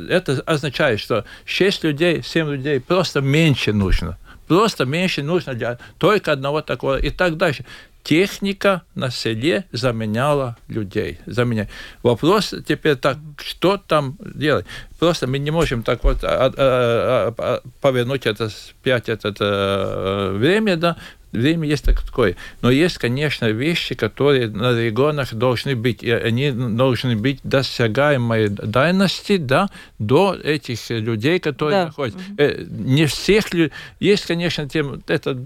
это 0.09 0.41
означает, 0.45 0.99
что 0.99 1.25
6 1.45 1.83
людей, 1.83 2.21
7 2.23 2.49
людей 2.49 2.79
просто 2.79 3.21
меньше 3.21 3.73
нужно. 3.73 4.17
Просто 4.47 4.85
меньше 4.85 5.23
нужно 5.23 5.53
для 5.53 5.77
только 5.97 6.31
одного 6.31 6.61
такого 6.61 6.97
и 6.97 7.09
так 7.09 7.37
дальше. 7.37 7.65
Техника 8.03 8.81
на 8.95 9.09
селе 9.09 9.63
заменяла 9.71 10.57
людей. 10.67 11.19
Заменяет. 11.25 11.69
Вопрос 12.03 12.53
теперь 12.67 12.97
так, 12.97 13.17
что 13.37 13.77
там 13.77 14.17
делать? 14.19 14.65
Просто 14.99 15.25
мы 15.25 15.39
не 15.39 15.51
можем 15.51 15.83
так 15.83 16.03
вот 16.03 16.21
а, 16.23 16.51
а, 16.57 17.33
а, 17.37 17.61
повернуть 17.79 18.25
это 18.25 18.49
пять 18.83 19.07
это, 19.07 19.33
э, 19.39 20.37
время, 20.37 20.75
да, 20.75 20.97
время 21.33 21.67
есть 21.67 21.83
такое. 21.83 22.35
Но 22.61 22.69
есть, 22.69 22.97
конечно, 22.97 23.45
вещи, 23.45 23.95
которые 23.95 24.47
на 24.47 24.79
регионах 24.79 25.33
должны 25.33 25.75
быть, 25.75 26.03
и 26.03 26.11
они 26.11 26.51
должны 26.51 27.15
быть 27.15 27.39
досягаемой 27.43 28.49
дальности, 28.49 29.37
да, 29.37 29.69
до 29.99 30.35
этих 30.35 30.89
людей, 30.89 31.39
которые 31.39 31.81
да. 31.81 31.85
находятся. 31.87 32.19
Угу. 32.19 32.63
Не 32.69 33.05
всех 33.07 33.53
людей. 33.53 33.73
Есть, 33.99 34.25
конечно, 34.25 34.69
тем, 34.69 35.01
это 35.07 35.37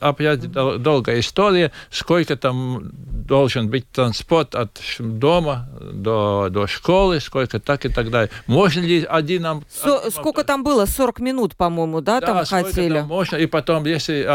опять 0.00 0.44
угу. 0.44 0.78
долгая 0.78 1.20
история, 1.20 1.72
сколько 1.90 2.36
там 2.36 2.90
должен 2.92 3.68
быть 3.68 3.90
транспорт 3.90 4.54
от 4.54 4.80
дома 4.98 5.68
до, 5.92 6.48
до 6.50 6.66
школы, 6.66 7.20
сколько 7.20 7.60
так 7.60 7.84
и 7.84 7.88
так 7.88 8.10
далее. 8.10 8.30
Можно 8.46 8.80
ли 8.80 9.04
один 9.04 9.42
нам... 9.42 9.64
Со, 9.70 10.10
сколько 10.10 10.44
там 10.44 10.64
было? 10.64 10.86
40 10.86 11.20
минут, 11.20 11.56
по-моему, 11.56 12.00
да, 12.00 12.20
да 12.20 12.26
там 12.26 12.44
хотели? 12.46 12.98
Там 12.98 13.08
можно, 13.08 13.36
и 13.36 13.46
потом, 13.46 13.84
если... 13.84 14.26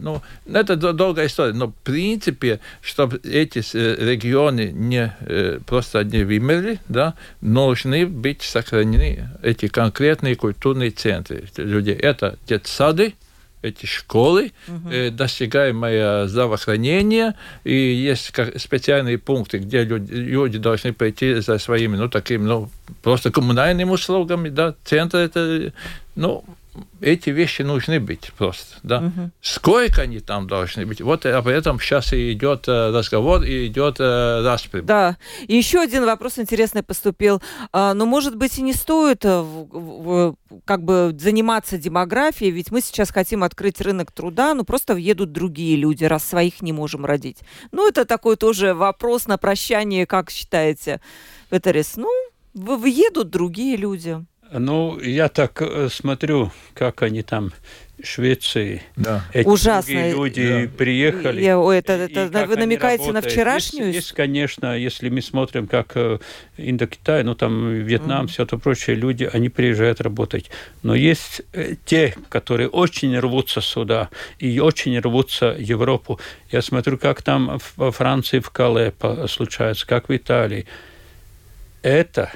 Ну, 0.00 0.22
это 0.52 0.76
долгая 0.76 1.26
история, 1.26 1.52
но 1.52 1.68
в 1.68 1.74
принципе, 1.74 2.60
чтобы 2.80 3.20
эти 3.24 3.62
э, 3.74 3.96
регионы 3.98 4.72
не 4.72 5.14
э, 5.20 5.60
просто 5.66 6.04
не 6.04 6.24
вымерли, 6.24 6.80
да, 6.88 7.14
должны 7.40 8.06
быть 8.06 8.42
сохранены 8.42 9.28
эти 9.42 9.68
конкретные 9.68 10.36
культурные 10.36 10.90
центры 10.90 11.44
людей. 11.56 11.94
Это 11.94 12.38
детсады, 12.46 13.14
эти 13.62 13.86
школы, 13.86 14.52
угу. 14.68 14.90
э, 14.90 15.10
достигаемое 15.10 16.26
здравоохранение, 16.26 17.34
и 17.64 17.74
есть 17.74 18.30
как 18.30 18.58
специальные 18.60 19.18
пункты, 19.18 19.58
где 19.58 19.84
люди, 19.84 20.12
люди 20.12 20.58
должны 20.58 20.92
пойти 20.92 21.40
за 21.40 21.58
своими, 21.58 21.96
ну, 21.96 22.08
такими, 22.08 22.42
ну, 22.44 22.70
просто 23.02 23.30
коммунальными 23.30 23.90
услугами, 23.90 24.48
да, 24.48 24.74
центр 24.84 25.18
это, 25.18 25.72
ну, 26.14 26.44
эти 27.00 27.30
вещи 27.30 27.62
нужны 27.62 28.00
быть 28.00 28.32
просто, 28.36 28.76
да. 28.82 28.98
Угу. 28.98 29.30
Сколько 29.40 30.02
они 30.02 30.20
там 30.20 30.46
должны 30.46 30.86
быть? 30.86 31.00
Вот 31.00 31.26
об 31.26 31.48
этом 31.48 31.78
сейчас 31.80 32.12
и 32.12 32.32
идет 32.32 32.68
э, 32.68 32.90
разговор, 32.90 33.42
и 33.42 33.66
идет 33.66 33.96
э, 33.98 34.42
распри. 34.42 34.80
Да. 34.80 35.16
И 35.46 35.56
еще 35.56 35.80
один 35.80 36.04
вопрос 36.04 36.38
интересный 36.38 36.82
поступил. 36.82 37.42
А, 37.72 37.94
но, 37.94 38.06
может 38.06 38.36
быть, 38.36 38.58
и 38.58 38.62
не 38.62 38.72
стоит 38.72 39.24
э, 39.24 40.34
как 40.64 40.82
бы 40.82 41.14
заниматься 41.18 41.78
демографией, 41.78 42.50
ведь 42.50 42.70
мы 42.70 42.80
сейчас 42.80 43.10
хотим 43.10 43.42
открыть 43.42 43.80
рынок 43.80 44.12
труда, 44.12 44.54
но 44.54 44.64
просто 44.64 44.94
въедут 44.94 45.32
другие 45.32 45.76
люди, 45.76 46.04
раз 46.04 46.24
своих 46.24 46.62
не 46.62 46.72
можем 46.72 47.04
родить. 47.04 47.38
Ну, 47.72 47.88
это 47.88 48.04
такой 48.04 48.36
тоже 48.36 48.74
вопрос 48.74 49.26
на 49.26 49.38
прощание, 49.38 50.06
как 50.06 50.30
считаете, 50.30 51.00
Петерис? 51.50 51.96
Ну, 51.96 52.10
въедут 52.54 53.30
другие 53.30 53.76
люди. 53.76 54.24
Ну, 54.52 54.98
я 55.00 55.28
так 55.28 55.60
э, 55.60 55.88
смотрю, 55.90 56.52
как 56.74 57.02
они 57.02 57.22
там 57.22 57.50
в 57.98 58.06
Швеции. 58.06 58.82
Да. 58.94 59.24
Эти 59.32 59.46
Ужасно. 59.46 60.10
люди 60.10 60.66
да. 60.66 60.76
приехали. 60.76 61.42
Я, 61.42 61.58
это, 61.74 61.92
это, 61.94 62.46
вы 62.46 62.56
намекаете 62.56 63.10
на 63.12 63.22
вчерашнюю? 63.22 63.86
Есть, 63.86 63.96
есть, 63.96 64.12
конечно, 64.12 64.76
если 64.76 65.08
мы 65.08 65.22
смотрим, 65.22 65.66
как 65.66 65.92
э, 65.96 66.18
Индокитай, 66.58 67.24
ну 67.24 67.34
там 67.34 67.72
Вьетнам, 67.72 68.26
mm. 68.26 68.28
все 68.28 68.42
это 68.44 68.58
прочее, 68.58 68.96
люди, 68.96 69.28
они 69.32 69.48
приезжают 69.48 70.00
работать. 70.00 70.50
Но 70.82 70.94
есть 70.94 71.42
э, 71.52 71.74
те, 71.84 72.14
которые 72.28 72.68
очень 72.68 73.18
рвутся 73.18 73.60
сюда 73.60 74.10
и 74.38 74.60
очень 74.60 74.98
рвутся 75.00 75.52
в 75.52 75.60
Европу. 75.60 76.20
Я 76.50 76.62
смотрю, 76.62 76.98
как 76.98 77.22
там 77.22 77.58
во 77.76 77.90
Франции, 77.90 78.38
в 78.38 78.50
Кале 78.50 78.92
случается, 79.26 79.86
как 79.86 80.08
в 80.08 80.16
Италии. 80.16 80.66
Это 81.82 82.30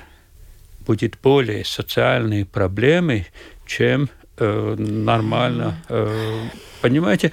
будет 0.86 1.18
более 1.22 1.64
социальные 1.64 2.46
проблемы, 2.46 3.26
чем 3.66 4.08
э, 4.38 4.74
нормально. 4.78 5.76
Э, 5.88 6.48
понимаете, 6.80 7.32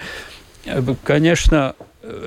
э, 0.65 0.81
конечно, 1.03 1.75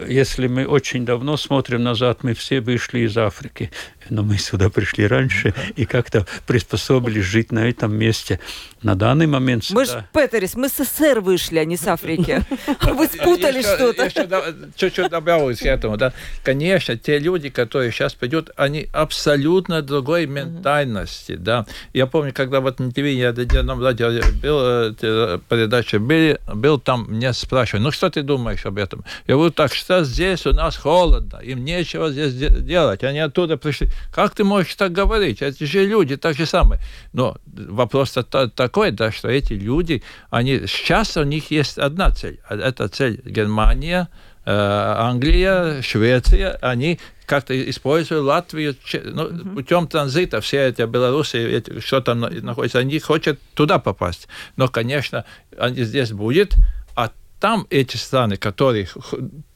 если 0.09 0.47
мы 0.47 0.67
очень 0.67 1.05
давно 1.05 1.37
смотрим 1.37 1.83
назад, 1.83 2.23
мы 2.23 2.35
все 2.35 2.61
вышли 2.61 3.01
из 3.01 3.17
Африки 3.17 3.71
но 4.11 4.23
мы 4.23 4.39
сюда 4.39 4.69
пришли 4.71 5.07
раньше 5.07 5.55
и 5.77 5.87
как-то 5.87 6.27
приспособились 6.47 7.25
жить 7.25 7.53
на 7.53 7.69
этом 7.69 7.95
месте. 7.95 8.41
На 8.83 8.95
данный 8.95 9.27
момент... 9.27 9.65
Мы 9.71 9.85
же, 9.85 10.05
Петерис, 10.13 10.55
мы 10.55 10.69
с 10.69 10.83
СССР 10.83 11.21
вышли, 11.21 11.59
а 11.59 11.65
не 11.65 11.77
с 11.77 11.87
Африки. 11.87 12.43
Вы 12.83 13.07
спутали 13.07 13.61
что-то. 13.61 14.11
Чуть-чуть 14.75 15.11
добавлю 15.11 15.55
к 15.55 15.63
этому. 15.63 15.99
Да. 15.99 16.15
Конечно, 16.43 16.97
те 16.97 17.19
люди, 17.19 17.51
которые 17.51 17.93
сейчас 17.93 18.15
придут, 18.15 18.51
они 18.57 18.89
абсолютно 18.93 19.83
другой 19.83 20.27
ментальности. 20.27 21.37
Да. 21.37 21.67
Я 21.93 22.07
помню, 22.07 22.33
когда 22.33 22.61
вот 22.61 22.81
на 22.81 22.91
ТВ 22.91 23.05
я 23.05 23.33
на 23.33 23.43
одном 23.43 23.83
радио 23.83 24.09
был, 24.43 24.61
э, 24.63 25.39
передача 25.49 25.99
был, 25.99 26.39
был 26.55 26.81
там, 26.81 27.07
меня 27.13 27.35
спрашивали, 27.35 27.83
ну 27.83 27.91
что 27.91 28.09
ты 28.09 28.23
думаешь 28.23 28.65
об 28.65 28.79
этом? 28.79 29.05
Я 29.27 29.35
говорю, 29.35 29.53
так 29.53 29.70
что 29.75 30.05
здесь 30.05 30.47
у 30.47 30.53
нас 30.53 30.77
холодно, 30.77 31.39
им 31.39 31.65
нечего 31.65 32.11
здесь 32.11 32.35
делать, 32.35 33.03
они 33.05 33.19
оттуда 33.19 33.57
пришли. 33.57 33.91
Как 34.13 34.35
ты 34.35 34.45
можешь 34.45 34.75
так 34.75 34.93
говорить? 34.93 35.43
Это 35.43 35.67
же 35.67 35.87
люди 35.87 36.17
так 36.17 36.37
же 36.37 36.47
самое. 36.47 36.81
Но 37.13 37.37
вопрос 37.47 38.17
такой, 38.55 38.91
да, 38.91 39.13
что 39.13 39.29
эти 39.29 39.53
люди, 39.53 40.03
они 40.31 40.67
сейчас 40.67 41.17
у 41.17 41.23
них 41.23 41.51
есть 41.51 41.79
одна 41.79 42.11
цель. 42.11 42.41
Это 42.49 42.89
цель 42.89 43.21
Германия, 43.25 44.09
э, 44.45 44.53
Англия, 44.53 45.83
Швеция, 45.83 46.59
они 46.61 46.99
как-то 47.31 47.71
используют 47.71 48.25
Латвию 48.25 48.75
ну, 49.05 49.29
uh-huh. 49.29 49.55
путем 49.55 49.87
транзита. 49.87 50.41
Все 50.41 50.67
эти 50.67 50.83
белорусы, 50.83 51.63
что 51.79 52.01
там 52.01 52.21
находится, 52.21 52.81
они 52.81 52.99
хотят 52.99 53.39
туда 53.55 53.79
попасть. 53.79 54.27
Но, 54.57 54.67
конечно, 54.67 55.25
они 55.57 55.85
здесь 55.85 56.11
будет, 56.11 56.55
там 57.41 57.67
эти 57.71 57.97
страны, 57.97 58.37
которые 58.37 58.87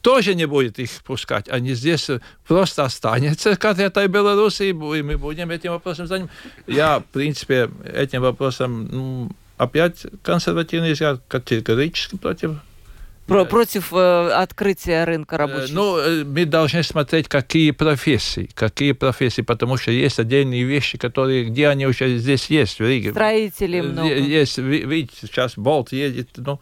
тоже 0.01 0.35
не 0.35 0.45
будет 0.45 0.79
их 0.79 0.89
пускать, 1.03 1.47
они 1.49 1.75
здесь 1.75 2.09
просто 2.47 2.83
останутся, 2.83 3.55
как 3.55 3.79
это 3.79 4.07
Беларуси, 4.07 4.63
и 4.63 4.73
мы 4.73 5.17
будем 5.17 5.51
этим 5.51 5.71
вопросом 5.71 6.07
заниматься. 6.07 6.35
Я, 6.67 6.99
в 6.99 7.05
принципе, 7.05 7.69
этим 7.85 8.21
вопросом 8.21 8.87
ну, 8.91 9.31
опять 9.57 10.05
консервативный 10.23 10.93
взгляд, 10.93 11.21
категорически 11.27 12.17
против 12.17 12.57
про, 13.27 13.43
против 13.45 13.91
э, 13.91 14.29
открытия 14.33 15.03
рынка 15.03 15.37
рабочих? 15.37 15.73
Ну, 15.73 15.97
э, 15.97 16.23
мы 16.23 16.45
должны 16.45 16.83
смотреть, 16.83 17.27
какие 17.27 17.71
профессии, 17.71 18.49
какие 18.53 18.91
профессии, 18.91 19.41
потому 19.41 19.77
что 19.77 19.89
есть 19.89 20.19
отдельные 20.19 20.63
вещи, 20.63 20.99
которые, 20.99 21.45
где 21.45 21.69
они 21.69 21.87
уже 21.87 22.19
здесь 22.19 22.45
есть, 22.51 22.77
в 22.77 22.83
Риге. 22.83 23.11
Строители 23.11 23.81
много. 23.81 24.13
Есть, 24.13 24.59
видите, 24.59 25.15
сейчас 25.21 25.53
Болт 25.55 25.91
едет, 25.91 26.29
ну, 26.37 26.59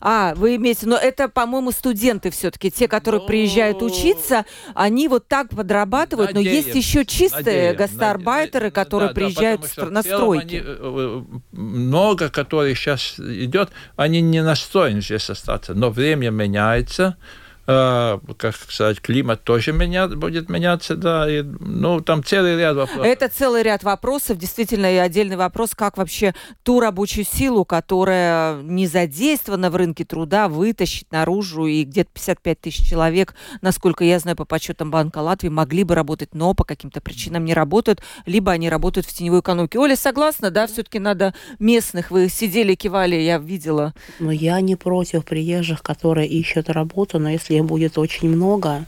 а, 0.00 0.34
вы 0.34 0.56
имеете, 0.56 0.86
но 0.86 0.96
это, 0.96 1.28
по-моему, 1.28 1.72
студенты 1.72 2.30
все-таки, 2.30 2.70
те, 2.70 2.88
которые 2.88 3.20
но... 3.20 3.26
приезжают 3.26 3.82
учиться, 3.82 4.44
они 4.74 5.08
вот 5.08 5.28
так 5.28 5.50
подрабатывают, 5.50 6.32
надеемся, 6.32 6.68
но 6.68 6.74
есть 6.74 6.74
еще 6.74 7.04
чистые 7.04 7.42
надеем, 7.42 7.76
гастарбайтеры, 7.76 8.66
надеем, 8.66 8.72
которые 8.72 9.08
да, 9.08 9.14
приезжают 9.14 9.60
да, 9.76 9.86
на 9.86 10.02
стройки. 10.02 10.56
Они, 10.56 10.62
э, 10.64 11.22
много, 11.52 12.30
которые 12.30 12.74
сейчас 12.74 13.18
идет, 13.18 13.70
они 13.96 14.20
не 14.20 14.42
настроены 14.42 15.00
здесь 15.00 15.30
остаться, 15.30 15.74
но 15.74 15.90
время 15.90 16.30
меняется, 16.30 17.16
э, 17.18 17.43
как 17.66 18.56
сказать, 18.56 19.00
климат 19.00 19.42
тоже 19.42 19.72
меня, 19.72 20.06
будет 20.08 20.50
меняться, 20.50 20.96
да, 20.96 21.30
и, 21.30 21.42
ну, 21.42 22.00
там 22.00 22.22
целый 22.22 22.58
ряд 22.58 22.76
вопросов. 22.76 23.06
Это 23.06 23.28
целый 23.28 23.62
ряд 23.62 23.82
вопросов, 23.82 24.36
действительно, 24.36 24.92
и 24.92 24.96
отдельный 24.96 25.36
вопрос, 25.36 25.74
как 25.74 25.96
вообще 25.96 26.34
ту 26.62 26.80
рабочую 26.80 27.24
силу, 27.24 27.64
которая 27.64 28.60
не 28.62 28.86
задействована 28.86 29.70
в 29.70 29.76
рынке 29.76 30.04
труда, 30.04 30.48
вытащить 30.48 31.10
наружу, 31.10 31.66
и 31.66 31.84
где-то 31.84 32.10
55 32.12 32.60
тысяч 32.60 32.88
человек, 32.88 33.34
насколько 33.62 34.04
я 34.04 34.18
знаю, 34.18 34.36
по 34.36 34.44
подсчетам 34.44 34.90
Банка 34.90 35.18
Латвии, 35.18 35.48
могли 35.48 35.84
бы 35.84 35.94
работать, 35.94 36.34
но 36.34 36.52
по 36.52 36.64
каким-то 36.64 37.00
причинам 37.00 37.44
не 37.44 37.54
работают, 37.54 38.02
либо 38.26 38.52
они 38.52 38.68
работают 38.68 39.06
в 39.06 39.12
теневой 39.14 39.40
экономике. 39.40 39.78
Оля, 39.78 39.96
согласна, 39.96 40.50
да, 40.50 40.66
все-таки 40.66 40.98
надо 40.98 41.34
местных, 41.58 42.10
вы 42.10 42.28
сидели, 42.28 42.74
кивали, 42.74 43.16
я 43.16 43.38
видела. 43.38 43.94
Но 44.18 44.32
я 44.32 44.60
не 44.60 44.76
против 44.76 45.24
приезжих, 45.24 45.82
которые 45.82 46.28
ищут 46.28 46.68
работу, 46.68 47.18
но 47.18 47.30
если 47.30 47.53
если 47.54 47.56
их 47.56 47.64
будет 47.64 47.98
очень 47.98 48.28
много, 48.28 48.84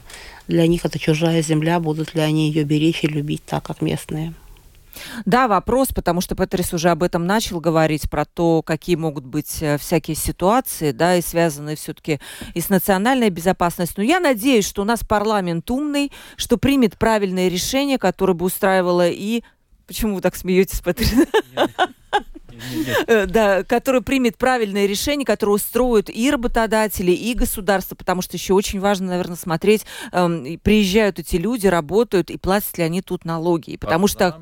для 0.47 0.67
них 0.67 0.85
это 0.85 0.99
чужая 0.99 1.41
земля, 1.41 1.79
будут 1.79 2.15
ли 2.15 2.21
они 2.21 2.49
ее 2.49 2.63
беречь 2.63 3.03
и 3.03 3.07
любить 3.07 3.43
так, 3.45 3.63
как 3.63 3.81
местные. 3.81 4.33
Да, 5.25 5.47
вопрос, 5.47 5.89
потому 5.93 6.21
что 6.21 6.35
Петрис 6.35 6.73
уже 6.73 6.89
об 6.89 7.03
этом 7.03 7.27
начал 7.27 7.59
говорить, 7.59 8.09
про 8.09 8.25
то, 8.25 8.63
какие 8.63 8.95
могут 8.95 9.25
быть 9.25 9.61
э, 9.61 9.77
всякие 9.77 10.15
ситуации, 10.15 10.91
да, 10.91 11.15
и 11.15 11.21
связанные 11.21 11.75
все-таки 11.75 12.19
и 12.55 12.61
с 12.61 12.69
национальной 12.69 13.29
безопасностью. 13.29 14.03
Но 14.03 14.09
я 14.09 14.19
надеюсь, 14.19 14.65
что 14.65 14.81
у 14.81 14.85
нас 14.85 15.03
парламент 15.03 15.69
умный, 15.69 16.11
что 16.35 16.57
примет 16.57 16.97
правильное 16.97 17.47
решение, 17.47 17.99
которое 17.99 18.33
бы 18.33 18.45
устраивало 18.45 19.07
и... 19.07 19.43
Почему 19.85 20.15
вы 20.15 20.21
так 20.21 20.35
смеетесь, 20.35 20.81
Петрис? 20.81 21.13
Э, 23.07 23.25
да, 23.25 23.63
который 23.63 24.01
примет 24.01 24.37
правильное 24.37 24.85
решение, 24.85 25.25
которое 25.25 25.53
устроит 25.53 26.09
и 26.09 26.31
работодатели, 26.31 27.11
и 27.11 27.33
государство, 27.33 27.95
потому 27.95 28.21
что 28.21 28.37
еще 28.37 28.53
очень 28.53 28.79
важно, 28.79 29.07
наверное, 29.07 29.35
смотреть, 29.35 29.85
эм, 30.11 30.59
приезжают 30.59 31.19
эти 31.19 31.35
люди, 31.35 31.67
работают, 31.67 32.29
и 32.29 32.37
платят 32.37 32.77
ли 32.77 32.83
они 32.83 33.01
тут 33.01 33.25
налоги. 33.25 33.77
Потому 33.77 34.07
что... 34.07 34.39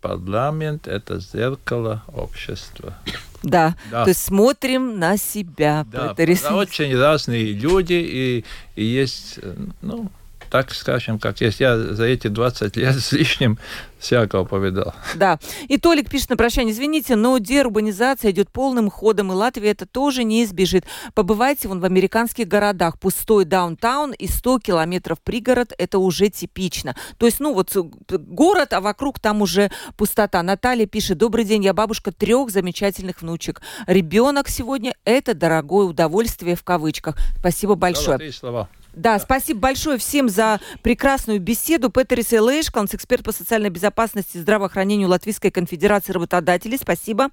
Парламент– 0.00 0.86
это 0.86 1.18
зеркало 1.18 2.04
общества. 2.14 2.96
Да, 3.42 3.76
да, 3.90 4.04
то 4.04 4.10
есть 4.10 4.22
смотрим 4.22 4.98
на 4.98 5.16
себя. 5.16 5.84
Да, 5.90 6.14
это 6.16 6.54
очень 6.54 6.96
разные 6.96 7.52
люди, 7.52 7.94
и, 7.94 8.44
и 8.76 8.84
есть, 8.84 9.38
э, 9.42 9.56
ну, 9.80 10.10
так 10.50 10.72
скажем, 10.72 11.18
как 11.18 11.40
есть. 11.40 11.60
Я 11.60 11.76
за 11.78 12.04
эти 12.04 12.28
20 12.28 12.76
лет 12.76 12.96
с 12.96 13.12
лишним 13.12 13.58
всякого 13.98 14.44
повидал. 14.44 14.94
Да. 15.16 15.38
И 15.66 15.76
Толик 15.78 16.08
пишет 16.08 16.30
на 16.30 16.36
прощание, 16.36 16.72
извините, 16.72 17.16
но 17.16 17.38
деурбанизация 17.38 18.30
идет 18.30 18.50
полным 18.50 18.90
ходом, 18.90 19.32
и 19.32 19.34
Латвия 19.34 19.70
это 19.70 19.86
тоже 19.86 20.24
не 20.24 20.44
избежит. 20.44 20.84
Побывайте 21.14 21.68
вон 21.68 21.80
в 21.80 21.84
американских 21.84 22.46
городах. 22.46 22.98
Пустой 23.00 23.44
даунтаун 23.44 24.12
и 24.12 24.28
100 24.28 24.60
километров 24.60 25.20
пригород– 25.20 25.72
это 25.78 25.98
уже 25.98 26.28
типично. 26.28 26.94
То 27.18 27.26
есть, 27.26 27.40
ну 27.40 27.52
вот 27.52 27.74
город, 28.08 28.72
а 28.72 28.80
вокруг 28.80 29.18
там 29.18 29.42
уже 29.42 29.70
пустота. 29.96 30.42
Наталья 30.42 30.86
пишет, 30.86 31.18
добрый 31.18 31.44
день, 31.44 31.64
я 31.64 31.74
бабушка 31.74 32.12
трех 32.12 32.50
замечательных 32.50 33.22
внучек. 33.22 33.60
Ребенок 33.86 34.48
сегодня– 34.48 34.94
это 35.04 35.34
дорогое 35.34 35.86
удовольствие 35.86 36.54
в 36.54 36.62
кавычках. 36.62 37.16
Спасибо 37.38 37.74
большое. 37.74 38.18
Да, 38.18 38.32
слова. 38.32 38.68
Да, 38.98 39.16
спасибо 39.20 39.60
большое 39.60 39.96
всем 39.96 40.28
за 40.28 40.60
прекрасную 40.82 41.38
беседу. 41.38 41.88
Петерис 41.88 42.34
Элэшкалнс, 42.34 42.94
эксперт 42.96 43.22
по 43.22 43.30
социальной 43.30 43.70
безопасности 43.70 44.36
и 44.36 44.40
здравоохранению 44.40 45.08
Латвийской 45.08 45.52
конфедерации 45.52 46.12
работодателей. 46.12 46.78
Спасибо. 46.78 47.28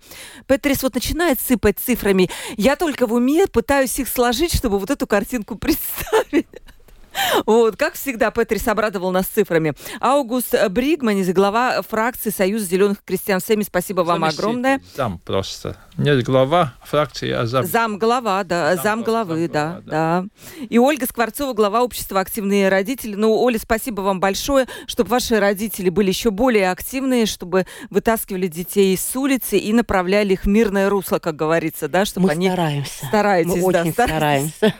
Петерис 0.45 0.83
вот 0.83 0.93
начинает 0.93 1.41
сыпать 1.41 1.79
цифрами. 1.79 2.29
Я 2.55 2.75
только 2.75 3.07
в 3.07 3.13
уме 3.13 3.47
пытаюсь 3.47 3.97
их 3.97 4.09
сложить, 4.09 4.53
чтобы 4.53 4.77
вот 4.77 4.91
эту 4.91 5.07
картинку 5.07 5.55
представить. 5.57 6.45
Вот, 7.45 7.75
как 7.75 7.93
всегда, 7.93 8.31
Петрис 8.31 8.67
обрадовал 8.67 9.11
нас 9.11 9.27
цифрами. 9.27 9.73
Аугуст 9.99 10.55
Бригманис, 10.69 11.31
глава 11.33 11.81
фракции 11.81 12.29
Союза 12.29 12.65
зеленых 12.65 13.03
крестьян. 13.03 13.39
Сэмми, 13.39 13.63
спасибо 13.63 14.01
вам 14.01 14.23
огромное. 14.23 14.81
Зам 14.95 15.19
просто. 15.19 15.77
Не 15.97 16.21
глава 16.21 16.73
фракции, 16.83 17.31
а 17.31 17.45
зам. 17.45 17.65
Зам 17.65 17.99
глава, 17.99 18.43
да, 18.43 18.75
зам, 18.75 18.83
зам 18.83 19.03
главы, 19.03 19.41
зам 19.43 19.51
да, 19.51 19.81
да, 19.85 20.21
да. 20.21 20.25
И 20.69 20.77
Ольга 20.77 21.05
Скворцова, 21.05 21.53
глава 21.53 21.83
общества 21.83 22.19
«Активные 22.19 22.67
родители». 22.67 23.15
Ну, 23.15 23.33
Оля, 23.41 23.57
спасибо 23.59 24.01
вам 24.01 24.19
большое, 24.19 24.67
чтобы 24.87 25.09
ваши 25.09 25.39
родители 25.39 25.89
были 25.89 26.09
еще 26.09 26.31
более 26.31 26.71
активные, 26.71 27.25
чтобы 27.25 27.65
вытаскивали 27.89 28.47
детей 28.47 28.97
с 28.97 29.15
улицы 29.15 29.57
и 29.57 29.71
направляли 29.71 30.33
их 30.33 30.43
в 30.43 30.47
мирное 30.47 30.89
русло, 30.89 31.19
как 31.19 31.35
говорится, 31.35 31.87
да, 31.87 32.03
чтобы 32.03 32.27
Мы 32.27 32.33
они... 32.33 32.49
стараемся. 32.49 33.05
Стараетесь, 33.05 33.63
Мы 33.63 33.71
да, 33.71 33.81
очень 33.81 33.93
стараемся. 33.93 34.65
Э, 34.65 34.71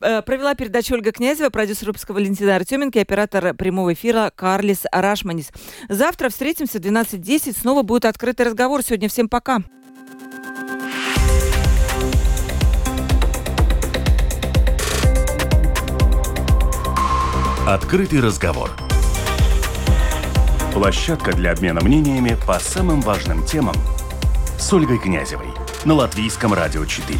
провела 0.00 0.54
передачу 0.54 0.94
Ольга 0.94 1.12
Князева, 1.12 1.50
продюсер 1.50 1.88
выпуска 1.88 2.12
Валентина 2.12 2.56
Артеменко 2.56 2.98
и 2.98 3.02
оператор 3.02 3.54
прямого 3.54 3.92
эфира 3.92 4.32
Карлис 4.34 4.84
Рашманис. 4.90 5.50
Завтра 5.88 6.28
встретимся 6.28 6.78
в 6.78 6.80
12.10. 6.82 7.56
Снова 7.58 7.82
будет 7.82 8.04
открытый 8.06 8.46
разговор. 8.46 8.82
Сегодня 8.82 9.08
всем 9.08 9.28
пока. 9.28 9.60
Открытый 17.66 18.20
разговор. 18.20 18.70
Площадка 20.72 21.32
для 21.32 21.52
обмена 21.52 21.80
мнениями 21.82 22.36
по 22.46 22.58
самым 22.58 23.00
важным 23.00 23.44
темам 23.44 23.76
с 24.58 24.72
Ольгой 24.72 24.98
Князевой 24.98 25.48
на 25.84 25.94
Латвийском 25.94 26.52
радио 26.52 26.84
4. 26.84 27.16